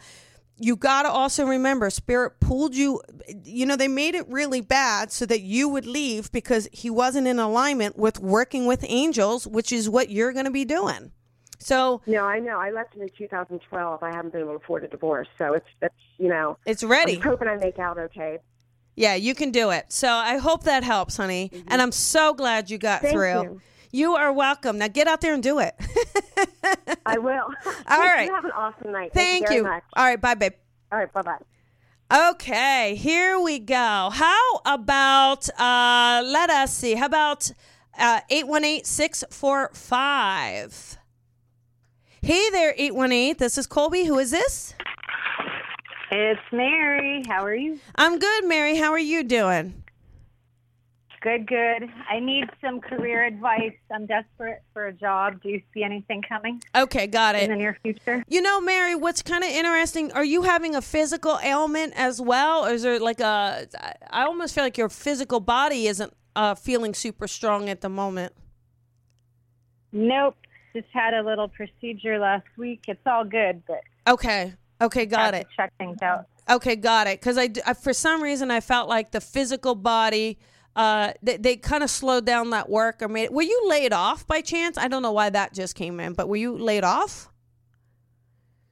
you 0.62 0.76
got 0.76 1.02
to 1.02 1.08
also 1.08 1.44
remember 1.44 1.90
spirit 1.90 2.38
pulled 2.40 2.74
you 2.74 3.00
you 3.44 3.66
know 3.66 3.76
they 3.76 3.88
made 3.88 4.14
it 4.14 4.26
really 4.28 4.60
bad 4.60 5.10
so 5.10 5.26
that 5.26 5.40
you 5.40 5.68
would 5.68 5.86
leave 5.86 6.30
because 6.32 6.68
he 6.72 6.90
wasn't 6.90 7.26
in 7.26 7.38
alignment 7.38 7.98
with 7.98 8.20
working 8.20 8.66
with 8.66 8.84
angels, 8.88 9.46
which 9.46 9.72
is 9.72 9.88
what 9.88 10.10
you're 10.10 10.32
going 10.32 10.44
to 10.44 10.50
be 10.50 10.64
doing. 10.64 11.12
So 11.58 12.02
No, 12.06 12.24
I 12.24 12.40
know. 12.40 12.58
I 12.58 12.70
left 12.70 12.94
him 12.94 13.02
in 13.02 13.10
2012. 13.16 14.02
I 14.02 14.10
haven't 14.14 14.32
been 14.32 14.42
able 14.42 14.52
to 14.52 14.56
afford 14.56 14.84
a 14.84 14.88
divorce, 14.88 15.28
so 15.38 15.54
it's 15.54 15.66
that's 15.80 15.94
you 16.18 16.28
know. 16.28 16.58
it's 16.66 16.82
ready. 16.82 17.16
I'm 17.16 17.22
hoping 17.22 17.48
I 17.48 17.56
make 17.56 17.78
out 17.78 17.98
okay. 17.98 18.38
Yeah, 18.94 19.14
you 19.14 19.34
can 19.34 19.50
do 19.52 19.70
it. 19.70 19.90
So 19.90 20.08
I 20.08 20.36
hope 20.36 20.64
that 20.64 20.84
helps, 20.84 21.16
honey. 21.16 21.50
And 21.52 21.64
mm-hmm. 21.64 21.80
I'm 21.80 21.92
so 21.92 22.34
glad 22.34 22.68
you 22.68 22.78
got 22.78 23.00
Thank 23.00 23.14
through. 23.14 23.42
you. 23.42 23.60
You 23.92 24.14
are 24.14 24.32
welcome. 24.32 24.78
Now 24.78 24.88
get 24.88 25.06
out 25.06 25.20
there 25.20 25.34
and 25.34 25.42
do 25.42 25.58
it. 25.58 25.74
I 27.06 27.18
will. 27.18 27.44
All 27.88 27.98
right. 27.98 28.26
You 28.26 28.34
have 28.34 28.46
an 28.46 28.52
awesome 28.52 28.90
night. 28.90 29.12
Thank 29.12 29.48
very 29.48 29.58
you. 29.58 29.64
Much. 29.64 29.82
All 29.94 30.04
right, 30.04 30.18
bye, 30.18 30.32
babe. 30.34 30.54
All 30.90 30.98
right. 30.98 31.12
Bye 31.12 31.20
bye. 31.22 31.36
Okay, 32.30 32.94
here 32.94 33.38
we 33.38 33.58
go. 33.58 34.08
How 34.12 34.60
about 34.66 35.48
uh 35.58 36.22
let 36.24 36.48
us 36.50 36.74
see. 36.74 36.94
How 36.94 37.06
about 37.06 37.50
uh 37.98 38.20
818-645. 38.30 40.96
Hey 42.22 42.50
there 42.50 42.74
818. 42.76 43.36
This 43.38 43.56
is 43.58 43.66
Colby. 43.66 44.04
Who 44.04 44.18
is 44.18 44.30
this? 44.30 44.74
It's 46.10 46.40
Mary. 46.50 47.22
How 47.26 47.44
are 47.44 47.54
you? 47.54 47.78
I'm 47.94 48.18
good, 48.18 48.44
Mary. 48.44 48.76
How 48.76 48.92
are 48.92 48.98
you 48.98 49.22
doing? 49.22 49.81
Good, 51.22 51.46
good. 51.46 51.88
I 52.10 52.18
need 52.18 52.50
some 52.60 52.80
career 52.80 53.24
advice. 53.24 53.72
I'm 53.92 54.06
desperate 54.06 54.62
for 54.72 54.88
a 54.88 54.92
job. 54.92 55.40
Do 55.40 55.50
you 55.50 55.62
see 55.72 55.84
anything 55.84 56.20
coming 56.28 56.60
Okay, 56.74 57.06
got 57.06 57.36
it. 57.36 57.44
in 57.44 57.50
the 57.50 57.56
near 57.56 57.78
future? 57.82 58.24
You 58.26 58.42
know, 58.42 58.60
Mary, 58.60 58.96
what's 58.96 59.22
kind 59.22 59.44
of 59.44 59.50
interesting, 59.50 60.10
are 60.12 60.24
you 60.24 60.42
having 60.42 60.74
a 60.74 60.82
physical 60.82 61.38
ailment 61.44 61.92
as 61.96 62.20
well? 62.20 62.66
Or 62.66 62.70
is 62.70 62.82
there 62.82 62.98
like 62.98 63.20
a 63.20 63.68
I 64.10 64.24
almost 64.24 64.52
feel 64.54 64.64
like 64.64 64.76
your 64.76 64.88
physical 64.88 65.38
body 65.38 65.86
isn't 65.86 66.12
uh 66.34 66.54
feeling 66.56 66.92
super 66.94 67.28
strong 67.28 67.68
at 67.68 67.82
the 67.82 67.88
moment. 67.88 68.32
Nope. 69.92 70.36
Just 70.74 70.88
had 70.92 71.14
a 71.14 71.22
little 71.22 71.48
procedure 71.48 72.18
last 72.18 72.46
week. 72.56 72.84
It's 72.88 73.06
all 73.06 73.24
good, 73.24 73.62
but 73.66 73.82
Okay. 74.08 74.54
Okay, 74.80 75.06
got 75.06 75.34
it. 75.34 75.46
check 75.56 75.72
things 75.78 75.98
out. 76.02 76.26
Okay, 76.50 76.74
got 76.74 77.06
it. 77.06 77.20
Because 77.20 77.38
I, 77.38 77.48
for 77.74 77.92
some 77.92 78.20
reason, 78.20 78.50
I 78.50 78.60
felt 78.60 78.88
like 78.88 79.12
the 79.12 79.20
physical 79.20 79.76
body, 79.76 80.38
uh, 80.74 81.12
they, 81.22 81.36
they 81.36 81.56
kind 81.56 81.82
of 81.82 81.90
slowed 81.90 82.24
down 82.24 82.50
that 82.50 82.68
work 82.68 83.02
or 83.02 83.08
made. 83.08 83.30
Were 83.30 83.42
you 83.42 83.68
laid 83.68 83.92
off 83.92 84.26
by 84.26 84.40
chance? 84.40 84.78
I 84.78 84.88
don't 84.88 85.02
know 85.02 85.12
why 85.12 85.30
that 85.30 85.52
just 85.52 85.74
came 85.74 86.00
in, 86.00 86.14
but 86.14 86.28
were 86.28 86.36
you 86.36 86.56
laid 86.56 86.84
off? 86.84 87.28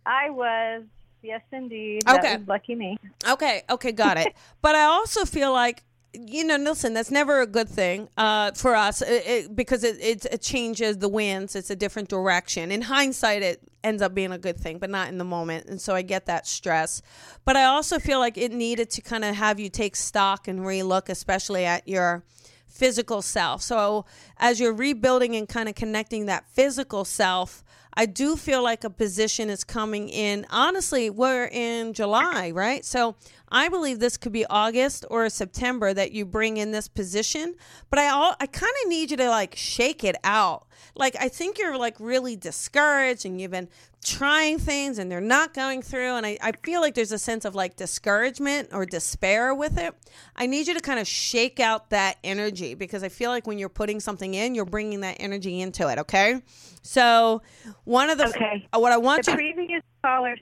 I 0.06 0.30
was, 0.30 0.84
yes, 1.22 1.42
indeed. 1.52 2.08
Okay. 2.08 2.38
Lucky 2.46 2.74
me. 2.74 2.98
Okay, 3.28 3.62
okay, 3.68 3.92
got 3.92 4.16
it. 4.16 4.34
but 4.62 4.74
I 4.74 4.84
also 4.84 5.24
feel 5.24 5.52
like, 5.52 5.82
you 6.12 6.44
know, 6.44 6.56
Nilsson, 6.56 6.92
that's 6.92 7.10
never 7.10 7.40
a 7.40 7.46
good 7.46 7.68
thing 7.68 8.08
uh, 8.16 8.52
for 8.52 8.74
us 8.74 9.00
it, 9.02 9.26
it, 9.26 9.56
because 9.56 9.84
it, 9.84 9.96
it, 10.00 10.24
it 10.26 10.40
changes 10.40 10.98
the 10.98 11.08
winds. 11.08 11.54
It's 11.54 11.70
a 11.70 11.76
different 11.76 12.08
direction. 12.08 12.72
In 12.72 12.82
hindsight, 12.82 13.42
it 13.42 13.60
ends 13.84 14.02
up 14.02 14.14
being 14.14 14.32
a 14.32 14.38
good 14.38 14.58
thing, 14.58 14.78
but 14.78 14.90
not 14.90 15.08
in 15.08 15.18
the 15.18 15.24
moment. 15.24 15.66
And 15.66 15.80
so 15.80 15.94
I 15.94 16.02
get 16.02 16.26
that 16.26 16.46
stress. 16.46 17.00
But 17.44 17.56
I 17.56 17.64
also 17.64 17.98
feel 17.98 18.18
like 18.18 18.36
it 18.36 18.52
needed 18.52 18.90
to 18.90 19.02
kind 19.02 19.24
of 19.24 19.36
have 19.36 19.60
you 19.60 19.68
take 19.68 19.94
stock 19.94 20.48
and 20.48 20.60
relook, 20.60 21.08
especially 21.08 21.64
at 21.64 21.86
your 21.86 22.24
physical 22.66 23.22
self. 23.22 23.62
So 23.62 24.04
as 24.36 24.60
you're 24.60 24.74
rebuilding 24.74 25.36
and 25.36 25.48
kind 25.48 25.68
of 25.68 25.74
connecting 25.74 26.26
that 26.26 26.44
physical 26.50 27.04
self, 27.04 27.62
I 28.00 28.06
do 28.06 28.34
feel 28.34 28.62
like 28.62 28.82
a 28.82 28.88
position 28.88 29.50
is 29.50 29.62
coming 29.62 30.08
in. 30.08 30.46
Honestly, 30.48 31.10
we're 31.10 31.50
in 31.52 31.92
July, 31.92 32.50
right? 32.50 32.82
So 32.82 33.14
I 33.50 33.68
believe 33.68 33.98
this 33.98 34.16
could 34.16 34.32
be 34.32 34.46
August 34.46 35.04
or 35.10 35.28
September 35.28 35.92
that 35.92 36.10
you 36.12 36.24
bring 36.24 36.56
in 36.56 36.70
this 36.70 36.88
position. 36.88 37.56
But 37.90 37.98
I 37.98 38.08
all 38.08 38.34
I 38.40 38.46
kind 38.46 38.72
of 38.82 38.88
need 38.88 39.10
you 39.10 39.18
to 39.18 39.28
like 39.28 39.54
shake 39.54 40.02
it 40.02 40.16
out. 40.24 40.66
Like 40.94 41.14
I 41.20 41.28
think 41.28 41.58
you're 41.58 41.76
like 41.76 41.96
really 42.00 42.36
discouraged 42.36 43.26
and 43.26 43.38
you've 43.38 43.50
been 43.50 43.68
trying 44.04 44.58
things 44.58 44.98
and 44.98 45.10
they're 45.10 45.20
not 45.20 45.52
going 45.54 45.82
through. 45.82 46.14
And 46.16 46.24
I, 46.24 46.38
I 46.42 46.52
feel 46.64 46.80
like 46.80 46.94
there's 46.94 47.12
a 47.12 47.18
sense 47.18 47.44
of 47.44 47.54
like 47.54 47.76
discouragement 47.76 48.70
or 48.72 48.86
despair 48.86 49.54
with 49.54 49.78
it. 49.78 49.94
I 50.36 50.46
need 50.46 50.66
you 50.68 50.74
to 50.74 50.80
kind 50.80 50.98
of 50.98 51.06
shake 51.06 51.60
out 51.60 51.90
that 51.90 52.16
energy 52.24 52.74
because 52.74 53.02
I 53.02 53.08
feel 53.10 53.30
like 53.30 53.46
when 53.46 53.58
you're 53.58 53.68
putting 53.68 54.00
something 54.00 54.32
in, 54.34 54.54
you're 54.54 54.64
bringing 54.64 55.00
that 55.00 55.16
energy 55.20 55.60
into 55.60 55.88
it. 55.88 55.98
Okay. 55.98 56.40
So 56.82 57.42
one 57.84 58.08
of 58.10 58.18
the 58.18 58.28
Okay. 58.28 58.66
uh, 58.72 58.78
what 58.80 58.92
I 58.92 58.96
want 58.96 59.24
to 59.24 59.30
The 59.32 59.36
you 59.42 59.52
previous 59.54 59.82
caller, 60.02 60.36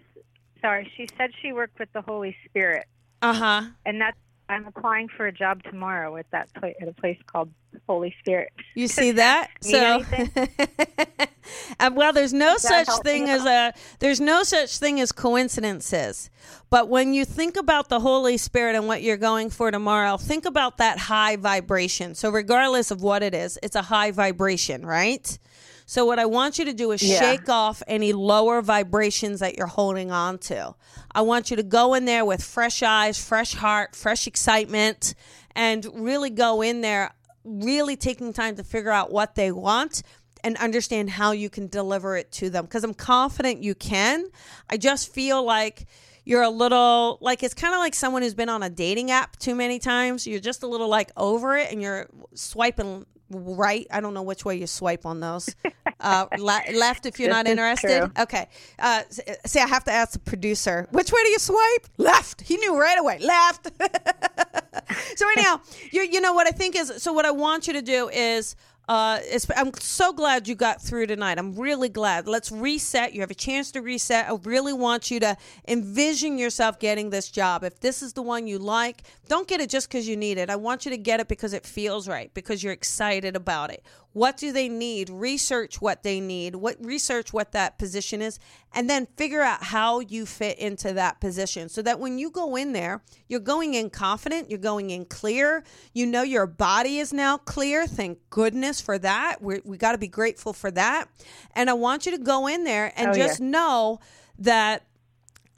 sorry, 0.61 0.91
she 0.97 1.09
said 1.19 1.31
she 1.43 1.53
worked 1.53 1.79
with 1.79 1.93
the 1.93 2.03
Holy 2.03 2.37
Spirit, 2.49 2.87
uh 3.23 3.33
huh 3.35 3.63
and 3.85 4.01
that's. 4.01 4.17
I'm 4.51 4.67
applying 4.67 5.09
for 5.09 5.27
a 5.27 5.33
job 5.33 5.63
tomorrow 5.63 6.17
at 6.17 6.25
that 6.31 6.49
pla- 6.55 6.71
at 6.81 6.89
a 6.89 6.95
place 6.95 7.19
called 7.27 7.51
Holy 7.87 8.15
Spirit. 8.21 8.51
You 8.75 8.89
see 8.89 9.11
that? 9.11 9.51
So, 9.61 10.03
Uh, 11.81 11.91
well, 11.95 12.13
there's 12.13 12.33
no 12.33 12.57
such 12.57 12.89
thing 13.05 13.29
as 13.29 13.45
a 13.45 13.73
there's 14.01 14.21
no 14.21 14.43
such 14.43 14.79
thing 14.79 15.01
as 15.01 15.13
coincidences. 15.13 16.31
But 16.71 16.89
when 16.89 17.15
you 17.15 17.25
think 17.25 17.57
about 17.57 17.89
the 17.89 18.01
Holy 18.01 18.37
Spirit 18.37 18.75
and 18.75 18.87
what 18.89 19.03
you're 19.03 19.17
going 19.17 19.51
for 19.51 19.71
tomorrow, 19.71 20.17
think 20.17 20.45
about 20.45 20.79
that 20.79 20.99
high 20.99 21.37
vibration. 21.37 22.15
So, 22.15 22.31
regardless 22.31 22.91
of 22.91 23.03
what 23.03 23.23
it 23.23 23.35
is, 23.35 23.59
it's 23.63 23.77
a 23.77 23.83
high 23.83 24.11
vibration, 24.11 24.85
right? 24.85 25.39
So, 25.87 26.05
what 26.05 26.19
I 26.19 26.27
want 26.27 26.59
you 26.59 26.65
to 26.67 26.75
do 26.75 26.91
is 26.93 27.03
Yeah. 27.03 27.19
shake 27.21 27.49
off 27.49 27.83
any 27.87 28.13
lower 28.13 28.61
vibrations 28.61 29.41
that 29.41 29.57
you're 29.57 29.67
holding 29.67 30.11
on 30.11 30.39
to. 30.39 30.75
I 31.13 31.23
want 31.23 31.51
you 31.51 31.57
to 31.57 31.63
go 31.63 31.95
in 31.95 32.05
there 32.05 32.25
with 32.25 32.43
fresh 32.43 32.83
eyes, 32.83 33.19
fresh 33.19 33.55
heart, 33.55 33.97
fresh 33.97 34.27
excitement, 34.27 35.15
and 35.55 35.87
really 35.95 36.31
go 36.31 36.61
in 36.61 36.83
there, 36.83 37.15
really 37.45 37.97
taking 37.97 38.35
time 38.35 38.57
to 38.57 38.65
figure 38.65 38.91
out 38.91 39.11
what 39.11 39.35
they 39.35 39.51
want 39.51 40.03
and 40.45 40.57
understand 40.59 41.11
how 41.11 41.33
you 41.33 41.51
can 41.51 41.67
deliver 41.69 42.17
it 42.17 42.31
to 42.33 42.51
them. 42.51 42.65
Because 42.65 42.85
I'm 42.85 42.95
confident 42.95 43.63
you 43.63 43.75
can. 43.75 44.31
I 44.71 44.77
just 44.77 45.13
feel 45.13 45.43
like 45.43 45.87
you're 46.25 46.43
a 46.43 46.51
little 46.51 47.19
like 47.21 47.43
it's 47.43 47.55
kind 47.55 47.73
of 47.75 47.79
like 47.81 47.95
someone 47.95 48.23
who's 48.23 48.35
been 48.35 48.49
on 48.51 48.63
a 48.63 48.69
dating 48.71 49.11
app 49.11 49.37
too 49.39 49.55
many 49.55 49.79
times. 49.79 50.27
You're 50.27 50.41
just 50.41 50.63
a 50.63 50.67
little 50.67 50.89
like 50.89 51.11
over 51.17 51.57
it 51.57 51.73
and 51.73 51.81
you're 51.81 52.07
swiping 52.35 53.07
right. 53.31 53.87
I 53.91 54.01
don't 54.01 54.15
know 54.15 54.23
which 54.23 54.45
way 54.45 54.57
you 54.57 54.67
swipe 54.67 55.07
on 55.07 55.21
those. 55.21 55.55
Uh, 56.01 56.27
le- 56.39 56.63
left 56.75 57.07
if 57.07 57.19
you're 57.19 57.27
This 57.29 57.35
not 57.37 57.49
interested. 57.49 57.99
true. 57.99 58.23
Okay. 58.23 58.47
Uh, 58.79 59.03
see, 59.45 59.59
I 59.59 59.67
have 59.67 59.83
to 59.83 59.91
ask 59.91 60.13
the 60.13 60.21
producer 60.21 60.87
which 60.93 61.11
way 61.11 61.21
do 61.25 61.29
you 61.31 61.41
swipe? 61.41 61.89
Left. 61.97 62.41
He 62.41 62.57
knew 62.57 62.79
right 62.79 62.97
away. 63.01 63.19
Left. 63.19 63.69
so 65.17 65.27
anyhow, 65.37 65.61
you 65.91 66.03
you 66.03 66.21
know 66.21 66.35
what 66.35 66.47
I 66.47 66.51
think 66.53 66.77
is 66.77 67.03
so 67.03 67.13
what 67.13 67.25
I 67.25 67.33
want 67.33 67.67
you 67.67 67.73
to 67.73 67.83
do 67.83 68.09
is 68.11 68.55
uh, 68.89 69.21
I'm 69.55 69.73
so 69.79 70.15
glad 70.15 70.49
you 70.49 70.55
got 70.55 70.81
through 70.81 71.07
tonight. 71.09 71.39
I'm 71.39 71.55
really 71.55 71.91
glad. 71.91 72.27
Let's 72.27 72.51
reset. 72.51 73.13
You 73.13 73.21
have 73.21 73.31
a 73.31 73.35
chance 73.35 73.71
to 73.73 73.83
reset. 73.83 74.31
I 74.31 74.37
really 74.45 74.73
want 74.73 75.11
you 75.11 75.21
to 75.21 75.37
envision 75.67 76.39
yourself 76.39 76.79
getting 76.79 77.11
this 77.11 77.29
job. 77.29 77.65
If 77.65 77.81
this 77.81 78.03
is 78.03 78.15
the 78.15 78.23
one 78.23 78.47
you 78.47 78.59
like, 78.59 79.03
don't 79.29 79.47
get 79.47 79.61
it 79.61 79.69
just 79.69 79.89
because 79.89 80.09
you 80.09 80.17
need 80.17 80.39
it. 80.39 80.49
I 80.49 80.57
want 80.57 80.87
you 80.87 80.91
to 80.91 80.97
get 80.97 81.21
it 81.21 81.29
because 81.29 81.53
it 81.53 81.67
feels 81.67 82.09
right, 82.09 82.33
because 82.33 82.63
you're 82.63 82.73
excited 82.73 83.37
about 83.37 83.71
it. 83.71 83.85
What 84.19 84.37
do 84.37 84.51
they 84.51 84.69
need? 84.69 85.11
Research 85.11 85.81
what 85.81 86.03
they 86.03 86.19
need. 86.21 86.57
What 86.57 86.77
research 86.85 87.33
what 87.33 87.53
that 87.53 87.79
position 87.79 88.21
is 88.21 88.41
and 88.75 88.91
then 88.91 89.07
figure 89.17 89.43
out 89.43 89.63
how 89.63 90.01
you 90.01 90.27
fit 90.27 90.59
into 90.59 90.93
that 90.95 91.21
position 91.21 91.69
so 91.69 91.83
that 91.83 92.01
when 92.01 92.19
you 92.19 92.31
go 92.31 92.57
in 92.57 92.73
there, 92.73 93.01
you're 93.29 93.39
going 93.39 93.75
in 93.75 93.91
confident, 93.91 94.51
you're 94.51 94.59
going 94.59 94.91
in 94.91 95.05
clear. 95.05 95.63
You 95.95 96.05
know 96.07 96.23
your 96.23 96.49
body 96.49 96.99
is 96.99 97.13
now 97.13 97.37
clear. 97.37 97.87
Thank 97.87 98.19
goodness 98.29 98.81
for 98.81 98.99
that. 98.99 99.41
We're, 99.41 99.61
we 99.65 99.77
got 99.77 99.93
to 99.93 99.99
be 99.99 100.09
grateful 100.09 100.53
for 100.53 100.73
that. 100.73 101.09
And 101.55 101.71
I 101.71 101.75
want 101.75 102.05
you 102.05 102.13
to 102.13 102.19
go 102.19 102.49
in 102.49 102.65
there 102.65 102.93
and 102.97 103.11
Oh, 103.11 103.15
yeah. 103.15 103.27
just 103.27 103.41
know 103.41 104.01
that 104.41 104.83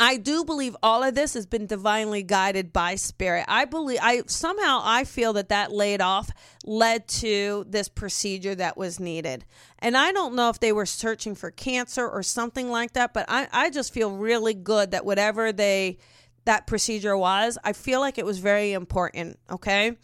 I 0.01 0.17
do 0.17 0.45
believe 0.45 0.75
all 0.83 1.03
of 1.03 1.15
this 1.15 1.35
has 1.35 1.45
been 1.45 1.67
divinely 1.67 2.23
guided 2.23 2.73
by 2.73 2.95
spirit. 2.95 3.45
I 3.47 3.67
believe 3.67 3.99
I 4.01 4.23
somehow 4.27 4.81
I 4.83 5.05
feel 5.05 5.35
that 5.35 5.51
that 5.51 5.73
laid 5.73 6.01
off 6.01 6.31
led 6.65 7.07
to 7.09 7.67
this 7.69 7.91
procedure 7.91 8.55
that 8.55 8.79
was 8.79 8.99
needed. 8.99 9.45
And 9.79 9.99
I 9.99 10.13
don't 10.13 10.35
know 10.35 10.49
if 10.49 10.59
they 10.59 10.73
were 10.73 10.87
searching 10.87 11.35
for 11.35 11.51
cancer 11.51 12.09
or 12.09 12.23
something 12.23 12.71
like 12.71 12.95
that, 12.95 13.13
but 13.13 13.27
I 13.29 13.47
I 13.53 13.69
just 13.69 13.93
feel 13.93 14.11
really 14.11 14.55
good 14.55 14.93
that 14.93 15.05
whatever 15.05 15.53
they 15.53 15.99
that 16.47 16.67
procedure 16.67 17.17
was, 17.17 17.59
I 17.63 17.75
feel 17.75 18.01
like 18.01 18.17
it 18.17 18.25
was 18.25 18.39
very 18.39 18.73
important, 18.73 19.39
okay? 19.51 19.99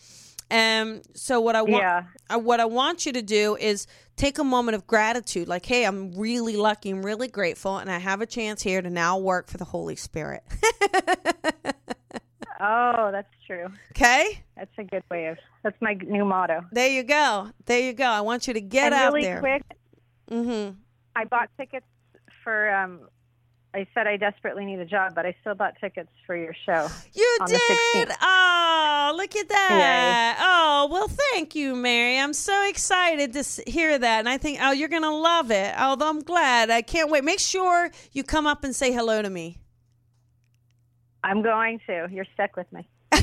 And 0.51 1.03
so 1.15 1.41
what 1.41 1.57
I 1.57 1.63
want 1.63 1.83
Yeah. 1.83 2.05
uh, 2.31 2.39
what 2.39 2.61
I 2.61 2.65
want 2.67 3.05
you 3.07 3.13
to 3.13 3.23
do 3.23 3.57
is 3.57 3.87
take 4.17 4.39
a 4.39 4.45
moment 4.45 4.75
of 4.77 4.87
gratitude 4.87 5.47
like 5.47 5.67
hey 5.67 5.85
i'm 5.85 6.11
really 6.17 6.57
lucky 6.57 6.89
i'm 6.89 7.05
really 7.05 7.29
grateful 7.29 7.77
and 7.77 7.91
i 7.91 7.99
have 7.99 8.23
a 8.23 8.27
chance 8.27 8.63
here 8.63 8.81
to 8.81 8.89
now 8.89 9.19
work 9.19 9.47
for 9.47 9.59
the 9.59 9.65
holy 9.67 9.95
spirit 9.95 10.43
Oh, 12.59 13.11
that's 13.13 13.29
true. 13.47 13.67
okay 13.93 14.43
That's 14.57 14.71
a 14.79 14.85
good 14.85 15.03
way 15.11 15.27
of. 15.27 15.37
That's 15.63 15.77
my 15.83 15.93
new 15.93 16.25
motto. 16.25 16.63
there 16.73 16.89
you 16.89 17.03
go 17.03 17.51
there 17.67 17.81
you 17.81 17.93
go 17.93 18.07
i 18.07 18.23
want 18.23 18.49
you 18.49 18.55
to 18.55 18.61
get 18.63 18.87
and 18.87 18.95
out 18.95 19.13
really 19.13 19.27
there 19.27 19.41
quick, 19.41 19.63
mm-hmm 20.31 20.79
I 21.15 21.25
bought 21.25 21.51
tickets 21.59 21.87
for. 22.43 22.71
um 22.75 23.01
I 23.75 23.87
said 23.93 24.07
I 24.07 24.17
desperately 24.17 24.65
need 24.65 24.79
a 24.79 24.87
job, 24.87 25.15
but 25.15 25.27
I 25.27 25.35
still 25.41 25.55
bought 25.55 25.75
tickets 25.81 26.09
for 26.27 26.37
your 26.37 26.55
show. 26.65 26.89
you 27.13 27.39
did 27.47 28.09
oh 28.23 29.15
look 29.17 29.37
at 29.37 29.49
that 29.49 30.37
oh 30.41 30.89
well 30.91 31.09
thank 31.09 31.55
you 31.55 31.75
mary 31.77 32.19
i'm 32.19 32.33
so 32.33 32.69
excited 32.69 33.33
to 33.33 33.71
hear 33.71 33.99
that 33.99 34.19
and 34.19 34.29
i 34.29 34.37
think 34.37 34.59
oh 34.61 34.73
you're 34.73 34.89
gonna 34.89 35.15
love 35.15 35.51
it 35.51 35.75
although 35.79 36.09
i'm 36.09 36.21
glad 36.21 36.71
i 36.71 36.83
can't 36.83 37.11
wait 37.11 37.23
make 37.25 37.39
sure 37.39 37.91
you 38.13 38.25
come 38.25 38.47
up 38.47 38.65
and 38.65 38.75
say 38.75 38.93
hello 38.93 39.23
to 39.23 39.31
me 39.31 39.59
I'm 41.27 41.43
going 41.43 41.81
to. 41.89 42.07
You're 42.11 42.27
stuck 42.35 42.57
with 42.57 42.73
me. 42.73 42.89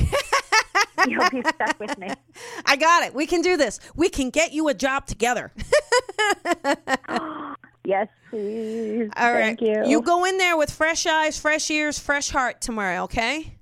You'll 1.08 1.30
be 1.30 1.42
stuck 1.54 1.80
with 1.80 1.96
me. 1.98 2.08
I 2.66 2.76
got 2.76 3.04
it. 3.04 3.14
We 3.14 3.26
can 3.26 3.40
do 3.40 3.56
this. 3.56 3.80
We 3.96 4.10
can 4.10 4.28
get 4.28 4.52
you 4.52 4.68
a 4.68 4.74
job 4.74 5.06
together. 5.06 5.52
Yes, 7.84 8.08
please. 8.30 9.10
All 9.16 9.32
right. 9.32 9.58
Thank 9.58 9.60
you. 9.60 9.84
You 9.86 10.00
go 10.00 10.24
in 10.24 10.38
there 10.38 10.56
with 10.56 10.70
fresh 10.70 11.06
eyes, 11.06 11.38
fresh 11.38 11.70
ears, 11.70 11.98
fresh 11.98 12.30
heart 12.30 12.60
tomorrow, 12.60 13.02
okay? 13.02 13.58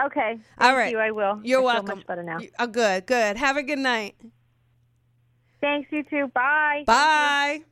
Okay. 0.00 0.38
All 0.58 0.76
right. 0.76 0.92
You, 0.92 0.98
I 0.98 1.10
will. 1.10 1.40
You're 1.42 1.60
I 1.60 1.64
welcome. 1.64 1.98
Much 1.98 2.06
better 2.06 2.22
now. 2.22 2.38
Oh, 2.58 2.68
good, 2.68 3.06
good. 3.06 3.36
Have 3.36 3.56
a 3.56 3.64
good 3.64 3.80
night. 3.80 4.14
Thanks. 5.60 5.90
You 5.90 6.04
too. 6.04 6.28
Bye. 6.28 6.84
Bye. 6.86 7.62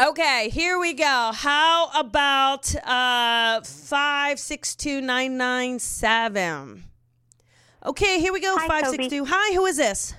Okay, 0.00 0.48
here 0.48 0.78
we 0.78 0.94
go. 0.94 1.32
How 1.34 1.90
about 1.92 2.72
uh 2.86 3.60
five 3.62 4.38
six 4.38 4.76
two 4.76 5.00
nine 5.00 5.36
nine 5.36 5.80
seven? 5.80 6.84
Okay, 7.84 8.20
here 8.20 8.32
we 8.32 8.40
go. 8.40 8.56
Hi, 8.56 8.68
Five 8.68 8.86
six 8.86 9.08
two. 9.08 9.24
Hi, 9.28 9.54
who 9.54 9.66
is 9.66 9.76
this? 9.76 10.14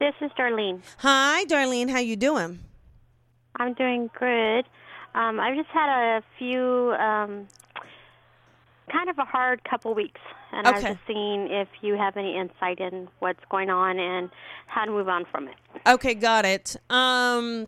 This 0.00 0.14
is 0.22 0.30
Darlene. 0.38 0.80
Hi, 0.98 1.44
Darlene. 1.44 1.90
How 1.90 1.98
you 1.98 2.16
doing? 2.16 2.60
I'm 3.56 3.74
doing 3.74 4.10
good. 4.18 4.64
Um, 5.14 5.40
I've 5.40 5.56
just 5.56 5.68
had 5.70 5.88
a 5.88 6.22
few, 6.38 6.94
um, 6.98 7.48
kind 8.92 9.08
of 9.08 9.18
a 9.18 9.24
hard 9.24 9.64
couple 9.64 9.94
weeks, 9.94 10.20
and 10.52 10.66
I 10.66 10.72
was 10.72 10.82
just 10.82 11.00
seeing 11.06 11.48
if 11.50 11.68
you 11.80 11.96
have 11.96 12.16
any 12.16 12.36
insight 12.36 12.80
in 12.80 13.08
what's 13.18 13.44
going 13.50 13.70
on 13.70 13.98
and 13.98 14.30
how 14.66 14.84
to 14.84 14.90
move 14.90 15.08
on 15.08 15.24
from 15.30 15.48
it. 15.48 15.54
Okay, 15.86 16.14
got 16.14 16.44
it. 16.44 16.76
Um 16.90 17.66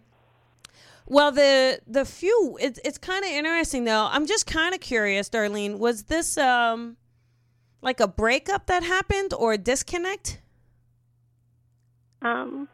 well 1.07 1.33
the 1.33 1.81
the 1.87 2.05
few 2.05 2.59
it's 2.61 2.79
it's 2.85 2.99
kind 2.99 3.25
of 3.25 3.31
interesting 3.31 3.85
though. 3.85 4.09
I'm 4.11 4.27
just 4.27 4.47
kind 4.47 4.75
of 4.75 4.81
curious, 4.81 5.29
Darlene, 5.29 5.79
was 5.79 6.05
this 6.05 6.37
um 6.39 6.97
like 7.83 8.01
a 8.01 8.09
breakup 8.09 8.67
that 8.67 8.83
happened 8.83 9.33
or 9.33 9.55
a 9.55 9.59
disconnect? 9.59 10.41
Um, 12.23 12.69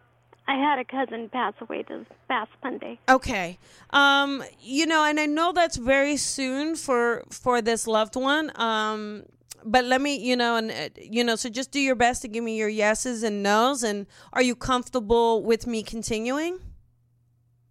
I 0.46 0.56
had 0.56 0.78
a 0.78 0.84
cousin 0.84 1.28
pass 1.30 1.54
away 1.60 1.84
this 1.88 2.06
past 2.28 2.50
Monday. 2.62 2.98
Okay. 3.08 3.58
Um 3.90 4.44
you 4.60 4.86
know, 4.86 5.04
and 5.04 5.18
I 5.18 5.26
know 5.26 5.52
that's 5.52 5.76
very 5.76 6.16
soon 6.16 6.76
for 6.76 7.24
for 7.30 7.62
this 7.62 7.86
loved 7.86 8.16
one. 8.16 8.52
Um 8.60 9.24
but 9.66 9.86
let 9.86 10.02
me, 10.02 10.16
you 10.16 10.36
know, 10.36 10.56
and 10.56 10.70
uh, 10.70 10.90
you 11.00 11.24
know, 11.24 11.36
so 11.36 11.48
just 11.48 11.70
do 11.70 11.80
your 11.80 11.94
best 11.94 12.20
to 12.22 12.28
give 12.28 12.44
me 12.44 12.58
your 12.58 12.68
yeses 12.68 13.22
and 13.22 13.42
nos 13.42 13.82
and 13.82 14.06
are 14.32 14.42
you 14.42 14.54
comfortable 14.54 15.42
with 15.42 15.66
me 15.66 15.82
continuing? 15.82 16.58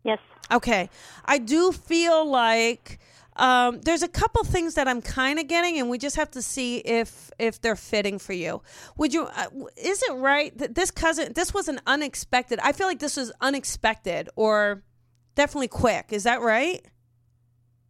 Yes. 0.04 0.20
Okay. 0.52 0.90
I 1.26 1.38
do 1.38 1.72
feel 1.72 2.26
like 2.26 3.00
um, 3.36 3.82
there's 3.82 4.04
a 4.04 4.08
couple 4.08 4.44
things 4.44 4.76
that 4.76 4.88
I'm 4.88 5.02
kind 5.02 5.40
of 5.40 5.48
getting, 5.48 5.80
and 5.80 5.90
we 5.90 5.98
just 5.98 6.16
have 6.16 6.32
to 6.32 6.42
see 6.42 6.78
if 6.78 7.32
if 7.40 7.62
they're 7.62 7.76
fitting 7.76 8.20
for 8.20 8.34
you. 8.34 8.62
Would 8.98 9.14
you? 9.14 9.24
Uh, 9.24 9.48
is 9.78 10.04
it 10.04 10.14
right 10.14 10.56
that 10.58 10.76
this 10.76 10.92
cousin? 10.92 11.34
This 11.34 11.54
was 11.54 11.68
an 11.68 11.80
unexpected. 11.88 12.60
I 12.62 12.72
feel 12.72 12.88
like 12.88 13.00
this 13.00 13.18
was 13.18 13.32
unexpected 13.42 14.30
or 14.36 14.84
definitely 15.36 15.70
quick. 15.70 16.08
Is 16.12 16.24
that 16.24 16.42
right? 16.42 16.86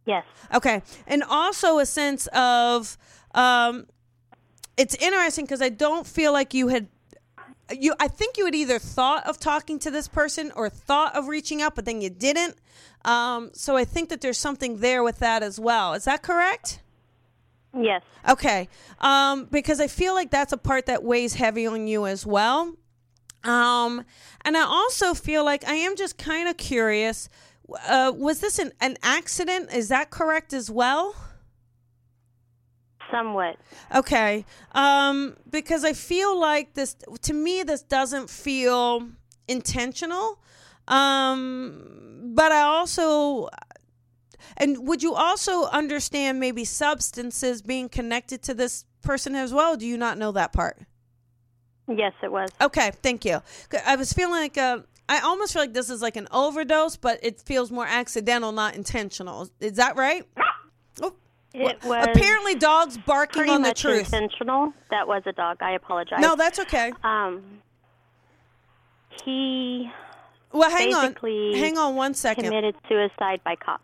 Yes. 0.06 0.24
Okay. 0.54 0.82
And 1.06 1.22
also 1.22 1.78
a 1.78 1.86
sense 1.86 2.26
of 2.28 2.98
um 3.34 3.86
it's 4.76 4.94
interesting 4.96 5.44
because 5.44 5.62
I 5.62 5.68
don't 5.68 6.06
feel 6.06 6.32
like 6.32 6.52
you 6.52 6.68
had 6.68 6.88
you 7.70 7.94
I 7.98 8.08
think 8.08 8.36
you 8.36 8.44
had 8.44 8.54
either 8.54 8.78
thought 8.78 9.26
of 9.26 9.38
talking 9.38 9.78
to 9.80 9.90
this 9.90 10.08
person 10.08 10.52
or 10.54 10.68
thought 10.68 11.16
of 11.16 11.28
reaching 11.28 11.62
out 11.62 11.74
but 11.74 11.84
then 11.84 12.00
you 12.00 12.10
didn't. 12.10 12.56
Um 13.04 13.50
so 13.54 13.76
I 13.76 13.84
think 13.84 14.08
that 14.10 14.20
there's 14.20 14.38
something 14.38 14.78
there 14.78 15.02
with 15.02 15.18
that 15.20 15.42
as 15.42 15.58
well. 15.58 15.94
Is 15.94 16.04
that 16.04 16.22
correct? 16.22 16.80
Yes. 17.76 18.02
Okay. 18.28 18.68
Um, 19.00 19.46
because 19.50 19.80
I 19.80 19.88
feel 19.88 20.14
like 20.14 20.30
that's 20.30 20.52
a 20.52 20.56
part 20.56 20.86
that 20.86 21.02
weighs 21.02 21.34
heavy 21.34 21.66
on 21.66 21.86
you 21.86 22.06
as 22.06 22.24
well. 22.24 22.74
Um, 23.42 24.04
and 24.44 24.56
I 24.56 24.62
also 24.62 25.14
feel 25.14 25.44
like 25.44 25.66
I 25.66 25.74
am 25.74 25.96
just 25.96 26.16
kind 26.16 26.48
of 26.48 26.56
curious. 26.56 27.28
Uh, 27.88 28.12
was 28.14 28.40
this 28.40 28.58
an, 28.58 28.72
an 28.80 28.96
accident? 29.02 29.72
Is 29.72 29.88
that 29.88 30.10
correct 30.10 30.52
as 30.52 30.70
well? 30.70 31.14
Somewhat. 33.14 33.56
Okay. 33.94 34.44
Um, 34.72 35.36
because 35.48 35.84
I 35.84 35.92
feel 35.92 36.38
like 36.38 36.74
this, 36.74 36.96
to 37.22 37.32
me, 37.32 37.62
this 37.62 37.82
doesn't 37.82 38.28
feel 38.28 39.08
intentional. 39.46 40.40
Um, 40.88 42.32
but 42.34 42.52
I 42.52 42.62
also, 42.62 43.48
and 44.56 44.86
would 44.86 45.02
you 45.02 45.14
also 45.14 45.66
understand 45.66 46.40
maybe 46.40 46.64
substances 46.64 47.62
being 47.62 47.88
connected 47.88 48.42
to 48.42 48.54
this 48.54 48.84
person 49.02 49.34
as 49.34 49.52
well? 49.52 49.76
Do 49.76 49.86
you 49.86 49.96
not 49.96 50.18
know 50.18 50.32
that 50.32 50.52
part? 50.52 50.78
Yes, 51.88 52.12
it 52.22 52.32
was. 52.32 52.50
Okay, 52.60 52.92
thank 53.02 53.24
you. 53.24 53.42
I 53.86 53.96
was 53.96 54.12
feeling 54.12 54.40
like 54.40 54.56
uh, 54.56 54.80
I 55.08 55.20
almost 55.20 55.52
feel 55.52 55.62
like 55.62 55.74
this 55.74 55.90
is 55.90 56.00
like 56.00 56.16
an 56.16 56.28
overdose, 56.30 56.96
but 56.96 57.20
it 57.22 57.40
feels 57.42 57.70
more 57.70 57.86
accidental, 57.86 58.52
not 58.52 58.74
intentional. 58.74 59.48
Is 59.60 59.74
that 59.74 59.96
right? 59.96 60.26
It 61.54 61.84
was 61.84 62.06
apparently 62.08 62.56
dogs 62.56 62.98
barking 62.98 63.48
on 63.48 63.62
the 63.62 63.72
truth. 63.72 64.12
intentional. 64.12 64.72
That 64.90 65.06
was 65.06 65.22
a 65.24 65.32
dog. 65.32 65.58
I 65.60 65.72
apologize. 65.72 66.18
No, 66.20 66.34
that's 66.34 66.58
okay. 66.58 66.92
Um, 67.04 67.42
he 69.24 69.88
Well, 70.52 70.68
hang 70.68 70.92
on. 70.94 71.14
Hang 71.54 71.78
on 71.78 71.94
one 71.94 72.14
second. 72.14 72.44
committed 72.44 72.74
suicide 72.88 73.40
by 73.44 73.54
cop. 73.56 73.80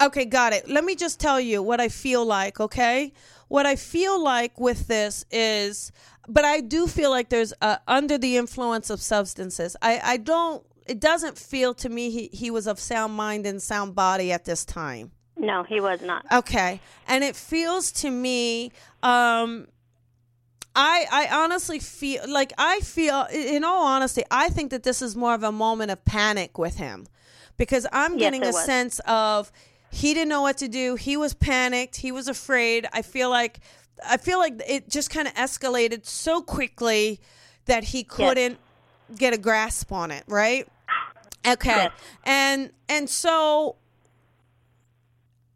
Okay, 0.00 0.24
got 0.24 0.52
it. 0.52 0.68
Let 0.68 0.84
me 0.84 0.96
just 0.96 1.20
tell 1.20 1.40
you 1.40 1.62
what 1.62 1.80
I 1.80 1.88
feel 1.88 2.24
like, 2.24 2.58
okay? 2.58 3.12
What 3.46 3.64
I 3.64 3.76
feel 3.76 4.20
like 4.20 4.58
with 4.58 4.88
this 4.88 5.24
is, 5.30 5.92
but 6.26 6.44
I 6.44 6.60
do 6.60 6.88
feel 6.88 7.10
like 7.10 7.28
there's 7.28 7.54
uh, 7.62 7.76
under 7.86 8.18
the 8.18 8.36
influence 8.36 8.90
of 8.90 9.00
substances. 9.00 9.76
I, 9.80 10.00
I 10.02 10.16
don't, 10.16 10.64
it 10.86 10.98
doesn't 10.98 11.38
feel 11.38 11.74
to 11.74 11.88
me 11.88 12.10
he, 12.10 12.28
he 12.32 12.50
was 12.50 12.66
of 12.66 12.80
sound 12.80 13.14
mind 13.14 13.46
and 13.46 13.62
sound 13.62 13.94
body 13.94 14.32
at 14.32 14.44
this 14.44 14.64
time. 14.64 15.12
No, 15.36 15.62
he 15.64 15.80
was 15.80 16.00
not. 16.00 16.24
Okay. 16.30 16.80
And 17.08 17.24
it 17.24 17.36
feels 17.36 17.92
to 17.92 18.10
me, 18.10 18.72
um, 19.02 19.66
I 20.76 21.06
I 21.10 21.28
honestly 21.42 21.78
feel 21.78 22.22
like 22.28 22.52
I 22.58 22.80
feel 22.80 23.26
in 23.32 23.64
all 23.64 23.84
honesty, 23.84 24.22
I 24.30 24.48
think 24.48 24.70
that 24.70 24.82
this 24.82 25.02
is 25.02 25.16
more 25.16 25.34
of 25.34 25.42
a 25.42 25.52
moment 25.52 25.90
of 25.90 26.04
panic 26.04 26.58
with 26.58 26.76
him. 26.76 27.06
Because 27.56 27.86
I'm 27.92 28.16
getting 28.16 28.42
it 28.42 28.48
a 28.48 28.52
was. 28.52 28.64
sense 28.64 29.00
of 29.06 29.52
he 29.90 30.12
didn't 30.12 30.28
know 30.28 30.42
what 30.42 30.58
to 30.58 30.66
do. 30.68 30.96
He 30.96 31.16
was 31.16 31.34
panicked. 31.34 31.96
He 31.96 32.10
was 32.10 32.26
afraid. 32.26 32.88
I 32.92 33.02
feel 33.02 33.30
like 33.30 33.60
I 34.04 34.16
feel 34.16 34.38
like 34.38 34.60
it 34.66 34.88
just 34.88 35.10
kind 35.10 35.28
of 35.28 35.34
escalated 35.34 36.04
so 36.04 36.42
quickly 36.42 37.20
that 37.66 37.84
he 37.84 38.02
couldn't 38.02 38.58
get 39.16 39.32
a 39.34 39.38
grasp 39.38 39.92
on 39.92 40.10
it, 40.10 40.24
right? 40.26 40.66
Okay. 41.46 41.70
Yes. 41.70 41.92
And 42.24 42.70
and 42.88 43.08
so 43.08 43.76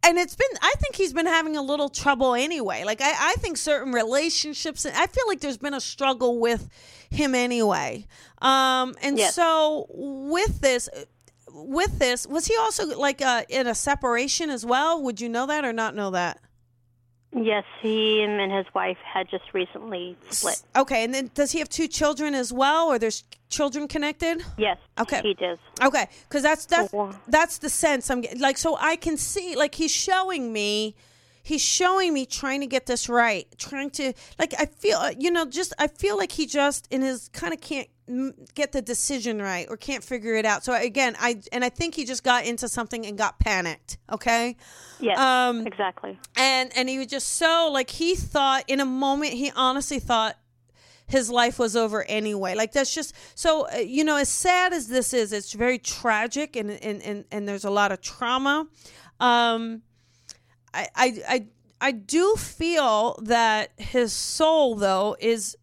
and 0.02 0.18
it's 0.18 0.36
been 0.36 0.48
i 0.62 0.72
think 0.78 0.94
he's 0.96 1.12
been 1.12 1.26
having 1.26 1.56
a 1.56 1.62
little 1.62 1.88
trouble 1.88 2.34
anyway. 2.34 2.84
Like 2.84 3.00
i, 3.00 3.12
I 3.32 3.34
think 3.38 3.56
certain 3.56 3.92
relationships 3.92 4.86
i 4.86 5.06
feel 5.06 5.24
like 5.26 5.40
there's 5.40 5.58
been 5.58 5.74
a 5.74 5.80
struggle 5.80 6.38
with 6.40 6.68
him 7.10 7.34
anyway. 7.34 8.06
Um 8.40 8.94
and 9.02 9.18
Yes. 9.18 9.34
so 9.34 9.86
with 9.90 10.60
this 10.60 10.88
with 11.50 11.98
this 11.98 12.26
was 12.26 12.46
he 12.46 12.54
also 12.56 12.86
like 12.98 13.20
uh, 13.22 13.42
in 13.48 13.66
a 13.66 13.74
separation 13.74 14.50
as 14.50 14.64
well? 14.64 15.02
Would 15.02 15.20
you 15.20 15.28
know 15.28 15.46
that 15.46 15.64
or 15.64 15.72
not 15.72 15.94
know 15.94 16.10
that 16.10 16.38
Yes, 17.32 17.64
he 17.80 18.22
and 18.22 18.50
his 18.50 18.66
wife 18.74 18.96
had 19.04 19.28
just 19.28 19.52
recently 19.52 20.16
split. 20.30 20.62
okay 20.74 21.04
and 21.04 21.12
then 21.12 21.30
does 21.34 21.52
he 21.52 21.58
have 21.58 21.68
two 21.68 21.86
children 21.86 22.34
as 22.34 22.52
well 22.52 22.88
or 22.88 22.98
there's 22.98 23.22
children 23.50 23.86
connected 23.88 24.42
Yes. 24.56 24.78
Okay. 24.98 25.20
He 25.22 25.34
does. 25.34 25.58
Okay, 25.82 26.06
because 26.28 26.42
that's 26.42 26.66
that's 26.66 26.92
that's 27.28 27.58
the 27.58 27.68
sense 27.68 28.10
I'm 28.10 28.20
getting. 28.20 28.40
Like, 28.40 28.58
so 28.58 28.76
I 28.80 28.96
can 28.96 29.16
see, 29.16 29.56
like, 29.56 29.74
he's 29.74 29.90
showing 29.92 30.52
me, 30.52 30.94
he's 31.42 31.62
showing 31.62 32.12
me 32.12 32.26
trying 32.26 32.60
to 32.60 32.66
get 32.66 32.86
this 32.86 33.08
right, 33.08 33.46
trying 33.56 33.90
to, 33.90 34.12
like, 34.38 34.54
I 34.58 34.66
feel, 34.66 34.98
uh, 34.98 35.12
you 35.18 35.30
know, 35.30 35.46
just 35.46 35.72
I 35.78 35.86
feel 35.86 36.16
like 36.16 36.32
he 36.32 36.46
just 36.46 36.88
in 36.90 37.02
his 37.02 37.28
kind 37.32 37.52
of 37.54 37.60
can't 37.60 37.88
get 38.54 38.72
the 38.72 38.80
decision 38.80 39.40
right 39.42 39.66
or 39.68 39.76
can't 39.76 40.02
figure 40.02 40.34
it 40.34 40.44
out. 40.46 40.64
So 40.64 40.72
again, 40.74 41.14
I 41.20 41.40
and 41.52 41.64
I 41.64 41.68
think 41.68 41.94
he 41.94 42.04
just 42.04 42.24
got 42.24 42.44
into 42.46 42.68
something 42.68 43.04
and 43.06 43.18
got 43.18 43.38
panicked. 43.38 43.98
Okay, 44.10 44.56
Yes. 45.00 45.18
Um, 45.18 45.66
exactly. 45.66 46.18
and 46.36 46.70
and 46.76 46.88
he 46.88 46.98
was 46.98 47.06
just 47.08 47.36
so 47.36 47.70
like 47.72 47.90
he 47.90 48.14
thought 48.14 48.64
in 48.66 48.80
a 48.80 48.86
moment 48.86 49.32
he 49.34 49.52
honestly 49.54 49.98
thought 50.00 50.36
his 51.06 51.30
life 51.30 51.58
was 51.58 51.74
over 51.74 52.02
anyway 52.04 52.54
like 52.54 52.72
that's 52.72 52.92
just 52.94 53.14
so 53.34 53.66
uh, 53.72 53.76
you 53.78 54.04
know 54.04 54.16
as 54.16 54.28
sad 54.28 54.74
as 54.74 54.88
this 54.88 55.14
is 55.14 55.32
it's 55.32 55.52
very 55.54 55.78
tragic 55.78 56.54
and 56.54 56.70
and 56.70 57.00
and, 57.02 57.24
and 57.30 57.48
there's 57.48 57.64
a 57.64 57.70
lot 57.70 57.92
of 57.92 58.00
trauma 58.02 58.66
um 59.18 59.80
I, 60.74 60.86
I 60.94 61.22
i 61.28 61.46
i 61.80 61.92
do 61.92 62.34
feel 62.36 63.18
that 63.22 63.70
his 63.78 64.12
soul 64.12 64.74
though 64.74 65.16
is 65.18 65.56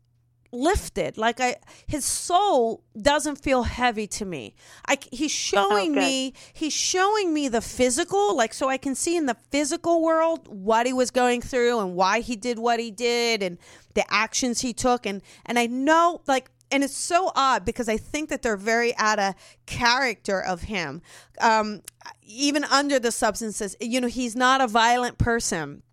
lifted 0.52 1.18
like 1.18 1.39
i 1.41 1.56
his 1.86 2.06
soul 2.06 2.84
doesn't 3.00 3.38
feel 3.38 3.64
heavy 3.64 4.08
to 4.08 4.26
me 4.26 4.56
i 4.88 4.98
he's 5.12 5.32
showing 5.32 5.93
good. 5.93 6.00
me 6.00 6.34
he's 6.54 6.74
showing 6.74 7.34
me 7.34 7.48
the 7.48 7.62
physical 7.62 8.36
like 8.36 8.54
so 8.54 8.70
i 8.70 8.78
can 8.78 8.96
see 8.96 9.18
in 9.18 9.26
the 9.26 9.36
physical 9.50 10.02
world 10.02 10.48
what 10.48 10.86
he 10.86 10.93
was 10.93 11.12
going 11.12 11.41
through 11.41 11.80
and 11.80 11.96
why 11.96 12.20
he 12.22 12.36
did 12.36 12.58
what 12.58 12.80
he 12.80 12.91
did 12.91 13.43
and 13.43 13.58
the 13.96 14.04
actions 14.14 14.62
he 14.62 14.74
took 14.74 15.06
and 15.06 15.22
and 15.46 15.60
i 15.60 15.66
know 15.66 16.22
like 16.28 16.50
and 16.72 16.84
it's 16.84 16.98
so 16.98 17.32
odd 17.36 17.64
because 17.64 17.88
I 17.88 17.98
think 17.98 18.30
that 18.30 18.41
they're 18.41 18.58
very 18.58 18.96
out 18.98 19.20
of 19.20 19.36
character 19.66 20.41
of 20.41 20.64
him. 20.64 21.02
Um, 21.39 21.82
even 22.24 22.64
under 22.66 23.00
the 23.00 23.12
substances, 23.12 23.76
you 23.80 24.02
know, 24.02 24.08
he's 24.08 24.36
not 24.36 24.62
a 24.62 24.68
violent 24.68 25.18
person. 25.18 25.84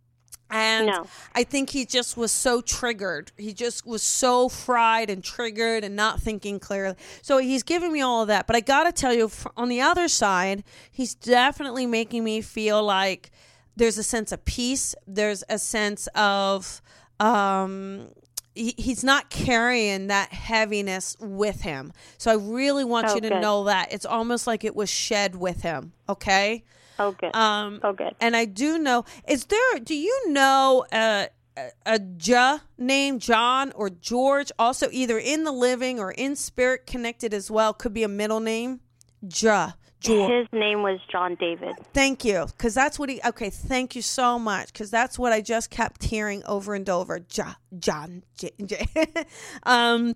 And 0.53 0.87
No. 0.87 1.07
I 1.35 1.45
think 1.45 1.71
he 1.71 1.85
just 1.87 2.17
was 2.17 2.31
so 2.31 2.61
triggered. 2.61 3.33
He 3.39 3.53
just 3.53 3.87
was 3.87 4.03
so 4.03 4.49
fried 4.49 5.09
and 5.11 5.25
triggered 5.25 5.83
and 5.83 5.97
not 5.97 6.21
thinking 6.21 6.61
clearly. 6.61 6.97
So 7.23 7.39
he's 7.39 7.63
giving 7.63 7.91
me 7.93 8.03
all 8.03 8.23
of 8.23 8.29
that. 8.29 8.47
But 8.47 8.55
I 8.57 8.61
got 8.61 8.85
to 8.85 8.93
tell 8.93 9.15
you, 9.15 9.31
on 9.57 9.69
the 9.69 9.81
other 9.81 10.09
side, 10.09 10.63
he's 10.91 11.15
definitely 11.15 11.87
making 11.87 12.23
me 12.23 12.41
feel 12.43 12.83
like 12.83 13.31
there's 13.77 13.97
a 13.97 14.03
sense 14.03 14.31
of 14.33 14.45
peace. 14.45 14.95
There's 15.07 15.43
a 15.49 15.59
sense 15.59 16.07
of. 16.15 16.83
Um, 17.19 18.09
he, 18.55 18.75
he's 18.77 19.03
not 19.03 19.31
carrying 19.31 20.09
that 20.09 20.33
heaviness 20.33 21.17
with 21.21 21.63
him. 21.63 21.93
So 22.19 22.31
I 22.31 22.35
really 22.35 22.85
want 22.85 23.07
Oh, 23.09 23.15
you 23.15 23.21
to 23.23 23.29
good. 23.31 23.41
know 23.41 23.65
that. 23.65 23.93
It's 23.93 24.05
almost 24.05 24.47
like 24.47 24.63
it 24.65 24.77
was 24.77 24.91
shed 24.91 25.35
with 25.37 25.63
him. 25.63 25.93
Okay? 26.09 26.65
Oh, 27.03 27.13
good. 27.13 27.35
Um, 27.35 27.81
oh, 27.83 27.93
good. 27.93 28.15
and 28.21 28.37
I 28.37 28.45
do 28.45 28.79
know. 28.79 29.05
Is 29.29 29.47
there? 29.47 29.79
Do 29.83 29.95
you 29.95 30.31
know 30.31 30.87
a 30.93 31.29
a, 31.57 31.71
a 31.87 32.61
named 32.79 33.21
John 33.21 33.73
or 33.73 33.91
George? 33.91 34.53
Also, 34.59 34.89
either 34.93 35.19
in 35.19 35.45
the 35.45 35.53
living 35.53 35.99
or 35.99 36.13
in 36.13 36.37
spirit 36.37 36.87
connected 36.87 37.35
as 37.35 37.51
well. 37.51 37.73
Could 37.73 37.93
be 37.93 38.05
a 38.05 38.09
middle 38.09 38.41
name. 38.41 38.81
Ja. 39.23 39.73
George. 40.03 40.33
His 40.33 40.49
name 40.53 40.83
was 40.83 40.99
John 41.11 41.37
David. 41.37 41.75
Thank 41.95 42.25
you, 42.25 42.47
because 42.47 42.75
that's 42.75 42.99
what 42.99 43.09
he. 43.09 43.21
Okay, 43.25 43.51
thank 43.51 43.95
you 43.95 44.03
so 44.03 44.39
much, 44.39 44.73
because 44.73 44.91
that's 44.91 45.19
what 45.19 45.33
I 45.33 45.41
just 45.41 45.71
kept 45.71 46.03
hearing 46.03 46.43
over 46.45 46.75
and 46.75 46.89
over. 46.91 47.21
Ja, 47.33 47.55
John, 47.79 48.25
J, 48.37 48.51
J. 48.65 48.87
um, 49.63 50.15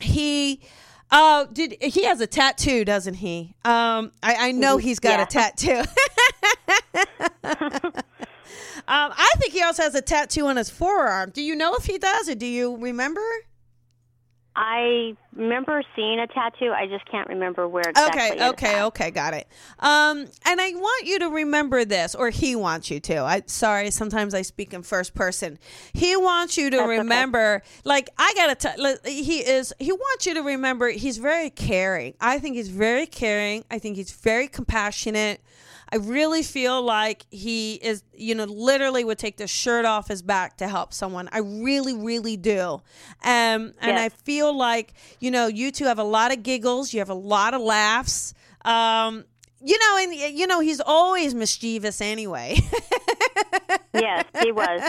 he, 0.00 0.60
uh, 1.14 1.44
did 1.52 1.76
he 1.80 2.04
has 2.04 2.20
a 2.20 2.26
tattoo, 2.26 2.84
doesn't 2.84 3.14
he? 3.14 3.54
Um, 3.64 4.10
I, 4.22 4.48
I 4.48 4.52
know 4.52 4.78
he's 4.78 4.98
got 4.98 5.20
a 5.20 5.26
tattoo. 5.26 5.78
um, 7.44 8.02
I 8.88 9.30
think 9.38 9.52
he 9.52 9.62
also 9.62 9.84
has 9.84 9.94
a 9.94 10.02
tattoo 10.02 10.46
on 10.46 10.56
his 10.56 10.70
forearm. 10.70 11.30
Do 11.30 11.40
you 11.40 11.54
know 11.54 11.76
if 11.76 11.84
he 11.84 11.98
does, 11.98 12.28
or 12.28 12.34
do 12.34 12.46
you 12.46 12.76
remember? 12.76 13.22
I 14.56 15.16
remember 15.34 15.82
seeing 15.96 16.20
a 16.20 16.28
tattoo. 16.28 16.70
I 16.70 16.86
just 16.86 17.04
can't 17.10 17.28
remember 17.28 17.66
where 17.66 17.88
exactly. 17.88 18.40
Okay, 18.40 18.48
okay, 18.48 18.82
okay, 18.84 19.10
got 19.10 19.34
it. 19.34 19.48
Um, 19.80 20.26
and 20.46 20.60
I 20.60 20.70
want 20.74 21.06
you 21.06 21.18
to 21.20 21.28
remember 21.28 21.84
this, 21.84 22.14
or 22.14 22.30
he 22.30 22.54
wants 22.54 22.88
you 22.90 23.00
to. 23.00 23.22
I 23.22 23.42
sorry, 23.46 23.90
sometimes 23.90 24.32
I 24.32 24.42
speak 24.42 24.72
in 24.72 24.82
first 24.82 25.14
person. 25.14 25.58
He 25.92 26.16
wants 26.16 26.56
you 26.56 26.70
to 26.70 26.76
That's 26.76 26.86
okay. 26.88 26.98
remember, 26.98 27.62
like 27.84 28.10
I 28.16 28.32
gotta. 28.36 28.54
T- 28.54 29.10
he 29.10 29.38
is. 29.40 29.74
He 29.80 29.90
wants 29.90 30.26
you 30.26 30.34
to 30.34 30.42
remember. 30.42 30.88
He's 30.90 31.18
very 31.18 31.50
caring. 31.50 32.14
I 32.20 32.38
think 32.38 32.54
he's 32.54 32.68
very 32.68 33.06
caring. 33.06 33.64
I 33.70 33.80
think 33.80 33.96
he's 33.96 34.12
very 34.12 34.46
compassionate. 34.46 35.40
I 35.92 35.96
really 35.96 36.42
feel 36.42 36.82
like 36.82 37.26
he 37.30 37.74
is, 37.74 38.02
you 38.14 38.34
know, 38.34 38.44
literally 38.44 39.04
would 39.04 39.18
take 39.18 39.36
the 39.36 39.46
shirt 39.46 39.84
off 39.84 40.08
his 40.08 40.22
back 40.22 40.56
to 40.58 40.68
help 40.68 40.92
someone. 40.92 41.28
I 41.32 41.38
really, 41.38 41.94
really 41.94 42.36
do. 42.36 42.60
Um, 42.62 42.80
and 43.22 43.74
Yes. 43.82 44.00
I 44.00 44.08
feel 44.08 44.56
like, 44.56 44.94
you 45.20 45.30
know, 45.30 45.46
you 45.46 45.70
two 45.70 45.84
have 45.84 45.98
a 45.98 46.04
lot 46.04 46.32
of 46.32 46.42
giggles, 46.42 46.92
you 46.92 47.00
have 47.00 47.10
a 47.10 47.14
lot 47.14 47.54
of 47.54 47.60
laughs. 47.60 48.34
Um, 48.64 49.24
you 49.62 49.78
know, 49.78 49.98
and 50.02 50.14
you 50.38 50.46
know, 50.46 50.60
he's 50.60 50.80
always 50.80 51.34
mischievous 51.34 52.00
anyway. 52.00 52.58
Yes, 53.94 54.24
he 54.42 54.52
was. 54.52 54.88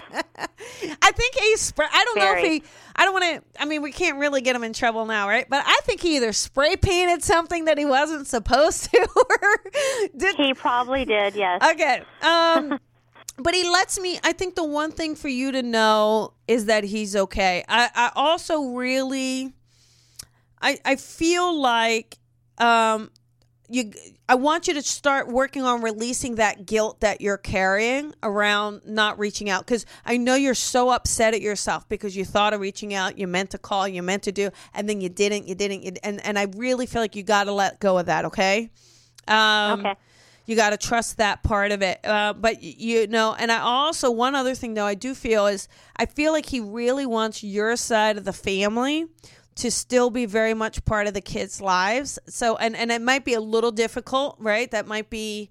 I 1.02 1.12
think 1.12 1.36
he 1.36 1.58
spray. 1.58 1.88
I 1.92 2.04
don't 2.06 2.18
know 2.18 2.34
if 2.38 2.44
he. 2.44 2.64
I 2.96 3.06
don't 3.06 3.14
want 3.14 3.44
to. 3.44 3.62
I 3.62 3.66
mean, 3.66 3.82
we 3.82 3.92
can't 3.92 4.18
really 4.18 4.42
get 4.42 4.56
him 4.56 4.64
in 4.64 4.74
trouble 4.74 5.06
now, 5.06 5.28
right? 5.28 5.48
But 5.50 5.64
I 5.66 5.80
think 5.84 6.02
he 6.02 6.16
either 6.18 6.34
spray 6.34 6.76
painted 6.76 7.24
something 7.24 7.66
that 7.66 7.78
he 7.78 7.86
wasn't 7.86 8.28
supposed 8.28 8.92
to, 8.92 9.08
or 9.16 9.72
did 10.18 10.36
He 10.36 10.54
probably 10.54 11.06
did. 11.06 11.36
Yes. 11.36 11.62
Okay. 11.64 12.04
Um 12.22 12.80
but 13.38 13.54
he 13.54 13.68
lets 13.68 14.00
me 14.00 14.20
I 14.24 14.32
think 14.32 14.56
the 14.56 14.64
one 14.64 14.92
thing 14.92 15.16
for 15.16 15.28
you 15.28 15.52
to 15.52 15.62
know 15.62 16.34
is 16.48 16.66
that 16.66 16.84
he's 16.84 17.16
okay. 17.16 17.64
I 17.68 17.90
I 17.94 18.12
also 18.16 18.70
really 18.70 19.54
I 20.62 20.80
I 20.86 20.96
feel 20.96 21.60
like 21.60 22.18
um 22.58 23.12
you 23.70 23.92
I 24.28 24.36
want 24.36 24.68
you 24.68 24.74
to 24.76 24.82
start 24.82 25.28
working 25.28 25.64
on 25.64 25.82
releasing 25.82 26.36
that 26.36 26.66
guilt 26.66 27.00
that 27.02 27.22
you're 27.22 27.38
carrying 27.38 28.14
around 28.24 28.82
not 28.86 29.18
reaching 29.20 29.50
out 29.50 29.66
cuz 29.68 29.86
I 30.06 30.18
know 30.18 30.36
you're 30.36 30.54
so 30.56 30.90
upset 30.90 31.34
at 31.34 31.42
yourself 31.42 31.88
because 31.90 32.16
you 32.16 32.26
thought 32.26 32.54
of 32.54 32.60
reaching 32.62 32.94
out, 32.94 33.18
you 33.18 33.28
meant 33.28 33.52
to 33.52 33.58
call, 33.58 33.88
you 33.88 34.04
meant 34.04 34.24
to 34.24 34.32
do 34.32 34.50
and 34.74 34.88
then 34.90 35.02
you 35.02 35.10
didn't, 35.10 35.48
you 35.48 35.56
didn't 35.56 35.84
you, 35.84 35.94
and 36.04 36.24
and 36.26 36.38
I 36.38 36.48
really 36.56 36.86
feel 36.86 37.02
like 37.02 37.16
you 37.16 37.24
got 37.24 37.46
to 37.46 37.52
let 37.52 37.80
go 37.80 37.98
of 37.98 38.06
that, 38.08 38.26
okay? 38.26 38.70
Um 39.28 39.80
Okay. 39.82 39.96
you 40.46 40.56
got 40.56 40.70
to 40.70 40.78
trust 40.78 41.18
that 41.18 41.42
part 41.42 41.72
of 41.72 41.82
it 41.82 42.00
uh, 42.06 42.32
but 42.34 42.62
you 42.62 43.08
know 43.08 43.34
and 43.34 43.52
i 43.52 43.60
also 43.60 44.12
one 44.12 44.36
other 44.36 44.54
thing 44.54 44.76
though 44.76 44.86
i 44.86 44.94
do 44.94 45.16
feel 45.16 45.48
is 45.48 45.68
i 45.98 46.06
feel 46.06 46.32
like 46.32 46.46
he 46.46 46.60
really 46.60 47.06
wants 47.06 47.44
your 47.44 47.76
side 47.76 48.16
of 48.18 48.26
the 48.26 48.34
family 48.34 49.08
to 49.56 49.72
still 49.72 50.10
be 50.10 50.26
very 50.26 50.54
much 50.54 50.84
part 50.86 51.08
of 51.08 51.14
the 51.14 51.22
kids 51.22 51.62
lives 51.62 52.20
so 52.28 52.56
and 52.58 52.76
and 52.76 52.92
it 52.92 53.02
might 53.02 53.24
be 53.26 53.34
a 53.34 53.42
little 53.42 53.72
difficult 53.72 54.36
right 54.40 54.72
that 54.72 54.88
might 54.88 55.10
be 55.10 55.50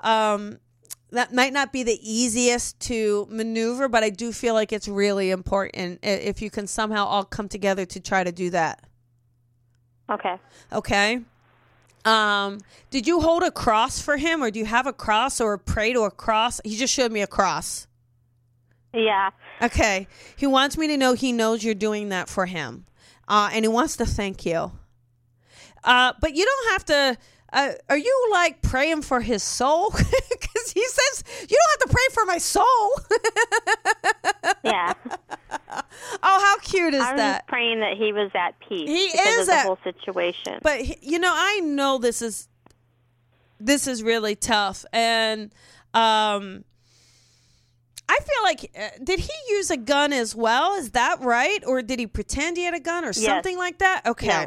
um 0.00 0.58
that 1.10 1.32
might 1.32 1.54
not 1.54 1.72
be 1.72 1.82
the 1.82 1.98
easiest 2.02 2.78
to 2.80 3.26
maneuver 3.30 3.88
but 3.88 4.04
i 4.04 4.10
do 4.10 4.32
feel 4.32 4.54
like 4.54 4.72
it's 4.72 4.88
really 4.88 5.30
important 5.30 5.98
if 6.02 6.42
you 6.42 6.50
can 6.50 6.66
somehow 6.66 7.04
all 7.04 7.24
come 7.24 7.48
together 7.48 7.86
to 7.86 7.98
try 8.00 8.22
to 8.22 8.32
do 8.32 8.50
that 8.50 8.84
Okay. 10.10 10.36
Okay. 10.72 11.20
Um, 12.04 12.60
did 12.90 13.06
you 13.06 13.20
hold 13.20 13.42
a 13.42 13.50
cross 13.50 14.00
for 14.00 14.16
him 14.16 14.42
or 14.42 14.50
do 14.50 14.58
you 14.58 14.64
have 14.64 14.86
a 14.86 14.92
cross 14.92 15.40
or 15.40 15.58
pray 15.58 15.92
to 15.92 16.02
a 16.02 16.10
cross? 16.10 16.60
He 16.64 16.76
just 16.76 16.94
showed 16.94 17.12
me 17.12 17.20
a 17.20 17.26
cross. 17.26 17.86
Yeah. 18.94 19.30
Okay. 19.60 20.06
He 20.36 20.46
wants 20.46 20.78
me 20.78 20.86
to 20.86 20.96
know 20.96 21.12
he 21.12 21.32
knows 21.32 21.62
you're 21.62 21.74
doing 21.74 22.08
that 22.08 22.28
for 22.28 22.46
him. 22.46 22.86
Uh, 23.28 23.50
and 23.52 23.64
he 23.64 23.68
wants 23.68 23.96
to 23.98 24.06
thank 24.06 24.44
you. 24.46 24.72
Uh, 25.84 26.12
but 26.20 26.34
you 26.34 26.44
don't 26.44 26.72
have 26.72 26.84
to. 26.86 27.18
Uh, 27.52 27.72
are 27.88 27.96
you 27.96 28.28
like 28.32 28.60
praying 28.62 29.02
for 29.02 29.20
his 29.20 29.42
soul? 29.42 29.92
Because 30.40 30.72
he 30.72 30.86
says 30.86 31.24
you 31.42 31.56
don't 31.56 31.80
have 31.80 31.88
to 31.88 31.94
pray 31.94 32.14
for 32.14 32.24
my 32.26 32.38
soul. 32.38 32.90
Yeah. 34.64 34.92
oh, 35.70 35.80
how 36.22 36.58
cute 36.58 36.94
is 36.94 37.00
I 37.02 37.12
was 37.12 37.18
that? 37.20 37.46
praying 37.46 37.80
that 37.80 37.96
he 37.96 38.12
was 38.12 38.30
at 38.34 38.58
peace 38.60 38.88
He 38.88 39.08
because 39.12 39.26
is 39.34 39.40
of 39.40 39.46
the 39.46 39.52
at- 39.54 39.66
whole 39.66 39.78
situation. 39.84 40.58
But 40.62 40.80
he- 40.82 40.98
you 41.00 41.18
know, 41.18 41.32
I 41.34 41.60
know 41.60 41.98
this 41.98 42.20
is 42.22 42.48
this 43.60 43.86
is 43.86 44.02
really 44.02 44.34
tough, 44.36 44.84
and 44.92 45.52
um, 45.94 46.64
I 48.08 48.18
feel 48.18 48.42
like 48.42 48.70
uh, 48.78 48.88
did 49.04 49.20
he 49.20 49.32
use 49.50 49.70
a 49.70 49.76
gun 49.76 50.12
as 50.12 50.34
well? 50.34 50.74
Is 50.74 50.90
that 50.92 51.20
right, 51.20 51.62
or 51.66 51.82
did 51.82 51.98
he 51.98 52.06
pretend 52.06 52.56
he 52.56 52.64
had 52.64 52.74
a 52.74 52.80
gun 52.80 53.04
or 53.04 53.08
Yes. 53.08 53.18
something 53.18 53.58
like 53.58 53.78
that? 53.78 54.06
Okay, 54.06 54.46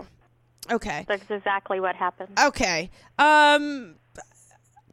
okay, 0.72 1.06
That's 1.08 1.30
exactly 1.30 1.80
what 1.80 1.96
happened. 1.96 2.30
okay. 2.44 2.90
Um, 3.20 3.96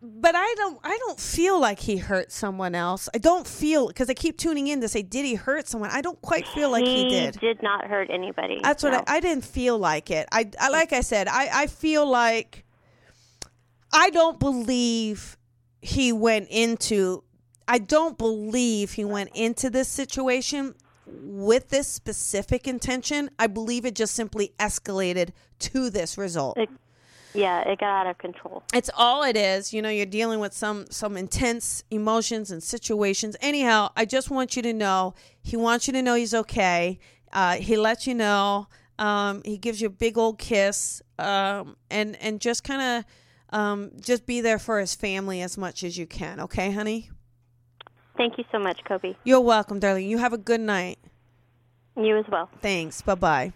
but 0.00 0.34
I 0.36 0.54
don't. 0.58 0.78
I 0.84 0.96
don't 0.98 1.18
feel 1.18 1.58
like 1.58 1.80
he 1.80 1.96
hurt 1.96 2.30
someone 2.30 2.74
else. 2.76 3.08
I 3.14 3.18
don't 3.18 3.46
feel 3.48 3.88
because 3.88 4.08
I 4.08 4.14
keep 4.14 4.38
tuning 4.38 4.68
in 4.68 4.80
to 4.82 4.88
say, 4.88 5.02
did 5.02 5.24
he 5.24 5.34
hurt 5.34 5.66
someone? 5.66 5.90
I 5.90 6.02
don't 6.02 6.20
quite 6.22 6.46
feel 6.46 6.70
like 6.70 6.86
he, 6.86 7.02
he 7.04 7.08
did. 7.08 7.40
Did 7.40 7.62
not 7.62 7.86
hurt 7.86 8.08
anybody. 8.10 8.60
That's 8.62 8.82
what 8.84 8.92
no. 8.92 8.98
I, 9.08 9.16
I 9.16 9.20
didn't 9.20 9.44
feel 9.44 9.76
like 9.76 10.10
it. 10.10 10.28
I, 10.30 10.50
I 10.60 10.68
like 10.68 10.92
I 10.92 11.00
said, 11.00 11.26
I, 11.26 11.48
I 11.52 11.66
feel 11.66 12.06
like 12.08 12.64
I 13.92 14.10
don't 14.10 14.38
believe 14.38 15.36
he 15.80 16.12
went 16.12 16.46
into 16.48 17.24
I 17.68 17.78
don't 17.78 18.16
believe 18.16 18.92
he 18.92 19.04
went 19.04 19.30
into 19.34 19.70
this 19.70 19.88
situation 19.88 20.74
with 21.06 21.68
this 21.68 21.86
specific 21.86 22.66
intention. 22.66 23.30
I 23.38 23.46
believe 23.46 23.84
it 23.84 23.94
just 23.94 24.14
simply 24.14 24.52
escalated 24.58 25.30
to 25.60 25.90
this 25.90 26.18
result. 26.18 26.56
It- 26.58 26.70
yeah, 27.34 27.60
it 27.60 27.78
got 27.78 28.06
out 28.06 28.10
of 28.10 28.16
control. 28.16 28.62
It's 28.72 28.90
all 28.96 29.22
it 29.22 29.36
is. 29.36 29.72
You 29.72 29.82
know, 29.82 29.90
you're 29.90 30.06
dealing 30.06 30.40
with 30.40 30.54
some 30.54 30.86
some 30.90 31.16
intense 31.16 31.84
emotions 31.90 32.50
and 32.50 32.62
situations. 32.62 33.36
Anyhow, 33.42 33.90
I 33.96 34.06
just 34.06 34.30
want 34.30 34.56
you 34.56 34.62
to 34.62 34.72
know 34.72 35.14
he 35.42 35.54
wants 35.54 35.86
you 35.86 35.92
to 35.92 36.02
know 36.02 36.14
he's 36.14 36.32
okay. 36.34 36.98
Uh, 37.32 37.56
he 37.56 37.76
lets 37.76 38.06
you 38.06 38.14
know. 38.14 38.66
Um, 38.98 39.42
he 39.44 39.58
gives 39.58 39.80
you 39.80 39.88
a 39.88 39.90
big 39.90 40.16
old 40.16 40.38
kiss, 40.38 41.02
um, 41.18 41.76
and 41.90 42.16
and 42.16 42.40
just 42.40 42.64
kind 42.64 43.04
of 43.52 43.58
um, 43.58 43.92
just 44.00 44.26
be 44.26 44.40
there 44.40 44.58
for 44.58 44.80
his 44.80 44.94
family 44.94 45.42
as 45.42 45.56
much 45.58 45.84
as 45.84 45.98
you 45.98 46.06
can. 46.06 46.40
Okay, 46.40 46.72
honey. 46.72 47.10
Thank 48.18 48.36
you 48.36 48.44
so 48.50 48.58
much, 48.58 48.82
Colby. 48.84 49.16
You're 49.22 49.40
welcome, 49.40 49.78
darling. 49.78 50.08
You 50.08 50.18
have 50.18 50.32
a 50.32 50.38
good 50.38 50.60
night. 50.60 50.98
You 51.96 52.18
as 52.18 52.26
well. 52.28 52.50
Thanks. 52.60 53.00
Bye 53.00 53.14
bye. 53.14 53.52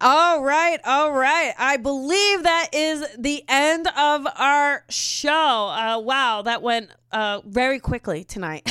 All 0.00 0.44
right, 0.44 0.78
all 0.84 1.10
right. 1.10 1.52
I 1.58 1.76
believe 1.76 2.44
that 2.44 2.68
is 2.72 3.04
the 3.16 3.42
end 3.48 3.88
of 3.88 4.28
our 4.36 4.84
show. 4.90 5.30
Uh, 5.32 5.98
wow, 5.98 6.42
that 6.42 6.62
went 6.62 6.90
uh, 7.10 7.40
very 7.44 7.80
quickly 7.80 8.22
tonight. 8.22 8.70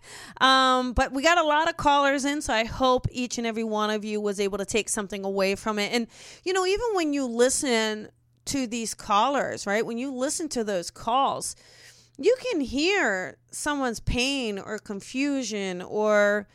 um, 0.40 0.92
but 0.92 1.12
we 1.12 1.22
got 1.24 1.38
a 1.38 1.42
lot 1.42 1.68
of 1.68 1.76
callers 1.76 2.24
in, 2.24 2.40
so 2.40 2.52
I 2.52 2.64
hope 2.64 3.08
each 3.10 3.36
and 3.36 3.46
every 3.48 3.64
one 3.64 3.90
of 3.90 4.04
you 4.04 4.20
was 4.20 4.38
able 4.38 4.58
to 4.58 4.64
take 4.64 4.88
something 4.88 5.24
away 5.24 5.56
from 5.56 5.80
it. 5.80 5.92
And, 5.92 6.06
you 6.44 6.52
know, 6.52 6.64
even 6.64 6.86
when 6.92 7.12
you 7.14 7.24
listen 7.26 8.10
to 8.44 8.68
these 8.68 8.94
callers, 8.94 9.66
right, 9.66 9.84
when 9.84 9.98
you 9.98 10.12
listen 10.12 10.48
to 10.50 10.62
those 10.62 10.90
calls, 10.92 11.56
you 12.20 12.36
can 12.38 12.60
hear 12.60 13.38
someone's 13.50 13.98
pain 13.98 14.58
or 14.58 14.78
confusion 14.78 15.80
or 15.80 16.46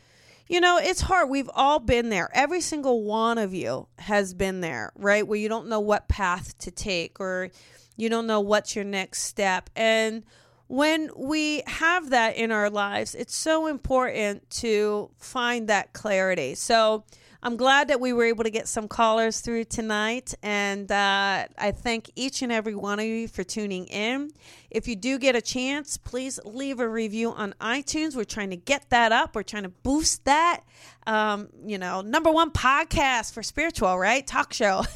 you 0.48 0.60
know 0.60 0.78
it's 0.80 1.02
hard. 1.02 1.28
We've 1.28 1.50
all 1.54 1.80
been 1.80 2.08
there. 2.08 2.30
Every 2.32 2.60
single 2.60 3.02
one 3.02 3.36
of 3.36 3.52
you 3.52 3.88
has 3.98 4.32
been 4.32 4.60
there 4.60 4.92
right? 4.96 5.26
Where 5.26 5.38
you 5.38 5.48
don't 5.48 5.68
know 5.68 5.80
what 5.80 6.08
path 6.08 6.56
to 6.58 6.70
take 6.70 7.18
or 7.20 7.50
you 7.96 8.08
don't 8.08 8.28
know 8.28 8.40
what's 8.40 8.76
your 8.76 8.84
next 8.84 9.22
step. 9.22 9.68
And 9.74 10.22
when 10.68 11.10
we 11.16 11.62
have 11.66 12.10
that 12.10 12.36
in 12.36 12.50
our 12.52 12.70
lives 12.70 13.14
it's 13.14 13.34
so 13.34 13.66
important 13.66 14.48
to 14.50 15.10
find 15.18 15.68
that 15.68 15.92
clarity. 15.92 16.54
So 16.54 17.04
I'm 17.46 17.56
glad 17.56 17.88
that 17.88 18.00
we 18.00 18.12
were 18.12 18.24
able 18.24 18.42
to 18.42 18.50
get 18.50 18.66
some 18.66 18.88
callers 18.88 19.38
through 19.38 19.66
tonight, 19.66 20.34
and 20.42 20.90
uh, 20.90 21.46
I 21.56 21.70
thank 21.70 22.10
each 22.16 22.42
and 22.42 22.50
every 22.50 22.74
one 22.74 22.98
of 22.98 23.04
you 23.04 23.28
for 23.28 23.44
tuning 23.44 23.86
in. 23.86 24.32
If 24.68 24.88
you 24.88 24.96
do 24.96 25.16
get 25.16 25.36
a 25.36 25.40
chance, 25.40 25.96
please 25.96 26.40
leave 26.44 26.80
a 26.80 26.88
review 26.88 27.30
on 27.30 27.54
iTunes. 27.60 28.16
We're 28.16 28.24
trying 28.24 28.50
to 28.50 28.56
get 28.56 28.90
that 28.90 29.12
up. 29.12 29.36
We're 29.36 29.44
trying 29.44 29.62
to 29.62 29.68
boost 29.68 30.24
that. 30.24 30.62
Um, 31.06 31.50
you 31.64 31.78
know, 31.78 32.00
number 32.00 32.32
one 32.32 32.50
podcast 32.50 33.32
for 33.32 33.44
spiritual, 33.44 33.96
right? 33.96 34.26
Talk 34.26 34.52
show. 34.52 34.82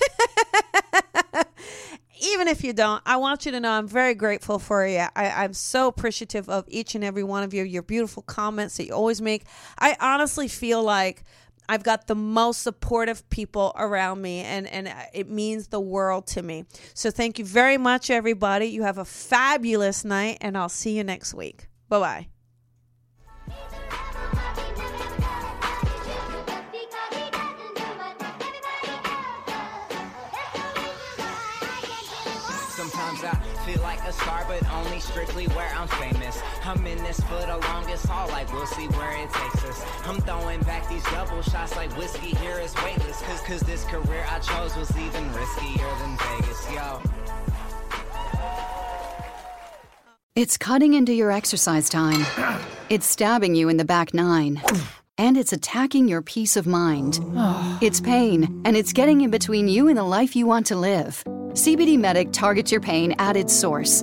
even 2.21 2.49
if 2.49 2.65
you 2.65 2.73
don't, 2.73 3.01
I 3.07 3.19
want 3.19 3.47
you 3.47 3.53
to 3.53 3.61
know 3.61 3.71
I'm 3.71 3.87
very 3.87 4.15
grateful 4.15 4.59
for 4.59 4.85
you. 4.85 5.07
I, 5.15 5.31
I'm 5.31 5.53
so 5.53 5.87
appreciative 5.87 6.49
of 6.49 6.65
each 6.67 6.97
and 6.97 7.05
every 7.05 7.23
one 7.23 7.45
of 7.45 7.55
you, 7.55 7.63
your 7.63 7.83
beautiful 7.83 8.25
comments 8.25 8.77
that 8.77 8.87
you 8.87 8.93
always 8.93 9.23
make. 9.23 9.45
I 9.79 9.97
honestly 10.01 10.49
feel 10.49 10.83
like 10.83 11.23
I've 11.71 11.85
got 11.85 12.09
the 12.09 12.17
most 12.17 12.63
supportive 12.63 13.31
people 13.31 13.73
around 13.77 14.21
me, 14.21 14.41
and, 14.41 14.67
and 14.67 14.93
it 15.15 15.31
means 15.31 15.69
the 15.69 15.79
world 15.79 16.27
to 16.35 16.43
me. 16.43 16.65
So 16.95 17.13
thank 17.13 17.39
you 17.39 17.45
very 17.45 17.79
much, 17.79 18.11
everybody. 18.11 18.67
You 18.67 18.83
have 18.83 18.99
a 18.99 19.05
fabulous 19.05 20.05
night, 20.05 20.39
and 20.41 20.59
I'll 20.59 20.69
see 20.69 20.97
you 20.97 21.05
next 21.05 21.33
week. 21.33 21.69
Bye 21.89 22.01
bye. 22.01 22.27
Sometimes 32.71 33.23
I 33.23 33.35
feel 33.65 33.81
like 33.83 34.01
a 34.09 34.13
star, 34.13 34.45
but 34.49 34.69
only 34.73 34.99
strictly 34.99 35.47
where 35.49 35.73
I'm 35.77 35.87
famous. 35.87 36.43
I'm 36.65 36.87
in 36.87 36.99
this 36.99 37.21
for 37.21 37.41
the 37.47 37.59
longest 37.69 38.07
haul, 38.07 38.29
like 38.29 38.53
we'll 38.53 38.67
see 38.67 38.87
where 38.89 39.13
it 39.23 39.31
takes 39.33 39.65
us. 39.65 39.83
I'm 40.05 40.21
throwing 40.21 40.61
back 40.61 40.89
these 40.89 41.05
double 41.05 41.43
shots 41.43 41.75
like 41.75 41.97
whiskey 41.97 42.35
here 42.37 42.59
is 42.59 42.75
weightless. 42.85 43.23
Cause, 43.23 43.41
cause 43.43 43.61
this 43.61 43.85
career 43.85 44.27
I 44.29 44.39
chose 44.41 44.77
was 44.77 44.91
even 44.97 45.25
riskier 45.31 45.99
than 46.01 46.17
Vegas, 46.19 46.73
yo. 46.73 47.01
It's 50.37 50.57
cutting 50.57 50.95
into 50.95 51.13
your 51.13 51.31
exercise 51.31 51.89
time. 51.89 52.25
It's 52.91 53.07
stabbing 53.07 53.55
you 53.55 53.69
in 53.69 53.77
the 53.77 53.85
back 53.85 54.13
nine. 54.13 54.61
And 55.17 55.37
it's 55.37 55.53
attacking 55.53 56.09
your 56.09 56.23
peace 56.23 56.57
of 56.57 56.67
mind. 56.67 57.21
It's 57.81 58.01
pain, 58.01 58.63
and 58.65 58.77
it's 58.77 58.93
getting 58.93 59.21
in 59.23 59.31
between 59.31 59.69
you 59.69 59.89
and 59.89 59.97
the 59.97 60.05
life 60.05 60.35
you 60.37 60.47
want 60.47 60.67
to 60.67 60.77
live. 60.77 61.23
CBD 61.53 61.99
Medic 61.99 62.33
targets 62.33 62.71
your 62.71 62.81
pain 62.81 63.15
at 63.19 63.37
its 63.37 63.53
source. 63.53 64.03